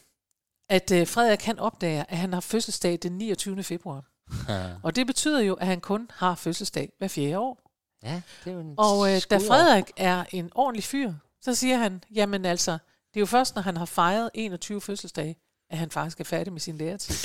at 0.69 0.91
øh, 0.91 1.07
Frederik 1.07 1.41
han 1.43 1.59
opdager, 1.59 2.03
at 2.09 2.17
han 2.17 2.33
har 2.33 2.41
fødselsdag 2.41 2.99
den 3.03 3.11
29. 3.11 3.63
februar. 3.63 4.03
Og 4.83 4.95
det 4.95 5.07
betyder 5.07 5.41
jo, 5.41 5.53
at 5.53 5.67
han 5.67 5.79
kun 5.81 6.09
har 6.13 6.35
fødselsdag 6.35 6.89
hver 6.97 7.07
fjerde 7.07 7.37
år. 7.39 7.59
Ja, 8.03 8.21
det 8.45 8.49
er 8.51 8.53
jo 8.55 8.59
en 8.59 8.73
Og 8.77 9.15
øh, 9.15 9.21
da. 9.29 9.37
Frederik 9.37 9.85
er 9.97 10.23
en 10.31 10.49
ordentlig 10.55 10.83
fyr, 10.83 11.13
så 11.41 11.55
siger 11.55 11.77
han, 11.77 12.03
jamen 12.15 12.45
altså, 12.45 12.71
det 13.13 13.17
er 13.17 13.19
jo 13.19 13.25
først, 13.25 13.55
når 13.55 13.61
han 13.61 13.77
har 13.77 13.85
fejret 13.85 14.29
21 14.33 14.81
fødselsdage, 14.81 15.35
at 15.69 15.77
han 15.77 15.91
faktisk 15.91 16.19
er 16.19 16.23
færdig 16.23 16.53
med 16.53 16.61
sin 16.61 16.77
læretid 16.77 17.15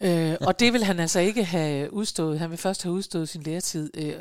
øh, 0.00 0.36
og 0.40 0.60
det 0.60 0.72
vil 0.72 0.84
han 0.84 1.00
altså 1.00 1.20
ikke 1.20 1.44
have 1.44 1.92
udstået. 1.92 2.38
Han 2.38 2.50
vil 2.50 2.58
først 2.58 2.82
have 2.82 2.92
udstået 2.92 3.28
sin 3.28 3.42
læretid 3.42 3.90
øh, 3.94 4.12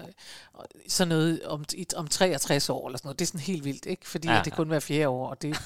sådan 0.87 1.07
noget 1.07 1.41
om, 1.45 1.65
om 1.95 2.07
63 2.07 2.69
år 2.69 2.87
eller 2.87 2.97
sådan 2.97 3.07
noget. 3.07 3.19
Det 3.19 3.25
er 3.25 3.27
sådan 3.27 3.41
helt 3.41 3.65
vildt, 3.65 3.85
ikke? 3.85 4.09
Fordi 4.09 4.27
Ja. 4.27 4.35
ja. 4.35 4.41
det 4.41 4.53
kun 4.53 4.67
hver 4.67 4.79
fjerde 4.79 5.07
år, 5.07 5.29
og 5.29 5.41
det 5.41 5.57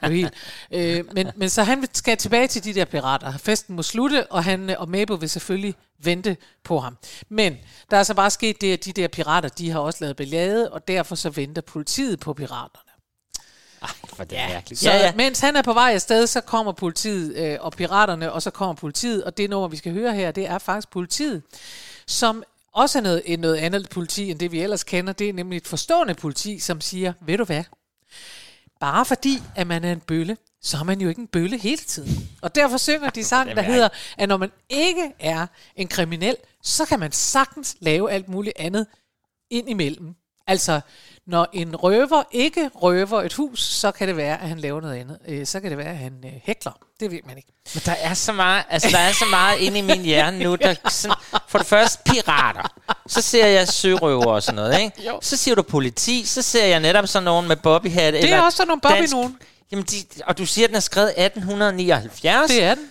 er 0.00 0.08
jo 0.08 0.12
helt... 0.14 0.34
Øh, 0.70 1.04
men, 1.14 1.30
men 1.36 1.48
så 1.48 1.62
han 1.62 1.84
skal 1.92 2.16
tilbage 2.16 2.46
til 2.48 2.64
de 2.64 2.74
der 2.74 2.84
pirater. 2.84 3.38
Festen 3.38 3.76
må 3.76 3.82
slutte, 3.82 4.32
og 4.32 4.44
han 4.44 4.70
og 4.70 4.88
Mabel 4.88 5.20
vil 5.20 5.30
selvfølgelig 5.30 5.74
vente 6.02 6.36
på 6.64 6.78
ham. 6.78 6.98
Men 7.28 7.56
der 7.90 7.96
er 7.96 8.02
så 8.02 8.14
bare 8.14 8.30
sket 8.30 8.60
det, 8.60 8.72
at 8.72 8.84
de 8.84 8.92
der 8.92 9.08
pirater, 9.08 9.48
de 9.48 9.70
har 9.70 9.78
også 9.80 9.98
lavet 10.04 10.16
ballade, 10.16 10.72
og 10.72 10.88
derfor 10.88 11.14
så 11.14 11.30
venter 11.30 11.62
politiet 11.62 12.20
på 12.20 12.34
piraterne. 12.34 12.89
For 14.16 14.24
det 14.24 14.38
er 14.38 14.48
mærkeligt. 14.48 14.80
Så 14.80 14.90
ja, 14.90 14.96
ja. 14.96 15.12
mens 15.16 15.40
han 15.40 15.56
er 15.56 15.62
på 15.62 15.72
vej 15.72 15.92
afsted, 15.94 16.26
så 16.26 16.40
kommer 16.40 16.72
politiet 16.72 17.36
øh, 17.36 17.56
og 17.60 17.72
piraterne, 17.72 18.32
og 18.32 18.42
så 18.42 18.50
kommer 18.50 18.74
politiet, 18.74 19.24
og 19.24 19.36
det 19.36 19.50
nummer, 19.50 19.68
vi 19.68 19.76
skal 19.76 19.92
høre 19.92 20.14
her, 20.14 20.30
det 20.30 20.46
er 20.46 20.58
faktisk 20.58 20.90
politiet, 20.90 21.42
som 22.06 22.42
også 22.74 22.98
er 22.98 23.02
noget, 23.02 23.40
noget 23.40 23.56
andet 23.56 23.88
politi, 23.88 24.30
end 24.30 24.38
det 24.38 24.52
vi 24.52 24.60
ellers 24.60 24.84
kender. 24.84 25.12
Det 25.12 25.28
er 25.28 25.32
nemlig 25.32 25.56
et 25.56 25.66
forstående 25.66 26.14
politi, 26.14 26.58
som 26.58 26.80
siger, 26.80 27.12
ved 27.20 27.38
du 27.38 27.44
hvad, 27.44 27.64
bare 28.80 29.04
fordi, 29.04 29.42
at 29.56 29.66
man 29.66 29.84
er 29.84 29.92
en 29.92 30.00
bølle, 30.00 30.36
så 30.62 30.76
er 30.76 30.82
man 30.82 31.00
jo 31.00 31.08
ikke 31.08 31.20
en 31.20 31.26
bølle 31.26 31.58
hele 31.58 31.76
tiden. 31.76 32.28
Og 32.42 32.54
derfor 32.54 32.76
synger 32.76 33.10
de 33.10 33.24
sang, 33.34 33.56
der 33.56 33.62
hedder, 33.62 33.88
at 34.18 34.28
når 34.28 34.36
man 34.36 34.50
ikke 34.68 35.12
er 35.18 35.46
en 35.76 35.88
kriminel, 35.88 36.36
så 36.62 36.84
kan 36.84 37.00
man 37.00 37.12
sagtens 37.12 37.76
lave 37.80 38.10
alt 38.10 38.28
muligt 38.28 38.56
andet 38.58 38.86
ind 39.50 39.70
imellem. 39.70 40.14
Altså, 40.46 40.80
når 41.30 41.48
en 41.52 41.76
røver 41.76 42.22
ikke 42.32 42.70
røver 42.74 43.22
et 43.22 43.32
hus, 43.32 43.62
så 43.62 43.90
kan 43.90 44.08
det 44.08 44.16
være, 44.16 44.42
at 44.42 44.48
han 44.48 44.58
laver 44.58 44.80
noget 44.80 44.94
andet. 44.96 45.18
Øh, 45.28 45.46
så 45.46 45.60
kan 45.60 45.70
det 45.70 45.78
være, 45.78 45.88
at 45.88 45.96
han 45.96 46.12
øh, 46.24 46.30
hækler. 46.44 46.72
Det 47.00 47.10
ved 47.10 47.18
man 47.26 47.36
ikke. 47.36 47.48
Men 47.74 47.82
der 47.86 47.92
er 47.92 48.14
så 48.14 48.32
meget, 48.32 48.64
altså 48.70 48.88
der 48.90 48.98
er 48.98 49.12
så 49.12 49.24
meget 49.30 49.58
inde 49.58 49.78
i 49.78 49.82
min 49.82 50.02
hjerne 50.02 50.38
nu. 50.38 50.54
Der, 50.54 50.74
sådan, 50.88 51.16
for 51.48 51.58
det 51.58 51.66
første 51.66 52.02
pirater. 52.06 52.72
Så 53.06 53.22
ser 53.22 53.46
jeg 53.46 53.68
sørøver 53.68 54.26
og 54.26 54.42
sådan 54.42 54.56
noget, 54.56 54.80
ikke? 54.80 55.02
Jo. 55.08 55.18
Så 55.22 55.36
siger 55.36 55.54
du 55.54 55.62
politi, 55.62 56.24
så 56.26 56.42
ser 56.42 56.64
jeg 56.64 56.80
netop 56.80 57.06
sådan 57.06 57.24
nogen 57.24 57.48
med 57.48 57.56
bobbyhat. 57.56 58.14
Det 58.14 58.32
er 58.32 58.40
også 58.40 58.56
sådan 58.56 58.68
nogle 58.68 58.80
Bobby 58.80 59.10
nogen. 59.12 59.38
Jamen, 59.72 59.84
de, 59.84 59.96
og 60.26 60.38
du 60.38 60.46
siger, 60.46 60.66
at 60.66 60.68
den 60.68 60.76
er 60.76 60.80
skrevet 60.80 61.08
1879. 61.16 62.50
Det 62.50 62.62
er 62.62 62.74
den. 62.74 62.90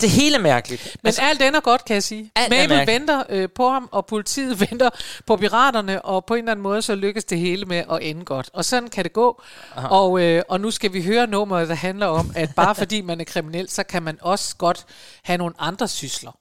Det 0.00 0.10
hele 0.10 0.36
er 0.36 0.40
mærkeligt. 0.40 0.96
Men 1.02 1.08
altså, 1.08 1.22
alt 1.22 1.42
ender 1.42 1.60
godt, 1.60 1.84
kan 1.84 1.94
jeg 1.94 2.02
sige. 2.02 2.30
Mabel 2.50 2.86
venter 2.86 3.22
øh, 3.28 3.48
på 3.54 3.70
ham, 3.70 3.88
og 3.92 4.06
politiet 4.06 4.60
venter 4.70 4.90
på 5.26 5.36
piraterne, 5.36 6.02
og 6.02 6.24
på 6.24 6.34
en 6.34 6.38
eller 6.38 6.52
anden 6.52 6.62
måde, 6.62 6.82
så 6.82 6.94
lykkes 6.94 7.24
det 7.24 7.38
hele 7.38 7.64
med 7.64 7.84
at 7.92 7.98
ende 8.02 8.24
godt. 8.24 8.50
Og 8.52 8.64
sådan 8.64 8.88
kan 8.88 9.04
det 9.04 9.12
gå. 9.12 9.42
Og, 9.74 10.20
øh, 10.20 10.42
og 10.48 10.60
nu 10.60 10.70
skal 10.70 10.92
vi 10.92 11.02
høre 11.02 11.26
nummeret, 11.26 11.68
der 11.68 11.74
handler 11.74 12.06
om, 12.06 12.32
at 12.36 12.54
bare 12.56 12.74
fordi 12.82 13.00
man 13.00 13.20
er 13.20 13.24
kriminel, 13.24 13.68
så 13.68 13.82
kan 13.82 14.02
man 14.02 14.18
også 14.20 14.56
godt 14.56 14.86
have 15.22 15.38
nogle 15.38 15.54
andre 15.58 15.88
sysler. 15.88 16.32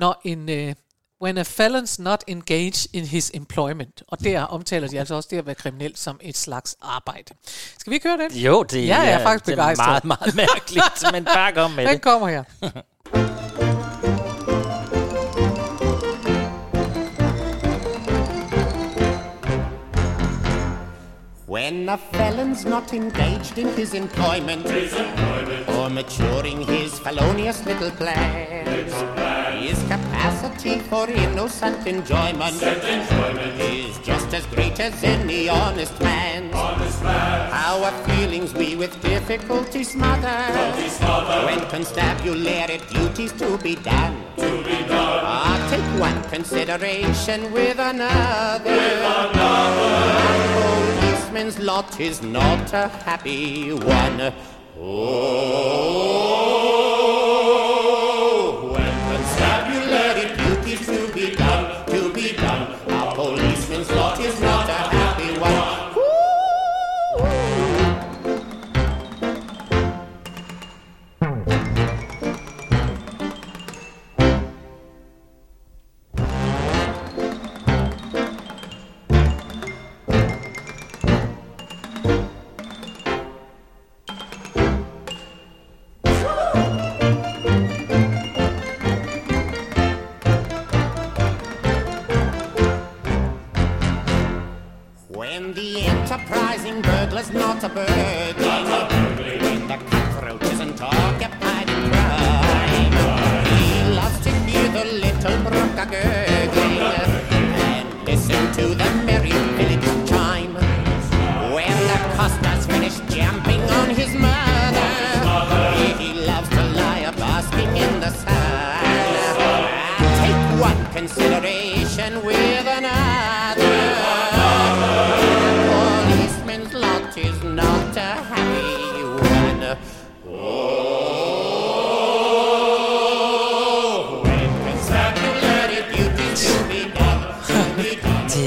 Når 0.00 0.20
en, 0.24 0.48
øh, 0.48 0.74
When 1.20 1.36
a 1.38 1.42
felon's 1.42 1.98
not 1.98 2.24
engaged 2.28 2.86
in 2.92 3.04
his 3.04 3.30
employment. 3.34 4.02
Og 4.08 4.24
der 4.24 4.42
omtaler 4.42 4.88
de 4.88 4.98
altså 4.98 5.14
også 5.14 5.28
det 5.30 5.38
at 5.38 5.46
være 5.46 5.54
kriminel 5.54 5.96
som 5.96 6.20
et 6.22 6.36
slags 6.36 6.76
arbejde. 6.82 7.34
Skal 7.78 7.90
vi 7.90 7.94
ikke 7.94 8.08
høre 8.08 8.18
den? 8.18 8.32
Jo, 8.36 8.62
det 8.62 8.86
ja, 8.86 8.96
jeg 9.00 9.12
er 9.12 9.18
er- 9.18 9.22
faktisk 9.22 9.46
det 9.46 9.52
er 9.52 9.56
begejstret. 9.56 10.04
meget, 10.04 10.04
meget 10.04 10.34
mærkeligt, 10.54 11.12
men 11.12 11.24
bare 11.24 11.52
kom 11.52 11.70
med 11.70 11.84
Den 11.86 11.92
det. 11.94 12.02
kommer 12.02 12.28
her. 12.28 12.44
When 21.46 21.88
a 21.88 21.96
felon's 21.96 22.64
not 22.66 22.92
engaged 22.92 23.56
in 23.56 23.68
his 23.74 23.94
employment, 23.94 24.66
or 24.66 25.88
maturing 25.88 26.62
his 26.66 26.98
felonious 26.98 27.64
little 27.64 27.90
plans, 27.92 28.92
his 29.60 29.78
capacity 29.84 30.78
for 30.78 31.08
innocent 31.08 31.86
enjoyment, 31.86 32.62
is 33.60 33.98
just 33.98 34.32
as 34.32 34.46
great 34.46 34.78
as 34.80 35.02
any 35.02 35.48
honest 35.48 36.00
man's. 36.00 36.54
Our 36.54 37.90
feelings 38.06 38.54
we 38.54 38.76
with 38.76 39.00
difficulty 39.02 39.84
smother, 39.84 40.38
when 41.46 41.60
constabulary 41.68 42.80
duties 42.90 43.32
to 43.32 43.58
be 43.58 43.74
done. 43.76 44.16
To 44.36 44.62
be 44.62 44.78
done. 44.86 45.20
Ah, 45.24 45.66
take 45.70 46.00
one 46.00 46.22
consideration 46.30 47.52
with 47.52 47.78
another. 47.78 48.78
A 49.34 50.38
policeman's 50.54 51.58
lot 51.58 52.00
is 52.00 52.22
not 52.22 52.72
a 52.72 52.88
happy 52.88 53.72
one. 53.72 54.32
Oh, 54.80 56.27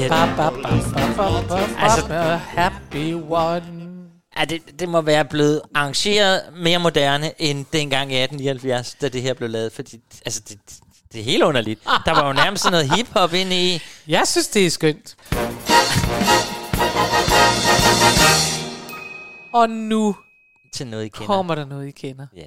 Det 0.08 1.76
Altså- 1.78 2.06
happy 2.36 3.12
one. 3.30 3.88
Ja, 4.38 4.44
det, 4.44 4.80
det 4.80 4.88
må 4.88 5.00
være 5.00 5.24
blevet 5.24 5.60
arrangeret 5.74 6.42
mere 6.56 6.78
moderne 6.78 7.42
end 7.42 7.64
dengang 7.72 8.12
i 8.12 8.16
1879, 8.22 8.94
da 9.00 9.08
det 9.08 9.22
her 9.22 9.34
blev 9.34 9.48
lavet, 9.50 9.72
fordi 9.72 10.00
altså, 10.24 10.40
det, 10.48 10.58
det 11.12 11.20
er 11.20 11.24
helt 11.24 11.42
underligt. 11.42 11.80
Der 12.06 12.12
var 12.12 12.26
jo 12.26 12.32
nærmest 12.32 12.62
sådan 12.62 12.72
noget 12.72 12.96
hiphop 12.96 13.34
inde 13.34 13.56
i. 13.74 13.82
Jeg 14.08 14.22
synes, 14.28 14.48
det 14.48 14.66
er 14.66 14.70
skønt. 14.70 15.16
Og 19.54 19.70
nu 19.70 20.16
Til 20.74 20.86
noget, 20.86 21.04
I 21.04 21.08
kender. 21.08 21.26
kommer 21.26 21.54
der 21.54 21.64
noget, 21.64 21.88
I 21.88 21.90
kender. 21.90 22.26
Ja, 22.36 22.42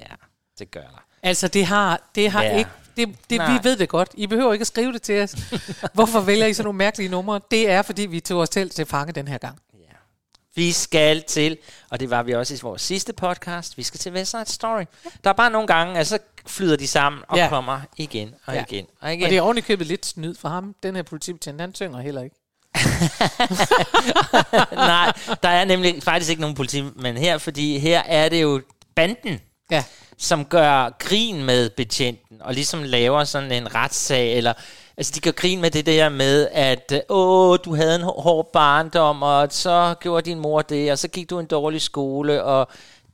det 0.58 0.70
gør 0.70 0.80
der. 0.80 1.02
Altså, 1.22 1.48
det 1.48 1.66
har, 1.66 2.00
det 2.14 2.30
har 2.30 2.42
Ja. 2.42 2.56
ikke... 2.58 2.70
Det, 2.96 3.16
det, 3.30 3.38
Nej. 3.38 3.52
vi 3.52 3.64
ved 3.64 3.76
det 3.76 3.88
godt. 3.88 4.08
I 4.14 4.26
behøver 4.26 4.52
ikke 4.52 4.62
at 4.62 4.66
skrive 4.66 4.92
det 4.92 5.02
til 5.02 5.22
os. 5.22 5.32
Hvorfor 5.94 6.20
vælger 6.20 6.46
I 6.46 6.52
sådan 6.54 6.64
nogle 6.64 6.76
mærkelige 6.78 7.08
numre? 7.08 7.40
Det 7.50 7.70
er, 7.70 7.82
fordi 7.82 8.02
vi 8.06 8.20
tog 8.20 8.40
os 8.40 8.48
selv 8.52 8.70
til 8.70 8.86
fange 8.86 9.12
den 9.12 9.28
her 9.28 9.38
gang. 9.38 9.58
Vi 10.58 10.72
skal 10.72 11.22
til, 11.22 11.58
og 11.90 12.00
det 12.00 12.10
var 12.10 12.22
vi 12.22 12.32
også 12.34 12.54
i 12.54 12.58
vores 12.62 12.82
sidste 12.82 13.12
podcast, 13.12 13.78
vi 13.78 13.82
skal 13.82 14.00
til 14.00 14.12
West 14.12 14.30
Side 14.30 14.44
Story. 14.46 14.82
Der 15.24 15.30
er 15.30 15.34
bare 15.34 15.50
nogle 15.50 15.66
gange, 15.66 15.98
at 15.98 16.06
så 16.06 16.18
flyder 16.46 16.76
de 16.76 16.86
sammen 16.88 17.22
og 17.28 17.36
Ja. 17.36 17.48
kommer 17.48 17.80
igen 17.96 18.34
og 18.46 18.54
Ja. 18.54 18.64
igen 18.68 18.86
og 19.00 19.12
igen. 19.12 19.24
Og 19.24 19.30
det 19.30 19.38
er 19.38 19.42
ovenikøbet 19.42 19.86
lidt 19.86 20.06
snyd 20.06 20.34
for 20.34 20.48
ham. 20.48 20.74
Den 20.82 20.96
her 20.96 21.02
politibetjent, 21.02 21.60
han 21.60 21.74
synger 21.74 22.00
heller 22.00 22.22
ikke. 22.22 22.36
Nej, 24.72 25.12
der 25.42 25.48
er 25.48 25.64
nemlig 25.64 26.02
faktisk 26.02 26.30
ikke 26.30 26.40
nogen 26.40 26.56
politimænd 26.56 27.18
her, 27.18 27.38
fordi 27.38 27.78
her 27.78 28.02
er 28.06 28.28
det 28.28 28.42
jo 28.42 28.60
banden, 28.94 29.40
ja. 29.70 29.84
som 30.18 30.44
gør 30.44 30.96
grin 30.98 31.44
med 31.44 31.70
betjenten, 31.70 32.36
og 32.40 32.54
ligesom 32.54 32.82
laver 32.82 33.24
sådan 33.24 33.52
en 33.52 33.74
retssag, 33.74 34.36
eller 34.36 34.52
altså 34.96 35.12
de 35.14 35.20
gør 35.20 35.30
grin 35.30 35.60
med 35.60 35.70
det 35.70 35.86
der 35.86 36.08
med, 36.08 36.48
at 36.52 37.04
åh, 37.08 37.58
du 37.64 37.74
havde 37.74 37.94
en 37.94 38.02
hård 38.02 38.50
barndom, 38.52 39.22
og 39.22 39.48
så 39.50 39.94
gjorde 40.00 40.30
din 40.30 40.38
mor 40.38 40.62
det, 40.62 40.92
og 40.92 40.98
så 40.98 41.08
gik 41.08 41.30
du 41.30 41.38
i 41.38 41.40
en 41.40 41.46
dårlig 41.46 41.82
skole, 41.82 42.44
og 42.44 42.68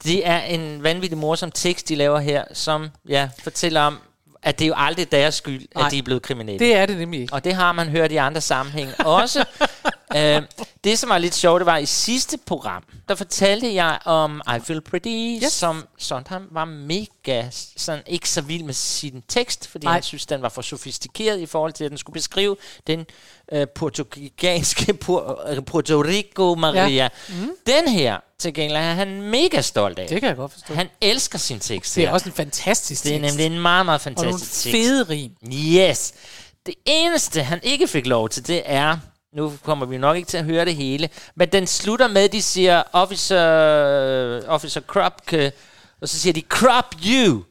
det 0.04 0.26
er 0.26 0.40
en 0.40 0.82
vanvittig 0.82 1.18
morsom 1.18 1.50
tekst, 1.50 1.88
de 1.88 1.94
laver 1.94 2.18
her, 2.18 2.44
som 2.52 2.90
ja, 3.08 3.28
fortæller 3.42 3.80
om, 3.80 3.98
at 4.42 4.58
det 4.58 4.64
er 4.64 4.68
jo 4.68 4.74
aldrig 4.76 5.12
deres 5.12 5.34
skyld, 5.34 5.68
Nej, 5.74 5.86
at 5.86 5.92
de 5.92 5.98
er 5.98 6.02
blevet 6.02 6.22
kriminelle. 6.22 6.58
det 6.58 6.74
er 6.74 6.86
det 6.86 6.96
nemlig 6.96 7.20
ikke. 7.20 7.34
Og 7.34 7.44
det 7.44 7.54
har 7.54 7.72
man 7.72 7.88
hørt 7.88 8.12
i 8.12 8.16
andre 8.16 8.40
sammenhæng 8.40 9.06
også. 9.06 9.44
øh, 10.16 10.42
det, 10.84 10.98
som 10.98 11.10
var 11.10 11.18
lidt 11.18 11.34
sjovt, 11.34 11.60
det 11.60 11.66
var 11.66 11.76
i 11.76 11.86
sidste 11.86 12.38
program, 12.46 12.84
der 13.08 13.14
fortalte 13.14 13.74
jeg 13.74 13.98
om 14.04 14.42
I 14.56 14.60
Feel 14.60 14.80
Pretty, 14.80 15.38
yes. 15.44 15.52
som 15.52 15.88
Sondheim 15.98 16.48
var 16.50 16.64
mega 16.64 17.44
sådan, 17.76 18.02
ikke 18.06 18.28
så 18.28 18.40
vild 18.40 18.62
med 18.62 18.74
sin 18.74 19.22
tekst, 19.28 19.68
fordi 19.68 19.86
Nej. 19.86 19.92
han 19.92 20.02
synes, 20.02 20.26
den 20.26 20.42
var 20.42 20.48
for 20.48 20.62
sofistikeret 20.62 21.40
i 21.40 21.46
forhold 21.46 21.72
til, 21.72 21.84
at 21.84 21.90
den 21.90 21.98
skulle 21.98 22.14
beskrive 22.14 22.56
den 22.86 23.06
øh, 23.52 23.66
portugianske 23.74 24.98
Pu- 25.04 25.50
øh, 25.50 25.64
Puerto 25.64 26.02
Rico 26.02 26.54
Maria. 26.54 26.86
Ja. 26.86 27.08
Mm. 27.28 27.50
Den 27.66 27.88
her, 27.88 28.18
til 28.38 28.54
gengæld, 28.54 28.76
er 28.76 28.80
han 28.94 29.22
mega 29.22 29.60
stolt 29.60 29.98
af. 29.98 30.08
Det 30.08 30.20
kan 30.20 30.28
jeg 30.28 30.36
godt 30.36 30.52
forstå. 30.52 30.74
Han 30.74 30.88
elsker 31.00 31.38
sin 31.38 31.60
tekst. 31.60 31.94
Det 31.96 32.02
er 32.02 32.06
her. 32.06 32.14
også 32.14 32.28
en 32.28 32.32
fantastisk 32.34 33.04
Det 33.04 33.14
er 33.14 33.18
tekst. 33.20 33.36
nemlig 33.36 33.56
en 33.56 33.62
meget, 33.62 33.86
meget 33.86 34.06
Og 34.06 34.12
nogle 34.12 34.30
fantastisk 34.32 34.62
tekst. 34.62 34.76
fede 34.88 35.02
rim. 35.08 35.30
Yes. 35.52 36.14
Det 36.66 36.74
eneste, 36.86 37.42
han 37.42 37.60
ikke 37.62 37.88
fik 37.88 38.06
lov 38.06 38.28
til, 38.28 38.46
det 38.46 38.62
er... 38.64 38.96
Nu 39.36 39.52
kommer 39.62 39.86
vi 39.86 39.98
nok 39.98 40.16
ikke 40.16 40.26
til 40.28 40.36
at 40.38 40.44
høre 40.44 40.64
det 40.64 40.76
hele. 40.76 41.08
Men 41.36 41.48
den 41.48 41.66
slutter 41.66 42.08
med, 42.08 42.28
de 42.28 42.42
siger, 42.42 42.82
Officer, 42.92 44.48
officer 44.48 44.80
Krupke, 44.80 45.52
og 46.00 46.08
så 46.08 46.18
siger 46.20 46.32
de, 46.32 46.42
Crop 46.48 46.94
you! 47.06 47.42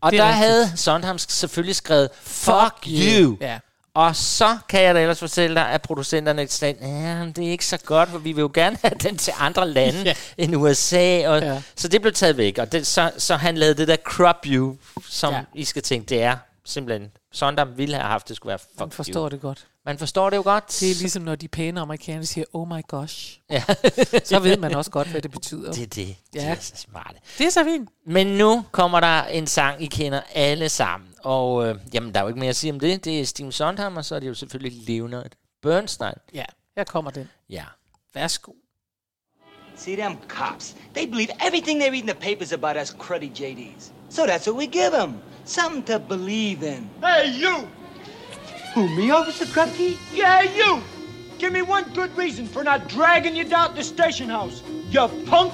Og 0.00 0.12
Det 0.12 0.20
er 0.20 0.24
der 0.24 0.30
rigtigt. 0.30 0.46
havde 0.46 0.72
Sondheim 0.76 1.18
selvfølgelig 1.18 1.76
skrevet, 1.76 2.08
Fuck 2.22 2.86
you! 2.86 3.36
Ja. 3.40 3.58
Og 3.94 4.16
så 4.16 4.58
kan 4.68 4.82
jeg 4.82 4.94
da 4.94 5.00
ellers 5.00 5.18
fortælle 5.18 5.56
dig, 5.56 5.68
at 5.70 5.82
producenterne 5.82 6.48
sagde, 6.48 6.74
ja, 6.80 7.24
det 7.36 7.46
er 7.46 7.50
ikke 7.50 7.66
så 7.66 7.78
godt, 7.78 8.08
for 8.08 8.18
vi 8.18 8.32
vil 8.32 8.40
jo 8.42 8.50
gerne 8.54 8.78
have 8.82 8.94
den 9.02 9.16
til 9.18 9.32
andre 9.38 9.68
lande 9.68 9.98
Ja. 10.04 10.14
end 10.38 10.56
USA. 10.56 11.28
Og, 11.28 11.40
Ja. 11.42 11.62
Så 11.76 11.88
det 11.88 12.00
blev 12.00 12.12
taget 12.12 12.36
væk, 12.36 12.58
og 12.58 12.72
det, 12.72 12.86
så, 12.86 13.10
så 13.18 13.36
han 13.36 13.56
lavede 13.58 13.74
det 13.74 13.88
der 13.88 13.96
crop 13.96 14.44
you, 14.46 14.76
som 15.08 15.32
Ja. 15.34 15.40
I 15.54 15.64
skal 15.64 15.82
tænke, 15.82 16.06
det 16.08 16.22
er 16.22 16.36
simpelthen, 16.64 17.10
Sondheim 17.32 17.68
ville 17.76 17.96
have 17.96 18.06
haft, 18.08 18.28
det 18.28 18.36
skulle 18.36 18.48
være 18.50 18.58
fuck 18.58 18.80
Man 18.80 18.90
forstår 18.90 19.20
you. 19.22 19.28
det 19.28 19.40
godt. 19.40 19.66
Man 19.86 19.98
forstår 19.98 20.30
det 20.30 20.36
jo 20.36 20.42
godt. 20.42 20.76
Det 20.80 20.90
er 20.90 20.94
ligesom, 20.94 21.22
når 21.22 21.34
de 21.34 21.48
pæne 21.48 21.80
amerikanere 21.80 22.26
siger, 22.26 22.44
oh 22.52 22.68
my 22.68 22.82
gosh. 22.88 23.40
Ja. 23.50 23.64
så 24.24 24.40
ved 24.42 24.56
man 24.56 24.74
også 24.74 24.90
godt, 24.90 25.08
hvad 25.08 25.22
det 25.22 25.30
betyder. 25.30 25.72
Det 25.72 25.82
er 25.82 25.86
det. 25.86 26.16
Ja. 26.34 26.40
De 26.40 26.46
er 26.46 26.54
så 26.60 26.76
smarte. 26.76 27.18
Det 27.38 27.46
er 27.46 27.50
så 27.50 27.64
fint. 27.64 27.88
Men 28.06 28.26
nu 28.26 28.64
kommer 28.70 29.00
der 29.00 29.24
en 29.24 29.46
sang, 29.46 29.82
I 29.82 29.86
kender 29.86 30.20
alle 30.34 30.68
sammen. 30.68 31.08
Og 31.24 31.68
øh, 31.68 31.76
jamen, 31.94 32.14
der 32.14 32.20
er 32.20 32.24
jo 32.24 32.28
ikke 32.28 32.40
mere 32.40 32.50
at 32.50 32.56
sige 32.56 32.72
om 32.72 32.80
det. 32.80 33.04
Det 33.04 33.20
er 33.20 33.24
Steven 33.24 33.52
Sondheim, 33.52 33.96
og 33.96 34.04
så 34.04 34.14
er 34.14 34.20
det 34.20 34.28
jo 34.28 34.34
selvfølgelig 34.34 34.88
Leonard 34.88 35.32
Bernstein. 35.62 36.14
Ja, 36.34 36.44
her 36.76 36.84
kommer 36.84 37.10
den. 37.10 37.28
Ja. 37.50 37.64
Værsgo. 38.14 38.52
See 39.76 39.96
them 39.96 40.16
cops. 40.28 40.76
They 40.94 41.06
believe 41.06 41.28
everything 41.46 41.80
they 41.80 41.90
read 41.90 42.02
in 42.02 42.06
the 42.06 42.20
papers 42.20 42.52
about 42.52 42.76
us 42.76 42.90
cruddy 42.90 43.30
JDs. 43.40 43.92
So 44.10 44.22
that's 44.22 44.46
what 44.46 44.56
we 44.56 44.66
give 44.66 44.90
them. 44.90 45.14
Something 45.44 45.86
to 45.86 45.98
believe 45.98 46.62
in. 46.62 46.90
Hey, 47.02 47.42
you! 47.42 47.68
Who, 48.74 48.88
me, 48.96 49.10
Officer 49.10 49.44
Krupke? 49.44 49.98
Yeah, 50.14 50.42
you! 50.42 50.82
Give 51.36 51.52
me 51.52 51.60
one 51.60 51.84
good 51.92 52.16
reason 52.16 52.46
for 52.46 52.64
not 52.64 52.88
dragging 52.88 53.36
you 53.36 53.44
down 53.44 53.70
to 53.70 53.74
the 53.74 53.84
station 53.84 54.30
house, 54.30 54.62
you 54.88 55.08
punk! 55.26 55.52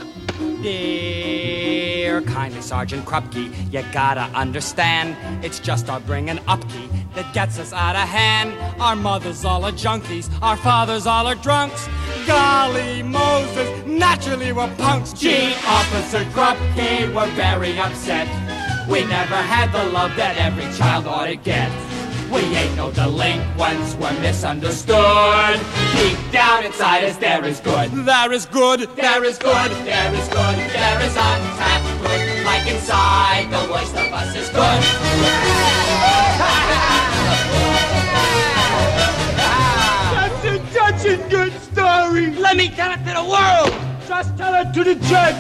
Dear 0.62 2.22
kindly 2.22 2.60
Sergeant 2.60 3.04
Krupke, 3.04 3.50
you 3.72 3.82
gotta 3.92 4.30
understand, 4.38 5.16
it's 5.44 5.58
just 5.58 5.90
our 5.90 5.98
bringing 5.98 6.38
upkeep 6.46 6.92
that 7.14 7.34
gets 7.34 7.58
us 7.58 7.72
out 7.72 7.96
of 7.96 8.08
hand. 8.08 8.54
Our 8.80 8.94
mothers 8.94 9.44
all 9.44 9.64
are 9.64 9.72
junkies, 9.72 10.30
our 10.40 10.56
fathers 10.56 11.04
all 11.04 11.26
are 11.26 11.34
drunks. 11.34 11.88
Golly 12.24 13.02
Moses, 13.02 13.84
naturally 13.84 14.52
we're 14.52 14.72
punks. 14.76 15.12
Gee, 15.12 15.54
Officer 15.66 16.22
Krupke, 16.26 17.12
we're 17.12 17.30
very 17.34 17.76
upset. 17.80 18.28
We 18.88 19.00
never 19.06 19.34
had 19.34 19.72
the 19.72 19.90
love 19.90 20.14
that 20.14 20.36
every 20.38 20.72
child 20.76 21.08
ought 21.08 21.26
to 21.26 21.34
get. 21.34 21.68
We 22.30 22.40
ain't 22.40 22.76
no 22.76 22.90
delinquents, 22.90 23.94
we're 23.94 24.20
misunderstood. 24.20 25.60
Deep 25.96 26.18
down 26.30 26.64
inside 26.64 27.04
us, 27.04 27.16
there 27.16 27.42
is 27.44 27.58
good. 27.60 27.90
There 27.90 28.32
is 28.32 28.44
good, 28.44 28.80
there 28.96 29.24
is 29.24 29.38
good, 29.38 29.70
there 29.86 30.14
is 30.14 30.28
good, 30.28 30.56
there 30.56 31.00
is 31.00 31.16
untapped 31.16 32.02
good. 32.02 32.44
Like 32.44 32.68
inside, 32.70 33.48
the 33.50 33.72
worst 33.72 33.94
of 33.94 34.12
us 34.12 34.36
is 34.36 34.48
good. 34.50 34.82
That's 40.14 40.44
a 40.44 40.58
touching 40.76 41.28
good 41.30 41.52
story! 41.62 42.26
Let 42.34 42.56
me 42.58 42.68
tell 42.68 42.92
it 42.92 42.98
to 43.06 43.12
the 43.14 43.24
world! 43.24 43.72
Just 44.06 44.36
tell 44.36 44.54
it 44.54 44.74
to 44.74 44.84
the 44.84 44.94
judge! 45.06 45.34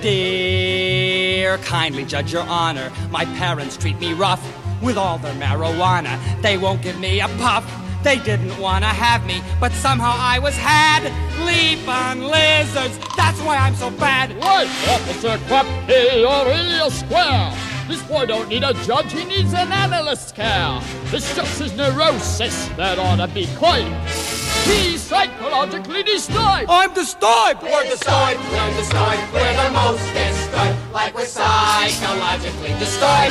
Dear 0.00 1.58
kindly 1.58 2.04
judge 2.04 2.32
your 2.32 2.44
honor, 2.44 2.92
my 3.10 3.24
parents 3.36 3.76
treat 3.76 3.98
me 3.98 4.12
rough 4.12 4.40
with 4.80 4.96
all 4.96 5.18
their 5.18 5.34
marijuana. 5.34 6.20
They 6.40 6.56
won't 6.56 6.82
give 6.82 7.00
me 7.00 7.20
a 7.20 7.26
puff. 7.38 7.68
They 8.04 8.20
didn't 8.20 8.56
want 8.60 8.84
to 8.84 8.88
have 8.88 9.26
me, 9.26 9.42
but 9.58 9.72
somehow 9.72 10.14
I 10.16 10.38
was 10.38 10.54
had. 10.56 11.02
Leap 11.44 11.88
on 11.88 12.22
lizards, 12.22 12.96
that's 13.16 13.40
why 13.40 13.56
I'm 13.56 13.74
so 13.74 13.90
bad. 13.90 14.30
Right, 14.36 14.68
Officer 14.88 15.36
Krupke, 15.48 16.20
you're 16.20 16.86
a 16.86 16.90
square. 16.90 17.52
This 17.88 18.02
boy 18.04 18.26
don't 18.26 18.48
need 18.48 18.62
a 18.62 18.72
judge, 18.84 19.12
he 19.12 19.24
needs 19.24 19.52
an 19.52 19.72
analyst 19.72 20.36
care. 20.36 20.80
It's 21.06 21.34
just 21.34 21.60
his 21.60 21.76
neurosis 21.76 22.68
that 22.76 23.00
ought 23.00 23.16
to 23.16 23.26
be 23.34 23.48
quiet. 23.56 24.45
He's 24.66 25.00
psychologically 25.00 26.02
destroyed. 26.02 26.66
I'm 26.68 26.92
destroyed. 26.92 27.62
We're 27.62 27.84
destroyed. 27.84 28.36
we're 28.50 28.76
destroyed. 28.76 29.20
we're 29.32 29.54
the 29.62 29.70
most 29.70 30.02
disturbed. 30.12 30.92
Like 30.92 31.14
we're 31.14 31.24
psychologically 31.24 32.74
destroyed. 32.80 33.30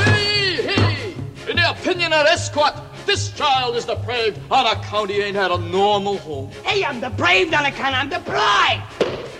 Hey, 0.00 0.62
hey! 0.62 1.14
In 1.50 1.56
the 1.56 1.70
opinion 1.70 2.14
of 2.14 2.24
this 2.24 2.48
court, 2.48 2.72
this 3.04 3.32
child 3.32 3.76
is 3.76 3.84
depraved, 3.84 4.38
and 4.50 4.66
the 4.66 4.82
county 4.86 5.20
ain't 5.20 5.36
had 5.36 5.50
a 5.50 5.58
normal 5.58 6.16
home. 6.18 6.50
Hey, 6.64 6.82
I'm 6.84 7.00
depraved 7.00 7.52
on 7.52 7.66
account 7.66 7.94
I'm 7.94 8.08
deprived! 8.08 8.82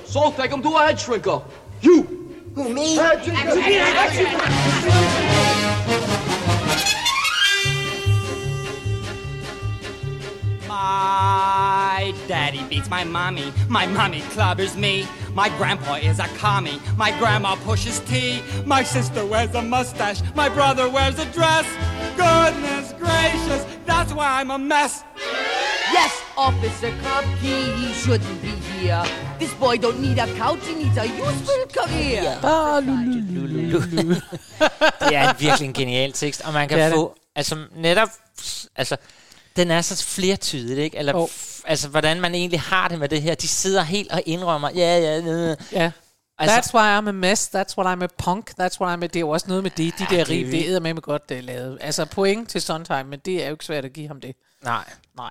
So 0.05 0.33
take 0.33 0.51
him 0.51 0.61
to 0.63 0.69
a 0.69 0.87
head 0.87 0.97
shrinker. 0.97 1.43
You! 1.81 2.03
Who, 2.55 2.69
me? 2.75 2.99
My 10.81 12.15
daddy 12.27 12.63
beats 12.71 12.89
my 12.89 13.05
mommy. 13.05 13.53
My 13.69 13.87
mommy 13.87 14.23
clobbers 14.35 14.75
me. 14.85 14.95
My 15.35 15.49
grandpa 15.59 15.95
is 16.11 16.19
a 16.19 16.29
commie. 16.43 16.81
My 16.97 17.11
grandma 17.19 17.57
pushes 17.69 18.01
tea. 18.11 18.43
My 18.65 18.83
sister 18.83 19.23
wears 19.33 19.55
a 19.55 19.63
mustache. 19.63 20.21
My 20.35 20.49
brother 20.49 20.87
wears 20.97 21.19
a 21.19 21.27
dress. 21.37 21.67
Goodness 22.17 22.87
gracious, 23.05 23.63
that's 23.91 24.13
why 24.15 24.29
I'm 24.41 24.51
a 24.51 24.59
mess. 24.73 25.05
Yes, 25.99 26.13
Officer 26.47 26.93
Krupke, 27.03 27.57
he 27.81 27.89
shouldn't 28.03 28.39
be 28.47 28.53
here. 28.71 29.05
This 29.39 29.53
boy 29.55 29.77
don't 29.85 30.01
need 30.07 30.19
a 30.19 30.29
couch, 30.43 30.63
he 30.69 30.75
needs 30.83 30.97
a 30.97 31.07
useful 31.27 31.63
career. 31.79 32.31
det 35.01 35.15
er 35.17 35.31
en 35.31 35.37
virkelig 35.41 35.67
en 35.67 35.73
genial 35.75 36.13
tekst, 36.13 36.41
og 36.45 36.53
man 36.53 36.69
kan 36.69 36.79
Det 36.79 36.85
er 36.85 36.89
det. 36.89 36.97
få, 36.97 37.15
altså 37.37 37.57
netop, 37.77 38.09
altså, 38.77 38.97
den 39.57 39.71
er 39.71 39.81
så 39.83 40.05
flertydig, 40.05 40.85
ikke? 40.85 40.97
Eller, 40.97 41.13
Jo. 41.19 41.25
f- 41.27 41.63
altså, 41.67 41.89
hvordan 41.89 42.21
man 42.21 42.35
egentlig 42.35 42.61
har 42.61 42.89
det 42.89 42.99
med 42.99 43.09
det 43.09 43.23
her. 43.23 43.35
De 43.35 43.49
sidder 43.49 43.83
helt 43.83 44.13
og 44.13 44.23
indrømmer, 44.27 44.71
ja, 44.75 44.99
ja, 44.99 45.19
ja. 45.21 45.55
Ja. 45.73 45.91
Altså- 46.39 46.57
That's 46.57 46.75
why 46.79 46.99
I'm 46.99 47.09
a 47.09 47.13
mess, 47.13 47.49
that's 47.55 47.75
what 47.79 47.99
I'm 47.99 48.05
a 48.05 48.07
punk, 48.19 48.51
that's 48.61 48.81
what 48.81 48.99
I'm 48.99 49.05
a... 49.05 49.07
Det 49.07 49.17
er 49.17 49.21
jo 49.21 49.29
også 49.31 49.47
noget 49.49 49.63
med 49.63 49.71
det, 49.71 49.99
de 49.99 50.07
Ja, 50.11 50.15
der 50.17 50.21
er 50.21 50.29
rim, 50.29 50.51
det 50.51 50.69
er 50.75 50.81
med 50.81 50.95
godt 50.95 51.29
det 51.29 51.39
er 51.39 51.43
lavet. 51.43 51.79
Altså 51.81 52.05
point 52.05 52.49
til 52.49 52.63
Sondheim, 52.63 53.07
men 53.07 53.19
det 53.25 53.43
er 53.43 53.47
jo 53.47 53.53
ikke 53.55 53.65
svært 53.65 53.85
at 53.85 53.93
give 53.93 54.09
ham 54.09 54.21
det. 54.21 54.37
Nej. 54.65 54.85
Nej. 55.17 55.31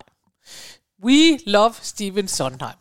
We 1.05 1.39
love 1.45 1.73
Steven 1.81 2.27
Sondheim. 2.27 2.73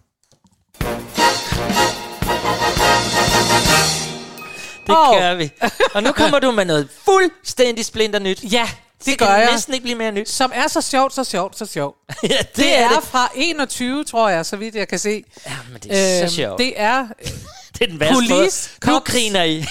Det 4.86 4.97
Åh. 4.97 5.18
gør 5.20 5.34
vi. 5.34 5.51
Og 5.95 6.03
nu 6.03 6.12
kommer 6.12 6.39
du 6.39 6.51
med 6.51 6.64
noget 6.64 6.89
fuldstændig 7.05 7.84
splinter 7.84 8.18
nyt. 8.18 8.53
Ja, 8.53 8.68
det, 8.99 9.07
det 9.07 9.18
gør 9.18 9.26
kan 9.26 9.40
jeg. 9.40 9.51
næsten 9.53 9.74
ikke 9.74 9.84
blive 9.84 9.99
mere 9.99 10.12
nyt. 10.12 10.28
Som 10.28 10.53
er 10.55 10.68
så 10.68 10.80
sjovt, 10.80 11.14
så 11.14 11.24
sjovt, 11.24 11.59
så 11.59 11.66
sjovt. 11.66 11.96
ja, 12.22 12.28
det, 12.28 12.57
Det 12.57 12.78
er 12.78 12.84
er 12.84 12.88
det. 13.01 13.09
fra 13.09 13.28
21, 13.34 14.05
tror 14.05 14.28
jeg, 14.28 14.46
så 14.46 14.57
vidt 14.57 14.74
jeg 14.74 14.88
kan 14.88 14.99
se. 14.99 15.24
Ja, 15.46 15.57
men 15.72 15.80
det 15.82 16.20
er 16.22 16.26
så 16.28 16.34
sjovt. 16.34 16.59
Det 16.59 16.72
er 16.80 17.07
Det 17.78 17.84
er 17.84 17.90
den 17.90 18.01
værste 18.01 18.14
Police 18.14 18.70
måde. 18.86 18.94
Nu 18.94 18.99
griner 19.01 19.42
I. 19.42 19.64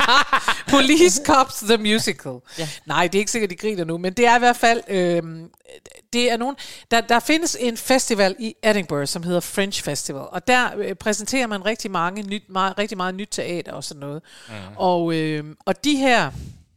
Police 0.70 1.22
Cops 1.24 1.54
The 1.58 1.76
Musical. 1.76 2.32
Ja. 2.58 2.68
Nej, 2.86 3.06
det 3.06 3.14
er 3.14 3.20
ikke 3.20 3.30
sikkert, 3.30 3.50
de 3.50 3.56
griner 3.56 3.84
nu, 3.84 3.98
men 3.98 4.12
det 4.12 4.26
er 4.26 4.36
i 4.36 4.38
hvert 4.38 4.56
fald... 4.56 4.82
Øhm, 4.88 5.50
det 6.12 6.30
er 6.32 6.36
nogen, 6.36 6.56
der, 6.90 7.00
der 7.00 7.20
findes 7.20 7.56
en 7.60 7.76
festival 7.76 8.36
i 8.38 8.54
Edinburgh, 8.62 9.06
som 9.08 9.22
hedder 9.22 9.40
French 9.40 9.82
Festival, 9.82 10.22
og 10.32 10.46
der 10.48 10.68
øh, 10.76 10.94
præsenterer 10.94 11.46
man 11.46 11.66
rigtig 11.66 11.90
mange 11.90 12.22
nyt, 12.22 12.42
meget, 12.48 12.78
rigtig 12.78 12.96
meget 12.96 13.14
nyt 13.14 13.28
teater 13.30 13.72
og 13.72 13.84
sådan 13.84 14.00
noget. 14.00 14.22
Mm. 14.48 14.54
Og, 14.76 15.14
øh, 15.14 15.44
og 15.66 15.84
de 15.84 15.96
her 15.96 16.30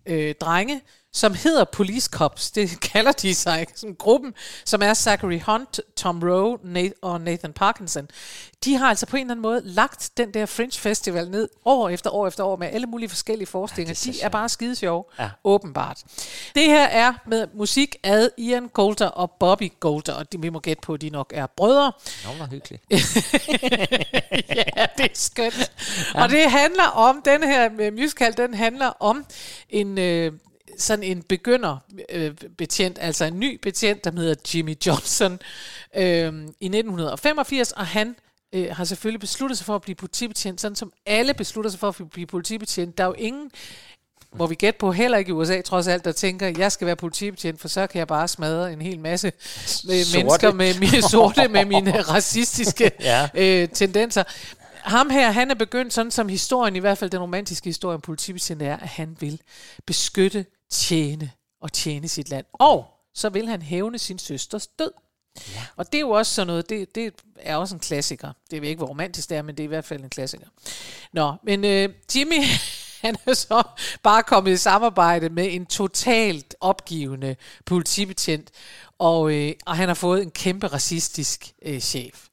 øh, 0.06 0.36
drenge, 0.42 0.82
som 1.14 1.34
hedder 1.34 1.64
Police 1.64 2.10
Cops, 2.14 2.52
det 2.52 2.82
kalder 2.82 3.12
de 3.12 3.36
sig, 3.36 3.66
som 3.76 3.96
gruppen, 3.96 4.34
som 4.66 4.82
er 4.82 4.94
Zachary 4.94 5.40
Hunt, 5.46 5.80
Tom 5.96 6.20
Rowe 6.24 6.58
Nate, 6.64 6.94
og 7.02 7.22
Nathan 7.22 7.54
Parkinson, 7.54 8.08
de 8.66 8.76
har 8.76 8.88
altså 8.90 9.06
på 9.06 9.18
en 9.18 9.22
eller 9.22 9.32
anden 9.34 9.42
måde 9.42 9.62
lagt 9.64 10.12
den 10.18 10.34
der 10.34 10.46
French 10.46 10.80
Festival 10.80 11.30
ned 11.30 11.50
år 11.66 11.90
efter 11.90 12.10
år 12.10 12.28
efter 12.28 12.44
år 12.44 12.56
med 12.56 12.68
alle 12.68 12.88
mulige 12.88 13.10
forskellige 13.10 13.48
forestillinger. 13.48 14.04
Ja, 14.06 14.12
de 14.12 14.22
er 14.22 14.30
bare 14.30 14.50
skide 14.50 14.76
sjove, 14.76 15.04
Ja. 15.20 15.30
åbenbart. 15.44 16.04
Det 16.56 16.64
her 16.66 16.84
er 16.86 17.14
med 17.28 17.48
musik 17.54 17.96
af 18.04 18.30
Ian 18.38 18.70
Coulter 18.74 19.08
og 19.08 19.32
Bobby 19.40 19.72
Coulter, 19.80 20.14
og 20.14 20.32
de, 20.32 20.42
vi 20.42 20.50
må 20.50 20.60
gætte 20.60 20.82
på, 20.82 20.94
at 20.94 21.02
de 21.02 21.10
nok 21.10 21.34
er 21.36 21.46
brødre. 21.48 21.92
Nå, 22.26 22.32
hvor 22.34 22.46
hyggeligt. 22.46 22.84
ja, 24.78 24.86
det 24.98 25.06
er 25.06 25.08
skønt. 25.14 25.72
Ja. 26.14 26.24
Og 26.24 26.30
det 26.30 26.52
handler 26.52 26.84
om, 26.88 27.22
den 27.26 27.44
her 27.44 27.70
øh, 27.80 27.94
musical, 27.94 28.38
den 28.38 28.54
handler 28.54 28.88
om 28.88 29.26
en... 29.70 29.98
Øh, 29.98 30.32
sådan 30.80 31.04
en 31.04 31.22
begynder 31.24 31.78
øh, 32.10 32.32
betjent, 32.58 32.98
altså 33.02 33.26
en 33.26 33.40
ny 33.40 33.60
betjent, 33.62 34.04
der 34.04 34.12
hedder 34.12 34.36
Jimmy 34.54 34.76
Johnson, 34.86 35.40
øh, 35.96 36.04
i 36.60 36.66
1985, 36.66 37.72
og 37.72 37.86
han 37.88 38.16
øh, 38.54 38.68
har 38.76 38.84
selvfølgelig 38.84 39.20
besluttet 39.20 39.58
sig 39.58 39.66
for 39.66 39.76
at 39.76 39.82
blive 39.82 39.96
politibetjent, 39.96 40.62
sådan 40.62 40.76
som 40.76 40.92
alle 41.06 41.34
beslutter 41.34 41.72
sig 41.72 41.80
for 41.80 41.88
at 41.88 41.96
blive 42.12 42.28
politibetjent. 42.28 42.98
Der 42.98 43.04
er 43.04 43.08
jo 43.08 43.14
ingen, 43.18 43.52
må 44.36 44.48
vi 44.48 44.56
gætte 44.56 44.78
på, 44.80 44.92
heller 44.92 45.18
ikke 45.18 45.30
i 45.30 45.32
USA 45.32 45.62
trods 45.62 45.88
alt, 45.88 46.06
der 46.06 46.12
tænker, 46.12 46.54
jeg 46.58 46.72
skal 46.72 46.88
være 46.88 46.96
politibetjent, 46.96 47.62
for 47.62 47.68
så 47.68 47.88
kan 47.88 48.00
jeg 48.00 48.08
bare 48.08 48.28
smadre 48.28 48.74
en 48.74 48.82
hel 48.82 49.00
masse 49.00 49.28
øh, 49.28 49.34
Sorte. 49.66 50.18
mennesker 50.18 50.54
med 50.54 50.80
mine 50.80 51.02
sorte, 51.12 51.48
med 51.48 51.66
mine 51.66 52.02
racistiske 52.02 52.92
Ja. 53.00 53.30
øh, 53.34 53.70
tendenser. 53.70 54.24
Ham 54.80 55.10
her, 55.10 55.32
han 55.32 55.52
er 55.52 55.56
begyndt 55.56 55.94
sådan 55.94 56.12
som 56.12 56.30
historien, 56.30 56.76
i 56.76 56.80
hvert 56.80 56.98
fald 56.98 57.10
den 57.10 57.20
romantiske 57.20 57.66
historie 57.70 57.96
om 57.96 58.02
politibetjent 58.02 58.62
er, 58.62 58.78
at 58.78 58.88
han 58.88 59.18
vil 59.20 59.42
beskytte, 59.86 60.46
tjene 60.72 61.32
og 61.62 61.74
tjene 61.74 62.08
sit 62.08 62.30
land. 62.30 62.46
Og 62.54 62.88
så 63.14 63.30
vil 63.30 63.48
han 63.48 63.62
hævne 63.62 64.00
sin 64.00 64.20
søsters 64.20 64.68
død. 64.68 64.92
Ja. 65.54 65.66
Og 65.76 65.86
det 65.86 65.96
er 65.96 66.02
jo 66.02 66.10
også 66.10 66.34
sådan 66.34 66.48
noget, 66.48 66.70
det, 66.70 66.96
det 66.96 67.14
er 67.36 67.56
også 67.56 67.76
en 67.76 67.80
klassiker. 67.80 68.32
Det 68.52 68.62
ved 68.62 68.70
ikke, 68.70 68.80
hvor 68.80 68.88
romantisk 68.88 69.30
det 69.30 69.38
er, 69.38 69.42
men 69.42 69.58
det 69.58 69.64
er 69.64 69.66
i 69.66 69.68
hvert 69.68 69.86
fald 69.86 70.04
en 70.04 70.10
klassiker. 70.10 70.48
Nå, 71.14 71.34
men 71.44 71.66
øh, 71.66 71.90
Jimmy, 72.16 72.44
han 73.06 73.16
er 73.26 73.34
så 73.34 73.64
bare 74.04 74.24
kommet 74.24 74.52
i 74.52 74.58
samarbejde 74.58 75.30
med 75.30 75.54
en 75.54 75.66
totalt 75.66 76.56
opgivende 76.60 77.36
politibetjent, 77.66 78.52
og, 79.00 79.34
øh, 79.34 79.54
og 79.66 79.78
han 79.78 79.88
har 79.88 79.96
fået 79.96 80.22
en 80.22 80.32
kæmpe 80.32 80.68
racistisk 80.68 81.54
øh, 81.62 81.80
chef. 81.80 82.26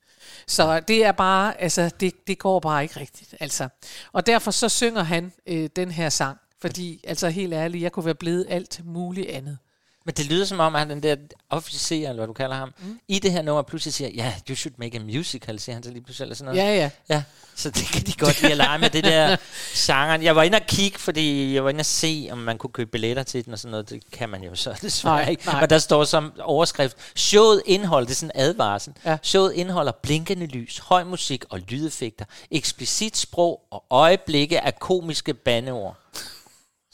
Så 0.46 0.80
det 0.80 1.04
er 1.04 1.12
bare, 1.12 1.60
altså, 1.60 1.90
det, 2.00 2.26
det 2.26 2.38
går 2.38 2.60
bare 2.60 2.82
ikke 2.82 3.00
rigtigt, 3.00 3.34
altså. 3.40 3.68
Og 4.12 4.26
derfor 4.26 4.50
så 4.50 4.68
synger 4.68 5.02
han 5.02 5.32
øh, 5.46 5.70
den 5.76 5.90
her 5.90 6.08
sang, 6.08 6.38
fordi, 6.60 7.00
altså 7.04 7.28
helt 7.28 7.52
ærligt, 7.52 7.82
jeg 7.82 7.92
kunne 7.92 8.04
være 8.04 8.14
blevet 8.14 8.46
alt 8.48 8.80
muligt 8.84 9.30
andet. 9.30 9.58
Men 10.06 10.14
det 10.14 10.26
lyder 10.26 10.44
som 10.44 10.60
om, 10.60 10.74
at 10.74 10.78
han 10.78 10.90
den 10.90 11.02
der 11.02 11.16
officer, 11.50 11.96
eller 11.96 12.14
hvad 12.14 12.26
du 12.26 12.32
kalder 12.32 12.56
ham, 12.56 12.74
mm. 12.78 12.98
i 13.08 13.18
det 13.18 13.32
her 13.32 13.42
nummer 13.42 13.62
pludselig 13.62 13.94
siger, 13.94 14.10
ja, 14.10 14.22
yeah, 14.22 14.32
you 14.48 14.56
should 14.56 14.74
make 14.78 14.98
a 14.98 15.00
musical, 15.00 15.58
siger 15.58 15.76
han 15.76 15.82
så 15.82 15.90
lige 15.90 16.02
pludselig, 16.02 16.24
eller 16.24 16.34
sådan 16.34 16.54
noget. 16.54 16.68
Ja, 16.68 16.74
ja. 16.74 16.90
Ja, 17.08 17.22
så 17.54 17.70
det 17.70 17.86
kan 17.86 18.02
de 18.02 18.12
godt 18.12 18.42
lide 18.42 18.52
at 18.52 18.56
lege 18.56 18.78
med 18.78 18.90
det 18.90 19.04
der 19.04 19.36
genre. 19.74 20.24
Jeg 20.24 20.36
var 20.36 20.42
inde 20.42 20.56
og 20.56 20.66
kigge, 20.66 20.98
fordi 20.98 21.54
jeg 21.54 21.64
var 21.64 21.70
inde 21.70 21.80
og 21.80 21.86
se, 21.86 22.28
om 22.32 22.38
man 22.38 22.58
kunne 22.58 22.70
købe 22.72 22.90
billetter 22.90 23.22
til 23.22 23.44
den 23.44 23.52
og 23.52 23.58
sådan 23.58 23.70
noget. 23.70 23.90
Det 23.90 24.02
kan 24.12 24.28
man 24.28 24.42
jo 24.42 24.54
så 24.54 24.78
desværre 24.82 25.16
Nej, 25.22 25.30
ikke. 25.30 25.46
nej. 25.46 25.62
Og 25.62 25.70
der 25.70 25.78
står 25.78 26.04
som 26.04 26.32
overskrift, 26.40 26.96
showet 27.16 27.62
indhold, 27.66 28.06
det 28.06 28.12
er 28.12 28.16
sådan 28.16 28.32
en 28.34 28.40
advarsel. 28.40 28.92
Ja. 29.04 29.16
Showet 29.22 29.52
indeholder 29.52 29.92
blinkende 29.92 30.46
lys, 30.46 30.78
høj 30.78 31.04
musik 31.04 31.44
og 31.50 31.58
lydeffekter, 31.58 32.24
eksplicit 32.50 33.16
sprog 33.16 33.60
og 33.70 33.84
øjeblikke 33.90 34.60
af 34.60 34.78
komiske 34.78 35.34
bandeord. 35.34 35.96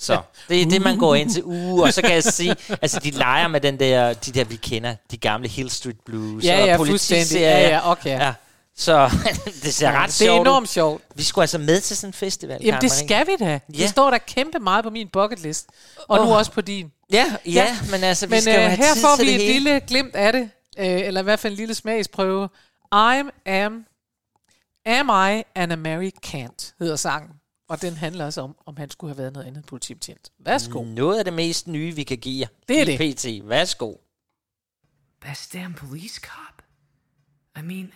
Så 0.02 0.20
det 0.48 0.62
er 0.62 0.66
det, 0.66 0.82
man 0.82 0.98
går 0.98 1.14
ind 1.14 1.30
til. 1.30 1.42
Uh, 1.44 1.80
og 1.80 1.92
så 1.92 2.02
kan 2.02 2.12
jeg 2.12 2.24
sige, 2.24 2.56
altså 2.82 3.00
de 3.00 3.10
leger 3.10 3.48
med 3.48 3.60
den 3.60 3.78
der, 3.78 4.12
de 4.12 4.32
der, 4.32 4.44
vi 4.44 4.56
kender, 4.56 4.94
de 5.10 5.16
gamle 5.16 5.48
Hill 5.48 5.70
Street 5.70 5.96
Blues. 6.06 6.44
Ja, 6.44 6.60
og 6.60 6.66
ja, 6.66 6.76
politiserier. 6.76 7.48
Ja, 7.58 7.68
ja, 7.68 7.90
okay. 7.90 8.18
Ja. 8.18 8.32
Så 8.76 9.10
det 9.64 9.74
ser 9.74 9.90
Ja, 9.90 10.00
ret 10.02 10.06
det 10.06 10.14
sjovt 10.14 10.28
er 10.30 10.34
ud. 10.34 10.40
enormt 10.40 10.68
sjovt. 10.68 11.02
Vi 11.14 11.22
skulle 11.22 11.42
altså 11.42 11.58
med 11.58 11.80
til 11.80 11.96
sådan 11.96 12.08
en 12.08 12.12
festival. 12.14 12.58
Jamen, 12.64 12.80
det 12.80 12.90
Karen 12.90 13.06
skal 13.06 13.26
Marie. 13.26 13.36
vi 13.38 13.44
da. 13.44 13.50
Ja. 13.50 13.82
Det 13.82 13.88
står 13.90 14.10
der 14.10 14.18
kæmpe 14.18 14.58
meget 14.58 14.84
på 14.84 14.90
min 14.90 15.08
bucket 15.12 15.40
list. 15.42 15.66
Og 16.08 16.18
nu 16.18 16.24
Åh. 16.24 16.36
også 16.36 16.52
på 16.52 16.60
din. 16.60 16.92
Ja, 17.12 17.26
ja, 17.46 17.76
men 17.90 18.04
altså, 18.04 18.26
vi 18.26 18.30
men, 18.30 18.40
skal 18.42 18.54
øh, 18.54 18.60
have 18.60 18.76
her 18.76 18.94
tid 18.94 19.02
får 19.02 19.16
til 19.16 19.26
vi 19.26 19.32
det 19.32 19.36
et 19.40 19.42
hele. 19.46 19.52
lille 19.64 19.80
glimt 19.80 20.14
af 20.16 20.32
det. 20.32 20.50
Øh, 20.78 20.86
eller 20.86 21.20
i 21.20 21.24
hvert 21.24 21.38
fald 21.40 21.52
en 21.52 21.56
lille 21.56 21.74
smagsprøve. 21.74 22.48
I'm 22.94 23.28
am... 23.46 23.84
Am 24.86 25.08
I 25.32 25.42
an 25.54 25.72
Americant, 25.72 26.74
hedder 26.80 26.96
sangen. 26.96 27.30
Og 27.68 27.82
den 27.82 27.94
handler 27.94 28.24
også 28.24 28.40
om, 28.40 28.56
om 28.66 28.76
han 28.76 28.90
skulle 28.90 29.10
have 29.14 29.18
været 29.18 29.32
noget 29.32 29.46
andet 29.46 29.66
politibetjent. 29.66 30.32
Værsgo. 30.38 30.84
Noget 30.84 31.18
af 31.18 31.24
det 31.24 31.34
mest 31.34 31.66
nye, 31.68 31.94
vi 31.94 32.02
kan 32.02 32.18
give 32.18 32.40
jer. 32.40 32.46
Det 32.68 32.80
er 32.80 32.84
det. 32.84 33.16
PT. 33.16 33.48
Værsgo. 33.48 33.94
Best 35.20 35.52
damn 35.52 35.74
police 35.74 36.20
cop. 36.20 36.62
I 37.58 37.62
mean, 37.62 37.92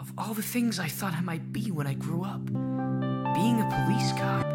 of 0.00 0.08
all 0.18 0.34
the 0.34 0.42
things 0.42 0.78
I 0.78 0.88
thought 0.88 1.14
I 1.20 1.22
might 1.22 1.52
be 1.52 1.72
when 1.72 1.86
I 1.86 1.94
grew 1.94 2.22
up, 2.22 2.46
being 3.34 3.60
a 3.60 3.68
police 3.78 4.12
cop 4.20 4.46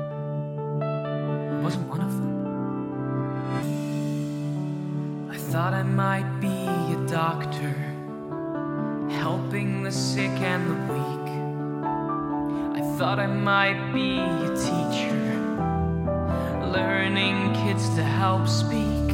wasn't 1.63 1.87
one 1.89 2.01
of 2.01 2.11
them. 2.11 2.31
I 5.35 5.37
thought 5.37 5.73
I 5.73 5.83
might 5.83 6.29
be 6.39 6.67
a 6.97 7.07
doctor, 7.07 7.73
helping 9.09 9.83
the 9.83 9.91
sick 9.91 10.35
and 10.53 10.63
the 10.69 10.93
weak. 10.93 11.04
I 12.75 12.81
thought 12.97 13.19
I 13.19 13.27
might 13.27 13.93
be 13.93 14.19
a 14.19 14.49
teacher, 14.49 15.15
learning 16.73 17.53
kids 17.53 17.87
to 17.95 18.03
help 18.03 18.49
speak. 18.49 19.11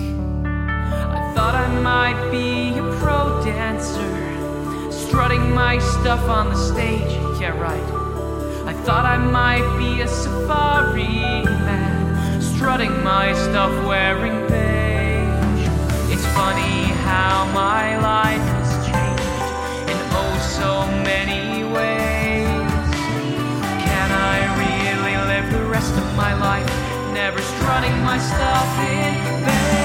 I 0.48 1.32
thought 1.36 1.54
I 1.54 1.68
might 1.80 2.32
be 2.32 2.76
a 2.80 2.82
pro 2.98 3.40
dancer, 3.46 4.92
strutting 4.92 5.54
my 5.54 5.78
stuff 5.78 6.28
on 6.28 6.50
the 6.50 6.56
stage. 6.56 7.12
Yeah, 7.40 7.56
right. 7.60 7.88
I 8.68 8.74
thought 8.82 9.06
I 9.06 9.18
might 9.20 9.78
be 9.78 10.02
a 10.02 10.08
safari 10.08 11.44
man, 11.68 12.42
strutting 12.42 13.04
my 13.04 13.32
stuff 13.34 13.72
wearing 13.86 14.42
beige. 14.48 15.68
It's 16.12 16.26
funny 16.34 16.86
how 17.06 17.46
my 17.54 17.96
life 18.00 18.61
rest 25.82 25.98
of 25.98 26.16
my 26.16 26.34
life 26.36 26.68
never 27.12 27.42
strutting 27.42 28.04
my 28.04 28.20
stuff 28.20 28.80
in 28.82 29.44
beige? 29.46 29.81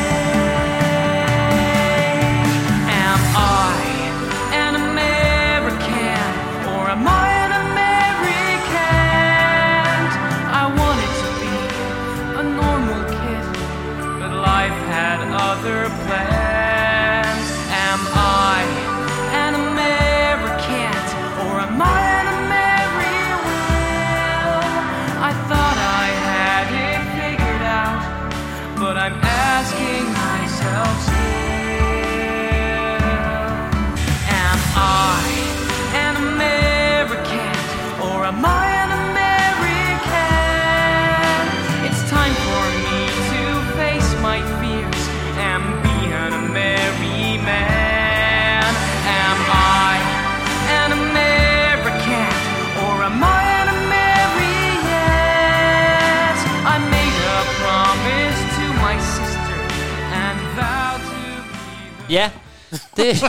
Ja, 62.11 62.31
det, 62.97 63.23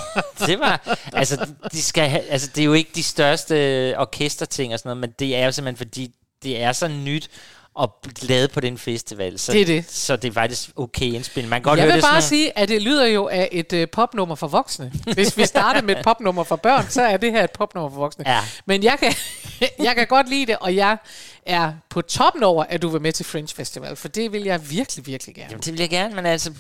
det 0.47 0.59
var... 0.59 0.97
Altså, 1.13 1.47
de 1.71 1.81
skal 1.83 2.09
have, 2.09 2.23
altså, 2.23 2.49
det 2.55 2.61
er 2.61 2.65
jo 2.65 2.73
ikke 2.73 2.91
de 2.95 3.03
største 3.03 3.95
orkesterting 3.97 4.73
og 4.73 4.79
sådan 4.79 4.89
noget, 4.89 5.01
men 5.01 5.09
det 5.19 5.35
er 5.35 5.45
jo 5.45 5.51
simpelthen, 5.51 5.77
fordi 5.77 6.11
det 6.43 6.61
er 6.61 6.71
så 6.71 6.87
nyt 6.87 7.29
og 7.77 7.99
lavet 8.21 8.51
på 8.51 8.59
den 8.59 8.77
festival. 8.77 9.39
Så, 9.39 9.51
Det 9.51 9.61
er 9.61 9.65
det. 9.65 9.85
Så 9.89 10.15
det 10.15 10.27
er 10.27 10.33
faktisk 10.33 10.69
okay 10.75 11.05
indspil. 11.05 11.47
Man 11.47 11.59
kan 11.59 11.63
godt 11.63 11.77
Jeg 11.77 11.83
høre 11.83 11.93
vil 11.93 12.01
det 12.01 12.09
bare 12.09 12.21
sådan, 12.21 12.29
sige, 12.29 12.57
at 12.57 12.69
det 12.69 12.81
lyder 12.81 13.05
jo 13.05 13.27
af 13.27 13.49
et 13.51 13.73
øh, 13.73 13.87
popnummer 13.87 14.35
for 14.35 14.47
voksne. 14.47 14.91
Hvis 15.13 15.37
vi 15.37 15.45
starter 15.45 15.81
med 15.81 15.95
et 15.95 16.03
popnummer 16.03 16.43
for 16.43 16.55
børn, 16.55 16.89
så 16.89 17.01
er 17.01 17.17
det 17.17 17.31
her 17.31 17.43
et 17.43 17.51
popnummer 17.51 17.89
for 17.89 17.97
voksne. 17.97 18.29
Ja. 18.29 18.39
Men 18.65 18.83
jeg 18.83 18.97
kan, 18.99 19.13
jeg 19.87 19.95
kan 19.95 20.07
godt 20.07 20.29
lide 20.29 20.45
det, 20.45 20.57
og 20.57 20.75
jeg 20.75 20.97
er 21.45 21.73
på 21.89 22.01
toppen 22.01 22.43
over, 22.43 22.63
at 22.63 22.81
du 22.81 22.89
vil 22.89 23.01
med 23.01 23.11
til 23.11 23.25
Fringe 23.25 23.55
Festival, 23.55 23.95
for 23.95 24.07
det 24.07 24.31
vil 24.31 24.43
jeg 24.43 24.71
virkelig, 24.71 25.05
virkelig 25.05 25.35
gerne. 25.35 25.47
Jamen, 25.49 25.61
det 25.61 25.73
vil 25.73 25.79
jeg 25.79 25.89
gerne, 25.89 26.15
men 26.15 26.25
altså... 26.25 26.51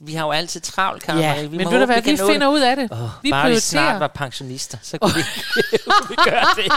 Vi 0.00 0.14
har 0.14 0.24
jo 0.26 0.30
altid 0.32 0.60
travlt, 0.60 1.02
Karen. 1.02 1.18
Ja, 1.20 1.28
Marie. 1.34 1.48
vi 1.50 1.56
men 1.56 1.64
må 1.64 1.70
ved 1.70 1.80
du 1.80 1.86
hvad, 1.86 2.02
kan 2.02 2.12
vi 2.12 2.16
nå 2.16 2.26
det. 2.26 2.32
finder 2.32 2.48
ud 2.48 2.60
af 2.60 2.76
det. 2.76 2.88
Oh, 2.92 2.98
Vi 2.98 3.04
bare 3.04 3.10
vi 3.22 3.30
prioriterer. 3.30 3.60
snart 3.60 4.00
var 4.00 4.06
pensionister, 4.08 4.78
så 4.82 4.98
kunne 4.98 5.14
vi, 5.14 5.20
vi 6.08 6.14
gøre 6.24 6.46
det. 6.56 6.72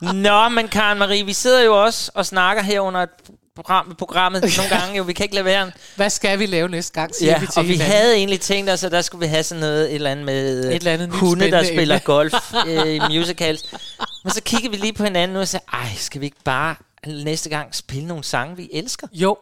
Nå, 0.14 0.48
men 0.48 0.68
Karen 0.68 0.98
Marie, 0.98 1.24
vi 1.24 1.32
sidder 1.32 1.62
jo 1.62 1.82
også 1.84 2.10
og 2.14 2.26
snakker 2.26 2.62
her 2.62 2.80
under 2.80 3.00
et 3.02 3.08
program, 3.56 3.94
programmet 3.98 4.42
nogle 4.56 4.70
gange. 4.76 4.96
Jo, 4.96 5.02
vi 5.02 5.12
kan 5.12 5.24
ikke 5.24 5.34
lade 5.34 5.44
være. 5.44 5.70
Hvad 5.96 6.10
skal 6.10 6.38
vi 6.38 6.46
lave 6.46 6.68
næste 6.68 6.92
gang, 6.92 7.14
siger 7.14 7.32
Ja, 7.32 7.38
vi 7.38 7.46
til 7.46 7.58
og 7.58 7.64
vi 7.64 7.72
hinanden. 7.72 7.92
havde 7.96 8.14
egentlig 8.16 8.40
tænkt 8.40 8.70
os, 8.70 8.84
at 8.84 8.92
der 8.92 9.02
skulle 9.02 9.20
vi 9.20 9.30
have 9.30 9.42
sådan 9.42 9.60
noget, 9.60 9.84
et 9.88 9.94
eller 9.94 10.10
andet 10.10 10.26
med 10.26 10.58
Et 10.64 10.74
eller 10.74 10.92
andet 10.92 11.10
hunde, 11.10 11.50
der 11.50 11.62
spiller 11.64 11.94
emne. 11.94 12.04
golf 12.04 12.34
øh, 12.66 12.86
i 12.94 12.98
musicals. 13.18 13.62
Men 14.24 14.30
så 14.32 14.40
kigger 14.42 14.70
vi 14.70 14.76
lige 14.76 14.92
på 14.92 15.04
hinanden 15.04 15.34
nu 15.34 15.40
og 15.40 15.48
siger, 15.48 15.62
ej, 15.72 15.88
skal 15.96 16.20
vi 16.20 16.26
ikke 16.26 16.42
bare 16.44 16.74
næste 17.06 17.48
gang 17.48 17.74
spille 17.74 18.06
nogle 18.06 18.24
sange, 18.24 18.56
vi 18.56 18.68
elsker? 18.72 19.06
Jo, 19.12 19.36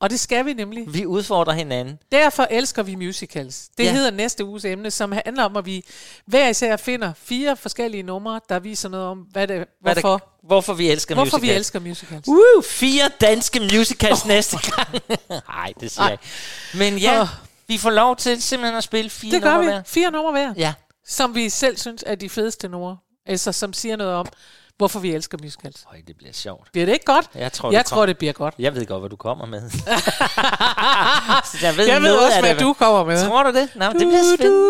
og 0.00 0.10
det 0.10 0.20
skal 0.20 0.44
vi 0.46 0.52
nemlig. 0.52 0.84
Vi 0.94 1.06
udfordrer 1.06 1.52
hinanden. 1.52 1.98
Derfor 2.12 2.46
elsker 2.50 2.82
vi 2.82 2.94
musicals. 2.94 3.68
Det 3.78 3.84
Ja. 3.84 3.92
hedder 3.92 4.10
næste 4.10 4.44
uges 4.44 4.64
emne, 4.64 4.90
som 4.90 5.12
handler 5.12 5.44
om, 5.44 5.56
at 5.56 5.66
vi 5.66 5.84
hver 6.26 6.48
især 6.48 6.76
finder 6.76 7.12
fire 7.16 7.56
forskellige 7.56 8.02
numre, 8.02 8.40
der 8.48 8.58
viser 8.58 8.88
noget 8.88 9.06
om, 9.06 9.18
hvad 9.18 9.48
det, 9.48 9.64
Hvad 9.80 9.94
der- 9.94 10.00
hvorfor, 10.00 10.28
hvorfor 10.46 10.74
vi 10.74 10.90
elsker 10.90 11.14
hvorfor 11.14 11.36
musicals. 11.36 11.52
vi 11.52 11.56
elsker 11.56 11.80
musicals. 11.80 12.28
Woo, 12.28 12.62
fire 12.64 13.10
danske 13.20 13.60
musicals 13.60 14.22
oh. 14.22 14.28
næste 14.28 14.56
gang. 14.70 14.88
Nej, 15.48 15.72
det 15.80 15.90
siger 15.90 16.02
Ej. 16.02 16.08
jeg 16.08 16.12
ikke. 16.12 16.24
Men 16.92 16.98
ja, 16.98 17.20
Åh. 17.20 17.28
vi 17.68 17.78
får 17.78 17.90
lov 17.90 18.16
til 18.16 18.42
simpelthen 18.42 18.76
at 18.76 18.84
spille 18.84 19.10
fire 19.10 19.30
Det 19.32 19.42
gør 19.42 19.50
numre 19.54 19.64
vi. 19.64 19.70
hver. 19.70 19.82
Fire 19.86 20.10
numre 20.10 20.32
hver. 20.32 20.54
Ja. 20.56 20.72
Som 21.08 21.34
vi 21.34 21.48
selv 21.48 21.76
synes 21.76 22.04
er 22.06 22.14
de 22.14 22.28
fedeste 22.28 22.68
numre. 22.68 22.96
Altså, 23.26 23.52
som 23.52 23.72
siger 23.72 23.96
noget 23.96 24.14
om, 24.14 24.26
hvorfor 24.78 25.00
vi 25.00 25.14
elsker 25.14 25.38
musicals. 25.42 25.84
Øj, 25.92 25.96
det 26.06 26.16
bliver 26.16 26.32
sjovt. 26.32 26.72
Bliver 26.72 26.86
det 26.86 26.92
ikke 26.92 27.04
godt? 27.04 27.30
Jeg 27.34 27.52
tror, 27.52 27.72
jeg 27.72 27.84
du 27.84 27.88
tror 27.88 28.06
det 28.06 28.18
bliver 28.18 28.32
godt. 28.32 28.54
Jeg 28.58 28.74
ved 28.74 28.86
godt, 28.86 29.00
hvad 29.00 29.10
du 29.10 29.16
kommer 29.16 29.46
med. 29.46 29.70
Så 31.50 31.56
jeg 31.62 31.76
ved, 31.76 31.86
Jeg 31.86 32.02
ved 32.02 32.16
også, 32.16 32.40
hvad 32.40 32.50
det. 32.54 32.60
du 32.60 32.72
kommer 32.72 33.04
med. 33.04 33.26
Tror 33.28 33.42
du 33.42 33.52
det? 33.52 33.68
Nå, 33.74 33.84
det 33.86 33.94
bliver 33.96 34.36
spændende. 34.36 34.66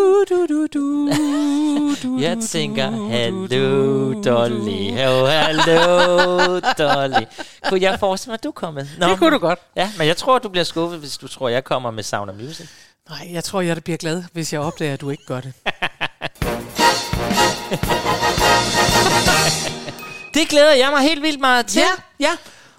Jeg 2.29 2.37
tænker, 2.49 2.91
hallo 3.09 4.13
Dolly, 4.23 4.91
hallo 4.91 6.59
Dolly. 6.77 7.25
Kunne 7.69 7.81
jeg 7.81 7.99
forestille 7.99 8.29
mig, 8.31 8.33
at 8.33 8.43
du 8.43 8.51
kommer 8.51 8.83
med? 8.99 9.07
Det 9.09 9.17
kunne 9.19 9.31
du 9.31 9.37
godt. 9.37 9.59
Ja, 9.75 9.91
men 9.97 10.07
jeg 10.07 10.17
tror, 10.17 10.39
du 10.39 10.49
bliver 10.49 10.63
skuffet, 10.65 10.99
hvis 10.99 11.17
du 11.17 11.27
tror, 11.27 11.49
jeg 11.49 11.63
kommer 11.63 11.91
med 11.91 12.03
Sound 12.03 12.29
of 12.29 12.35
Music. 12.35 12.67
Nej, 13.09 13.27
jeg 13.33 13.43
tror, 13.43 13.61
jeg 13.61 13.83
bliver 13.83 13.97
glad, 13.97 14.23
hvis 14.33 14.53
jeg 14.53 14.61
opdager, 14.61 14.93
at 14.93 15.01
du 15.01 15.09
ikke 15.09 15.23
gør 15.27 15.41
det. 15.41 15.53
Det 20.39 20.47
glæder 20.49 20.73
jeg 20.73 20.89
mig 20.91 21.01
helt 21.01 21.21
vildt 21.23 21.39
meget 21.39 21.65
til. 21.65 21.79
Ja. 22.19 22.25
ja. 22.27 22.31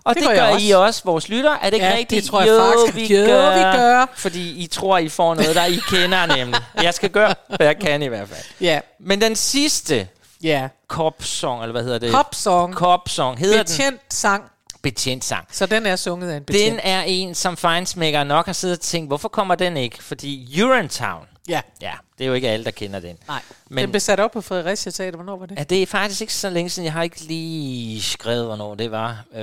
Og 0.04 0.14
Det 0.14 0.22
det, 0.22 0.30
gør 0.30 0.36
gør 0.36 0.46
også. 0.54 0.66
I 0.66 0.70
også, 0.70 1.02
vores 1.04 1.28
lytter. 1.28 1.50
Er 1.50 1.64
det 1.64 1.72
ikke 1.74 1.86
Ja, 1.86 1.92
rigtigt? 1.96 2.22
det 2.22 2.30
tror 2.30 2.40
jeg 2.40 2.48
jo, 2.48 2.86
faktisk. 2.86 3.10
vi 3.10 3.16
Jo, 3.16 3.26
gør, 3.26 3.56
vi 3.56 3.78
gør. 3.78 4.06
Fordi 4.16 4.62
I 4.62 4.66
tror, 4.66 4.98
I 4.98 5.08
får 5.08 5.34
noget, 5.34 5.56
der 5.56 5.64
I 5.64 5.80
kender 5.90 6.26
nemlig. 6.36 6.60
Jeg 6.82 6.94
skal 6.94 7.10
gøre, 7.10 7.34
hvad 7.56 7.66
jeg 7.66 7.78
kan 7.78 8.02
i 8.02 8.06
hvert 8.06 8.28
fald. 8.28 8.40
Ja. 8.60 8.80
Men 9.00 9.20
den 9.20 9.36
sidste 9.36 10.08
Ja. 10.42 10.68
Cop-song, 10.88 11.62
eller 11.62 11.72
hvad 11.72 11.82
hedder 11.82 11.98
det? 11.98 12.12
Cop-song. 12.12 12.74
Cop-song 12.74 13.38
hedder 13.38 13.56
den. 13.56 13.64
Betjent 13.66 14.00
sang. 14.10 14.44
Betjent 14.82 15.24
sang. 15.24 15.46
Så 15.52 15.66
den 15.66 15.86
er 15.86 15.96
sunget 15.96 16.30
af 16.30 16.36
en 16.36 16.44
betjent. 16.44 16.70
Den 16.72 16.80
er 16.82 17.02
en, 17.02 17.34
som 17.34 17.56
Feinsmaker 17.56 18.24
nok 18.24 18.46
har 18.46 18.52
siddet 18.52 18.76
og 18.76 18.82
tænkt, 18.82 19.08
hvorfor 19.10 19.28
kommer 19.28 19.54
den 19.54 19.76
ikke? 19.76 20.04
Fordi 20.04 20.62
Urinetown, 20.62 21.26
Ja. 21.48 21.60
ja, 21.82 21.92
det 22.18 22.24
er 22.24 22.28
jo 22.28 22.34
ikke 22.34 22.48
alle, 22.48 22.64
der 22.64 22.70
kender 22.70 23.00
den. 23.00 23.16
Nej. 23.28 23.40
Men 23.70 23.82
Den 23.82 23.90
blev 23.90 24.00
sat 24.00 24.20
op 24.20 24.30
på 24.30 24.40
Fredericia 24.40 24.92
Teater. 24.92 25.16
Hvornår 25.16 25.36
var 25.36 25.46
det? 25.46 25.58
ja, 25.58 25.62
det 25.62 25.82
er 25.82 25.86
faktisk 25.86 26.20
ikke 26.20 26.34
så 26.34 26.50
længe 26.50 26.70
siden. 26.70 26.84
Jeg 26.84 26.92
har 26.92 27.02
ikke 27.02 27.20
lige 27.20 28.02
skrevet, 28.02 28.44
hvornår 28.46 28.74
det 28.74 28.90
var. 28.90 29.24
Øh, 29.34 29.40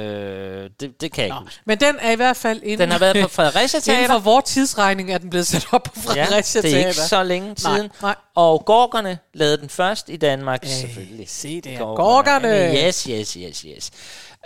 det, 0.79 1.01
det 1.01 1.11
kan 1.11 1.21
jeg 1.21 1.25
ikke 1.25 1.37
huske. 1.43 1.61
Men 1.65 1.79
den 1.79 1.95
er 1.99 2.11
i 2.11 2.15
hvert 2.15 2.37
fald 2.37 2.61
inden, 2.63 2.79
Den 2.79 2.91
har 2.91 2.99
været 2.99 3.17
på 3.21 3.27
Fredericia 3.27 3.77
inden 3.87 3.95
Teater. 3.95 4.13
for 4.13 4.19
vores 4.19 4.45
tidsregning, 4.45 5.11
er 5.13 5.17
den 5.17 5.29
blevet 5.29 5.47
sat 5.47 5.67
op 5.71 5.83
på 5.83 5.91
Fredericia 5.99 6.61
det 6.61 6.69
er 6.69 6.73
Teater. 6.73 6.87
ikke 6.87 6.99
så 7.01 7.23
længe 7.23 7.47
Nej, 7.47 7.55
siden. 7.77 7.91
nej. 8.01 8.15
Og 8.35 8.65
Gorgerne 8.65 9.17
lavede 9.33 9.57
den 9.57 9.69
først 9.69 10.09
i 10.09 10.17
Danmark, 10.17 10.63
Hey, 10.63 10.71
selvfølgelig. 10.71 11.29
se 11.29 11.61
det 11.61 11.71
her. 11.71 11.79
Gorgerne! 11.79 12.87
Yes, 12.87 13.03
yes, 13.03 13.33
yes, 13.33 13.61
yes. 13.61 13.91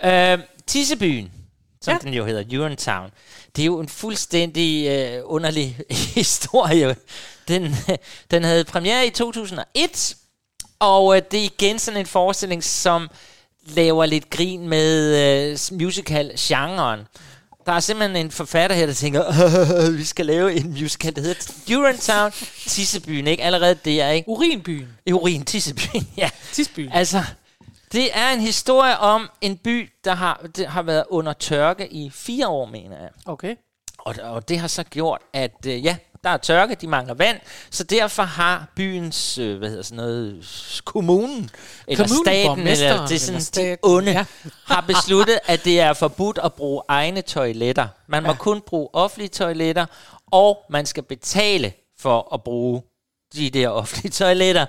Øh, 0.04 0.38
Tissebyen, 0.66 1.30
som 1.82 1.92
Ja. 1.92 1.98
ja. 2.02 2.06
den 2.06 2.14
jo 2.14 2.24
hedder, 2.24 2.58
Urinetown, 2.60 3.10
det 3.56 3.62
er 3.62 3.66
jo 3.66 3.80
en 3.80 3.88
fuldstændig 3.88 4.88
øh, 4.88 5.22
underlig 5.24 5.78
historie. 6.14 6.96
Den, 7.48 7.76
den 8.30 8.44
havde 8.44 8.64
premiere 8.64 9.06
i 9.06 9.10
2001, 9.10 10.16
og 10.78 11.16
øh, 11.16 11.22
det 11.30 11.40
er 11.40 11.44
igen 11.44 11.78
sådan 11.78 12.00
en 12.00 12.06
forestilling, 12.06 12.64
som 12.64 13.08
laver 13.66 14.06
lidt 14.06 14.30
grin 14.30 14.68
med 14.68 15.16
øh, 15.50 15.58
musical-genren. 15.78 17.00
Der 17.66 17.72
er 17.72 17.80
simpelthen 17.80 18.26
en 18.26 18.30
forfatter 18.30 18.76
her, 18.76 18.86
der 18.86 18.92
tænker, 18.92 19.90
vi 19.96 20.04
skal 20.04 20.26
lave 20.26 20.54
en 20.54 20.70
musical, 20.70 21.16
der 21.16 21.22
hedder 21.22 21.78
Urinetown, 21.78 22.32
Tissebyen, 22.66 23.26
ikke? 23.26 23.42
Allerede 23.42 23.76
det 23.84 24.00
er, 24.00 24.10
ikke? 24.10 24.28
Urinbyen. 24.28 24.88
Urin, 25.12 25.44
Tissebyen, 25.44 26.08
ja. 26.16 26.30
Tisbyen. 26.52 26.92
Altså, 26.92 27.22
det 27.92 28.08
er 28.18 28.30
en 28.32 28.40
historie 28.40 28.98
om 28.98 29.30
en 29.40 29.56
by, 29.56 29.92
der 30.04 30.14
har, 30.14 30.46
det 30.56 30.66
har 30.66 30.82
været 30.82 31.04
under 31.10 31.32
tørke 31.32 31.92
i 31.92 32.10
fire 32.10 32.48
år, 32.48 32.66
mener 32.66 32.98
jeg. 33.00 33.08
Okay. 33.26 33.56
Og, 33.98 34.14
og 34.22 34.48
det 34.48 34.58
har 34.58 34.68
så 34.68 34.82
gjort, 34.84 35.20
at 35.32 35.66
øh, 35.66 35.84
ja, 35.84 35.96
der 36.24 36.30
er 36.30 36.36
tørke, 36.36 36.74
de 36.74 36.86
mangler 36.86 37.14
vand, 37.14 37.40
så 37.70 37.84
derfor 37.84 38.22
har 38.22 38.66
byens, 38.76 39.38
øh, 39.38 39.58
hvad 39.58 39.68
hedder 39.68 39.82
sådan 39.82 39.96
noget, 39.96 40.46
kommunen, 40.84 41.50
eller 41.88 42.04
Kommunen, 42.04 42.24
staten, 42.24 42.66
eller 42.66 43.06
det 43.06 43.14
er 43.14 43.18
sådan, 43.18 43.64
eller 43.64 43.76
de 43.76 43.78
onde, 43.82 44.12
ja. 44.12 44.24
har 44.66 44.80
besluttet, 44.80 45.38
at 45.46 45.64
det 45.64 45.80
er 45.80 45.92
forbudt 45.92 46.38
at 46.44 46.54
bruge 46.54 46.82
egne 46.88 47.22
toiletter. 47.22 47.88
Man 48.06 48.22
må 48.22 48.28
Ja. 48.28 48.34
kun 48.36 48.60
bruge 48.60 48.88
offentlige 48.92 49.28
toiletter, 49.28 49.86
og 50.30 50.58
man 50.70 50.86
skal 50.86 51.02
betale 51.02 51.72
for 51.98 52.34
at 52.34 52.42
bruge 52.44 52.82
de 53.34 53.50
der 53.50 53.68
offentlige 53.68 54.12
toiletter. 54.12 54.66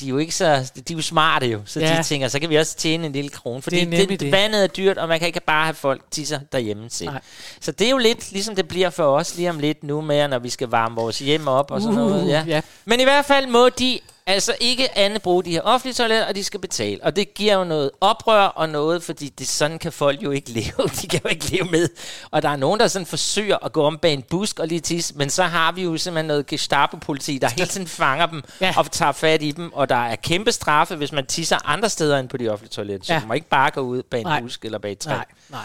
De 0.00 0.04
er 0.04 0.08
jo 0.08 0.18
ikke 0.18 0.34
så, 0.34 0.70
de 0.88 0.92
er 0.92 0.96
jo 0.96 1.02
smarte 1.02 1.46
jo, 1.46 1.60
så 1.66 1.80
Ja. 1.80 1.96
de 1.98 2.02
tænker, 2.02 2.28
så 2.28 2.40
kan 2.40 2.50
vi 2.50 2.56
også 2.56 2.76
tjene 2.76 3.06
en 3.06 3.12
lille 3.12 3.30
krone, 3.30 3.62
fordi 3.62 3.76
Det 3.84 3.94
er 3.94 3.98
det, 3.98 4.08
det, 4.08 4.20
det. 4.20 4.32
vandet 4.32 4.62
er 4.62 4.66
dyrt, 4.66 4.98
og 4.98 5.08
man 5.08 5.18
kan 5.18 5.26
ikke 5.26 5.40
bare 5.40 5.64
have 5.64 5.74
folk 5.74 6.02
tisser 6.10 6.40
derhjemme 6.52 6.90
selv. 6.90 7.10
Nej. 7.10 7.20
Så 7.60 7.72
det 7.72 7.86
er 7.86 7.90
jo 7.90 7.98
lidt, 7.98 8.32
ligesom 8.32 8.56
det 8.56 8.68
bliver 8.68 8.90
for 8.90 9.04
os 9.16 9.36
lige 9.36 9.50
om 9.50 9.58
lidt 9.58 9.84
nu 9.84 10.00
med, 10.00 10.28
når 10.28 10.38
vi 10.38 10.48
skal 10.50 10.68
varme 10.68 10.94
vores 10.94 11.18
hjem 11.18 11.48
op 11.48 11.70
og 11.70 11.80
sådan 11.80 11.98
Uh, 11.98 12.10
noget. 12.10 12.28
Ja. 12.28 12.44
ja. 12.46 12.60
Men 12.84 13.00
i 13.00 13.04
hvert 13.04 13.24
fald 13.24 13.46
må 13.46 13.68
de 13.68 13.98
altså 14.28 14.54
ikke 14.60 14.98
andet 14.98 15.22
bruge 15.22 15.44
de 15.44 15.50
her 15.50 15.60
offentlige 15.60 15.94
toiletter, 15.94 16.26
og 16.26 16.34
de 16.34 16.44
skal 16.44 16.60
betale. 16.60 17.04
Og 17.04 17.16
det 17.16 17.34
giver 17.34 17.54
jo 17.54 17.64
noget 17.64 17.90
oprør 18.00 18.46
og 18.46 18.68
noget, 18.68 19.02
fordi 19.02 19.28
det, 19.28 19.48
sådan 19.48 19.78
kan 19.78 19.92
folk 19.92 20.22
jo 20.22 20.30
ikke 20.30 20.50
leve. 20.60 20.88
De 21.02 21.06
kan 21.08 21.20
jo 21.24 21.28
ikke 21.28 21.44
leve 21.50 21.64
med. 21.70 21.88
Og 22.30 22.42
der 22.42 22.48
er 22.48 22.56
nogen, 22.56 22.80
der 22.80 22.88
sådan 22.88 23.06
forsøger 23.06 23.56
at 23.64 23.72
gå 23.72 23.84
om 23.84 23.98
bag 23.98 24.12
en 24.12 24.22
busk 24.22 24.58
og 24.58 24.66
lige 24.68 24.80
tisse, 24.80 25.14
men 25.16 25.30
så 25.30 25.42
har 25.42 25.72
vi 25.72 25.82
jo 25.82 25.96
simpelthen 25.96 26.26
noget 26.26 26.46
Gestapo-politi, 26.46 27.38
der 27.38 27.48
hele 27.48 27.66
tiden 27.68 27.86
fanger 27.86 28.26
dem 28.26 28.42
Ja. 28.60 28.74
og 28.76 28.90
tager 28.92 29.12
fat 29.12 29.42
i 29.42 29.50
dem, 29.50 29.72
og 29.72 29.88
der 29.88 29.96
er 30.06 30.16
kæmpe 30.16 30.52
straffe, 30.52 30.96
hvis 30.96 31.12
man 31.12 31.26
tisser 31.26 31.68
andre 31.68 31.88
steder 31.90 32.18
end 32.18 32.28
på 32.28 32.36
de 32.36 32.48
offentlige 32.48 32.72
toiletter. 32.72 33.06
Så 33.06 33.12
Ja. 33.12 33.20
du 33.20 33.26
må 33.26 33.34
ikke 33.34 33.48
bare 33.48 33.70
gå 33.70 33.80
ud 33.80 34.02
bag 34.02 34.20
en 34.20 34.26
Nej. 34.26 34.40
busk 34.40 34.64
eller 34.64 34.78
bag 34.78 34.92
et 34.92 34.98
træ. 34.98 35.12
Nej, 35.12 35.24
nej. 35.48 35.60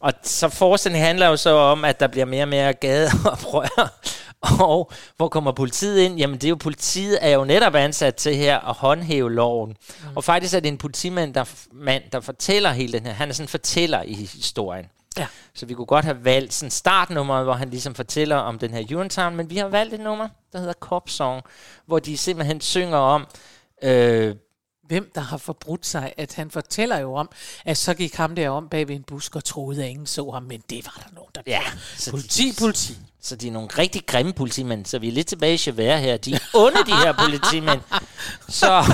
Og 0.00 0.12
så 0.22 0.48
forestillingen 0.48 1.06
handler 1.06 1.26
jo 1.26 1.36
så 1.36 1.50
om, 1.50 1.84
at 1.84 2.00
der 2.00 2.06
bliver 2.06 2.24
mere 2.26 2.44
og 2.44 2.48
mere 2.48 2.72
gadeoprør. 2.72 3.92
Og 4.60 4.90
hvor 5.16 5.28
kommer 5.28 5.52
politiet 5.52 6.00
ind? 6.00 6.18
Jamen 6.18 6.34
det 6.34 6.44
er 6.44 6.48
jo, 6.48 6.56
politiet 6.56 7.18
er 7.20 7.30
jo 7.30 7.44
netop 7.44 7.74
ansat 7.74 8.14
til 8.14 8.36
her 8.36 8.58
at 8.58 8.74
håndhæve 8.74 9.32
loven. 9.32 9.70
Mm. 9.70 10.16
Og 10.16 10.24
faktisk 10.24 10.54
er 10.54 10.60
det 10.60 10.68
en 10.68 10.78
politimand, 10.78 11.34
der, 11.34 11.44
mand, 11.72 12.02
der 12.12 12.20
fortæller 12.20 12.70
hele 12.70 12.92
den 12.92 13.06
her. 13.06 13.12
Han 13.12 13.28
er 13.28 13.32
sådan 13.32 13.48
fortæller 13.48 14.02
i 14.02 14.14
historien. 14.14 14.86
Ja. 15.18 15.26
Så 15.54 15.66
vi 15.66 15.74
kunne 15.74 15.86
godt 15.86 16.04
have 16.04 16.24
valgt 16.24 16.54
sådan 16.54 16.70
startnummeret, 16.70 17.44
hvor 17.44 17.52
han 17.52 17.70
ligesom 17.70 17.94
fortæller 17.94 18.36
om 18.36 18.58
den 18.58 18.74
her 18.74 18.96
Urinetown, 18.96 19.36
men 19.36 19.50
vi 19.50 19.56
har 19.56 19.68
valgt 19.68 19.94
et 19.94 20.00
nummer, 20.00 20.28
der 20.52 20.58
hedder 20.58 20.72
Cop 20.72 21.08
Song, 21.08 21.42
hvor 21.86 21.98
de 21.98 22.16
simpelthen 22.16 22.60
synger 22.60 22.98
om, 22.98 23.26
øh, 23.82 24.34
Hvem 24.92 25.10
der 25.14 25.20
har 25.20 25.36
forbrudt 25.36 25.86
sig, 25.86 26.12
at 26.16 26.34
han 26.34 26.50
fortæller 26.50 26.98
jo 26.98 27.14
om, 27.14 27.30
at 27.64 27.76
så 27.78 27.94
gik 27.94 28.14
ham 28.14 28.34
der 28.34 28.50
om 28.50 28.68
bag 28.68 28.88
ved 28.88 28.94
en 28.96 29.02
busk 29.02 29.36
og 29.36 29.44
troede, 29.44 29.82
at 29.84 29.90
ingen 29.90 30.06
så 30.06 30.30
ham, 30.30 30.42
men 30.42 30.62
det 30.70 30.84
var 30.86 31.02
der 31.04 31.14
nogen, 31.14 31.30
der 31.34 31.40
Ja, 31.46 31.60
så 31.98 32.10
Politi, 32.10 32.50
de, 32.50 32.54
politi. 32.60 32.96
Så 33.22 33.36
de 33.36 33.48
er 33.48 33.52
nogle 33.52 33.68
rigtig 33.78 34.06
grimme 34.06 34.32
politimænd, 34.32 34.86
så 34.86 34.98
vi 34.98 35.08
er 35.08 35.12
lidt 35.12 35.26
tilbage 35.26 35.54
i 35.54 35.60
Javert 35.66 36.00
her. 36.00 36.16
De 36.16 36.34
er 36.34 36.38
onde, 36.54 36.78
de 36.86 36.92
her 36.96 37.12
politimænd. 37.18 37.80
Så, 38.48 38.84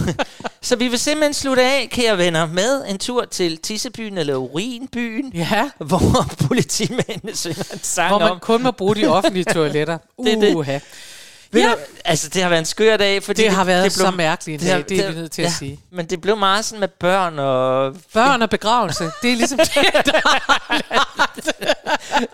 så 0.62 0.76
vi 0.76 0.88
vil 0.88 0.98
simpelthen 0.98 1.34
slutte 1.34 1.62
af, 1.62 1.88
kære 1.90 2.18
venner, 2.18 2.46
med 2.46 2.84
en 2.88 2.98
tur 2.98 3.24
til 3.24 3.58
Tissebyen 3.58 4.18
eller 4.18 4.34
Urinbyen, 4.36 5.32
Ja. 5.34 5.70
hvor 5.78 6.26
politimændene 6.46 7.36
synger 7.36 7.64
en 7.72 7.80
sang 7.82 8.08
Hvor 8.08 8.18
man 8.18 8.30
om... 8.30 8.40
kun 8.40 8.62
må 8.62 8.70
bruge 8.70 8.94
de 8.96 9.06
offentlige 9.06 9.44
toiletter. 9.44 9.98
Det 10.24 10.32
er 10.32 10.40
det. 10.64 10.82
Ved 11.52 11.62
Ja. 11.62 11.68
du, 11.70 11.76
altså, 12.04 12.28
det 12.28 12.42
har 12.42 12.48
været 12.48 12.58
en 12.60 12.64
skør 12.64 12.96
dag, 12.96 13.22
fordi... 13.22 13.42
Det 13.42 13.50
har 13.52 13.64
været 13.64 13.92
så 13.92 14.10
mærkeligt 14.10 14.62
en 14.62 14.68
har- 14.68 14.76
dag, 14.76 14.84
det 14.88 15.00
er 15.04 15.08
vi 15.10 15.14
nødt 15.14 15.32
til 15.32 15.42
at 15.42 15.52
sige. 15.52 15.80
Men 15.90 16.06
det 16.06 16.20
blev 16.20 16.36
meget 16.36 16.64
sådan 16.64 16.80
med 16.80 16.88
børn 16.88 17.38
og... 17.38 17.96
Børn 18.12 18.42
og 18.42 18.50
begravelse, 18.50 19.10
det 19.22 19.32
er 19.32 19.36
ligesom 19.36 19.58
det, 19.58 19.76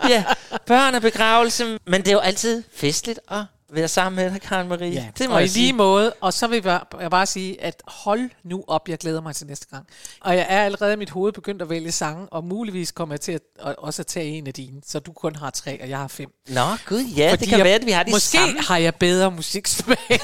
ja, 0.09 0.23
børn 0.65 0.95
og 0.95 1.01
begravelse. 1.01 1.79
Men 1.87 2.01
det 2.01 2.07
er 2.07 2.11
jo 2.11 2.19
altid 2.19 2.63
festligt 2.75 3.19
at 3.31 3.43
være 3.75 3.87
sammen 3.87 4.15
med 4.23 4.31
dig, 4.31 4.41
Karen 4.41 4.67
Marie. 4.67 4.91
Ja, 4.91 5.05
det 5.17 5.29
må 5.29 5.35
og 5.35 5.43
i 5.43 5.47
lige 5.47 5.73
måde, 5.73 6.13
og 6.21 6.33
så 6.33 6.47
vil 6.47 6.61
jeg 6.99 7.11
bare 7.11 7.25
sige, 7.25 7.61
at 7.63 7.81
hold 7.87 8.29
nu 8.43 8.63
op, 8.67 8.89
jeg 8.89 8.97
glæder 8.97 9.21
mig 9.21 9.35
til 9.35 9.47
næste 9.47 9.67
gang. 9.71 9.87
Og 10.21 10.35
jeg 10.35 10.45
er 10.49 10.63
allerede 10.63 10.93
i 10.93 10.95
mit 10.95 11.09
hoved 11.09 11.33
begyndt 11.33 11.61
at 11.61 11.69
vælge 11.69 11.91
sange, 11.91 12.27
og 12.31 12.43
muligvis 12.43 12.91
kommer 12.91 13.15
jeg 13.15 13.21
til 13.21 13.31
at, 13.31 13.41
at 13.59 13.75
også 13.77 14.01
at 14.01 14.07
tage 14.07 14.25
en 14.25 14.47
af 14.47 14.53
dine, 14.53 14.81
så 14.87 14.99
du 14.99 15.11
kun 15.13 15.35
har 15.35 15.49
tre, 15.49 15.81
og 15.81 15.89
jeg 15.89 15.97
har 15.97 16.07
fem. 16.07 16.29
Nå, 16.49 16.61
gud, 16.85 17.03
ja, 17.17 17.31
Fordi 17.31 17.39
det 17.41 17.49
kan 17.49 17.57
jeg, 17.57 17.65
være, 17.65 17.75
at 17.75 17.85
vi 17.85 17.91
har 17.91 18.03
de 18.03 18.11
Måske 18.11 18.37
samme. 18.37 18.61
har 18.61 18.77
jeg 18.77 18.95
bedre 18.95 19.31
musiksmag. 19.31 19.97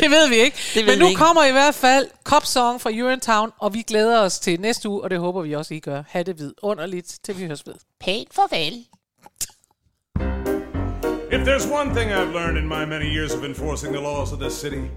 Det 0.00 0.10
ved 0.10 0.28
vi 0.28 0.34
ikke. 0.36 0.56
Det 0.74 0.86
ved 0.86 0.92
Men 0.92 0.94
vi 0.98 1.04
nu 1.04 1.08
ikke. 1.08 1.18
kommer 1.18 1.44
i 1.44 1.52
hvert 1.52 1.74
fald 1.74 2.08
Cop 2.24 2.46
Song 2.46 2.80
fra 2.80 2.90
Urinetown, 2.90 3.50
og 3.58 3.74
vi 3.74 3.82
glæder 3.82 4.20
os 4.20 4.38
til 4.38 4.60
næste 4.60 4.88
uge, 4.88 5.02
og 5.02 5.10
det 5.10 5.18
håber 5.18 5.42
vi 5.42 5.54
også, 5.54 5.74
I 5.74 5.80
gør. 5.80 6.02
Ha' 6.08 6.22
det 6.22 6.38
vidunderligt, 6.38 7.18
til 7.24 7.38
vi 7.38 7.46
høres 7.46 7.66
ved. 7.66 7.74
Pænt 8.00 8.34
farvel. 8.34 8.84
If 11.30 11.44
there's 11.44 11.66
one 11.66 11.92
thing 11.92 12.10
I've 12.10 12.32
learned 12.32 12.56
in 12.56 12.66
my 12.66 12.86
many 12.86 13.10
years 13.10 13.34
of 13.34 13.44
enforcing 13.44 13.92
the 13.92 14.00
laws 14.00 14.32
of 14.32 14.38
this 14.38 14.58
city, 14.58 14.90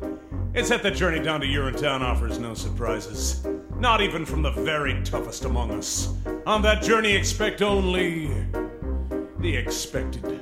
it's 0.54 0.70
that 0.70 0.82
the 0.82 0.90
journey 0.90 1.20
down 1.20 1.42
to 1.42 1.46
Urinetown 1.46 2.00
offers 2.00 2.40
no 2.40 2.54
surprises. 2.54 3.46
Not 3.76 4.00
even 4.00 4.26
from 4.26 4.42
the 4.42 4.52
very 4.52 5.04
toughest 5.04 5.44
among 5.44 5.72
us. 5.72 6.14
On 6.46 6.62
that 6.62 6.84
journey, 6.84 7.12
expect 7.12 7.62
only 7.62 8.32
the 9.40 9.58
expected. 9.58 10.40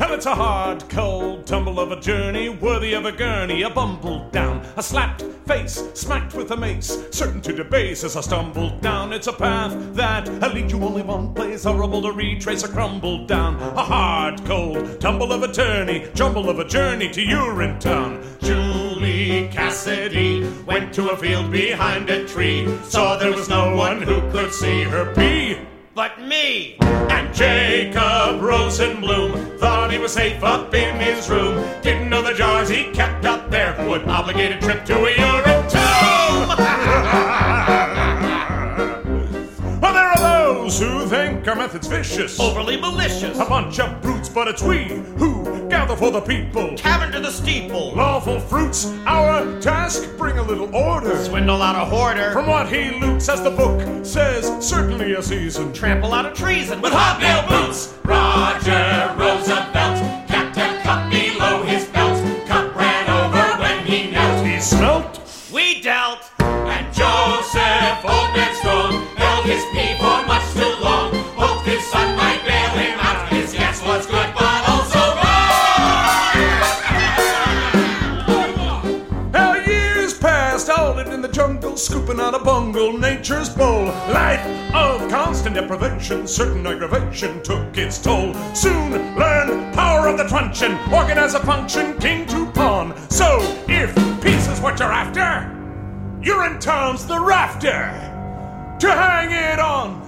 And 0.00 0.12
it's 0.12 0.26
a 0.26 0.34
hard, 0.34 0.88
cold 0.88 1.46
tumble 1.46 1.78
of 1.78 1.92
a 1.92 2.00
journey 2.00 2.48
worthy 2.48 2.94
of 2.94 3.04
a 3.04 3.12
gurney, 3.12 3.62
a 3.62 3.70
bumbled 3.70 4.32
down, 4.32 4.66
a 4.76 4.82
slapped 4.82 5.22
face, 5.46 5.88
smacked 5.94 6.34
with 6.34 6.50
a 6.50 6.56
mace, 6.56 6.98
certain 7.10 7.40
to 7.42 7.52
debase 7.52 8.02
as 8.02 8.16
I 8.16 8.20
stumbled 8.20 8.80
down. 8.80 9.12
It's 9.12 9.28
a 9.28 9.32
path 9.32 9.72
that'll 9.94 10.50
lead 10.50 10.72
you 10.72 10.82
only 10.82 11.02
one 11.02 11.32
place, 11.32 11.62
horrible 11.62 12.02
to 12.02 12.10
retrace, 12.10 12.64
a 12.64 12.68
crumbled 12.68 13.28
down, 13.28 13.54
a 13.54 13.84
hard, 13.84 14.44
cold 14.44 15.00
tumble 15.00 15.32
of 15.32 15.44
a 15.44 15.52
journey, 15.52 16.08
jumble 16.14 16.50
of 16.50 16.58
a 16.58 16.66
journey 16.66 17.08
to 17.10 17.24
Urinetown. 17.24 18.20
Julie 18.40 19.48
Cassidy 19.52 20.50
went 20.66 20.92
to 20.94 21.10
a 21.10 21.16
field 21.16 21.52
behind 21.52 22.10
a 22.10 22.26
tree, 22.26 22.66
saw 22.82 23.16
there 23.16 23.32
was 23.32 23.48
no 23.48 23.76
one 23.76 24.02
who 24.02 24.20
could 24.32 24.52
see 24.52 24.82
her 24.82 25.14
pee 25.14 25.56
but 25.94 26.20
me. 26.20 26.76
And 26.80 27.32
Jacob 27.34 28.40
Rosenblum 28.40 29.58
thought 29.58 29.92
he 29.92 29.98
was 29.98 30.12
safe 30.12 30.42
up 30.42 30.74
in 30.74 30.96
his 30.96 31.30
room. 31.30 31.64
Didn't 31.82 32.10
know 32.10 32.22
the 32.22 32.34
jars 32.34 32.68
he 32.68 32.90
kept 32.90 33.24
up 33.24 33.48
there 33.50 33.76
would 33.88 34.02
obligate 34.08 34.52
a 34.52 34.58
trip 34.58 34.84
to 34.86 34.96
a 34.96 35.10
urine 35.10 35.68
tomb. 35.68 35.78
well, 39.80 39.92
there 39.92 40.10
are 40.10 40.18
those 40.18 40.80
who 40.80 41.06
think 41.06 41.46
our 41.46 41.54
method's 41.54 41.86
vicious, 41.86 42.40
overly 42.40 42.76
malicious, 42.76 43.38
a 43.38 43.44
bunch 43.44 43.78
of 43.78 44.02
brutes. 44.02 44.28
But 44.28 44.48
it's 44.48 44.62
we 44.62 44.86
who 45.16 45.43
for 46.04 46.10
the 46.10 46.20
people. 46.20 46.76
Tavern 46.76 47.12
to 47.12 47.20
the 47.20 47.30
steeple. 47.30 47.94
Lawful 47.94 48.38
fruits, 48.38 48.92
our 49.06 49.58
task, 49.60 50.06
bring 50.18 50.36
a 50.38 50.42
little 50.42 50.74
order. 50.76 51.16
Swindle 51.24 51.62
out 51.62 51.76
a 51.76 51.84
hoarder. 51.84 52.32
From 52.32 52.46
what 52.46 52.68
he 52.68 52.90
loots, 53.00 53.28
as 53.30 53.42
the 53.42 53.50
book 53.50 54.04
says, 54.04 54.44
certainly 54.60 55.14
a 55.14 55.22
season. 55.22 55.72
Trample 55.72 56.12
out 56.12 56.26
a 56.26 56.32
treason 56.32 56.82
With 56.82 56.92
hobnail 56.92 57.48
boots, 57.48 57.94
Roger 58.04 59.14
Roosevelt 59.18 59.63
scooping 82.04 82.20
out 82.20 82.34
a 82.34 82.38
bungle, 82.38 82.98
nature's 82.98 83.48
bowl. 83.48 83.86
Life 83.86 84.44
of 84.74 85.08
constant 85.08 85.54
deprivation, 85.54 86.26
certain 86.26 86.66
aggravation 86.66 87.42
took 87.42 87.78
its 87.78 87.98
toll. 87.98 88.34
Soon 88.54 88.92
learned 89.16 89.74
power 89.74 90.08
of 90.08 90.18
the 90.18 90.24
truncheon, 90.24 90.72
organize 90.92 91.34
a 91.34 91.40
function, 91.40 91.96
king 91.98 92.26
to 92.26 92.46
pawn. 92.52 92.94
So, 93.08 93.38
if 93.68 93.94
peace 94.22 94.48
is 94.48 94.60
what 94.60 94.78
you're 94.80 94.92
after, 94.92 95.50
you're 96.22 96.44
in 96.44 96.58
town's 96.58 97.06
the 97.06 97.18
rafter 97.18 97.90
to 98.80 98.90
hang 98.90 99.30
it 99.30 99.58
on. 99.58 100.04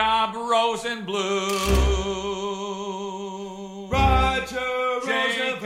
Gob 0.00 0.32
Rosenblum. 0.32 1.12
Roger 3.92 4.72
Jacob 5.04 5.60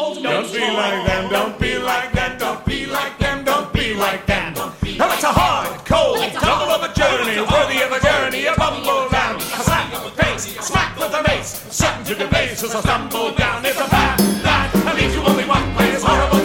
Rosenblum. 0.00 0.22
Don't 0.22 0.50
be 0.50 0.60
like 0.60 1.04
them, 1.04 1.28
don't 1.28 1.58
be 1.58 1.76
like 1.76 2.12
them, 2.12 2.38
don't 2.38 2.64
be 2.64 2.86
like 2.86 3.18
them, 3.18 3.44
don't 3.44 3.70
be 3.74 3.92
like 3.92 4.24
them. 4.24 4.54
Now 4.54 5.12
it's 5.12 5.24
a 5.24 5.26
hard, 5.30 5.84
cold, 5.84 6.16
double 6.32 6.72
of 6.72 6.90
a 6.90 6.94
journey, 6.94 7.42
worthy 7.42 7.82
of 7.82 7.92
a 7.92 8.00
journey, 8.00 8.46
a 8.46 8.54
bumble 8.56 9.10
down, 9.10 9.36
a 9.36 9.40
slap 9.40 9.92
of 9.92 10.06
a 10.06 10.10
face, 10.22 10.56
a 10.58 10.62
smack 10.62 10.98
with 10.98 11.12
a 11.12 11.22
mace, 11.28 11.66
certain 11.70 12.02
to 12.04 12.14
the 12.14 12.26
base 12.28 12.62
as 12.62 12.74
I 12.74 12.80
stumble 12.80 13.34
down. 13.34 13.62
It's 13.66 13.78
a 13.78 13.86
path 13.88 14.16
that 14.42 14.96
leaves 14.96 15.14
you 15.14 15.20
only 15.20 15.44
one 15.44 15.74
place, 15.74 16.02
horrible. 16.02 16.39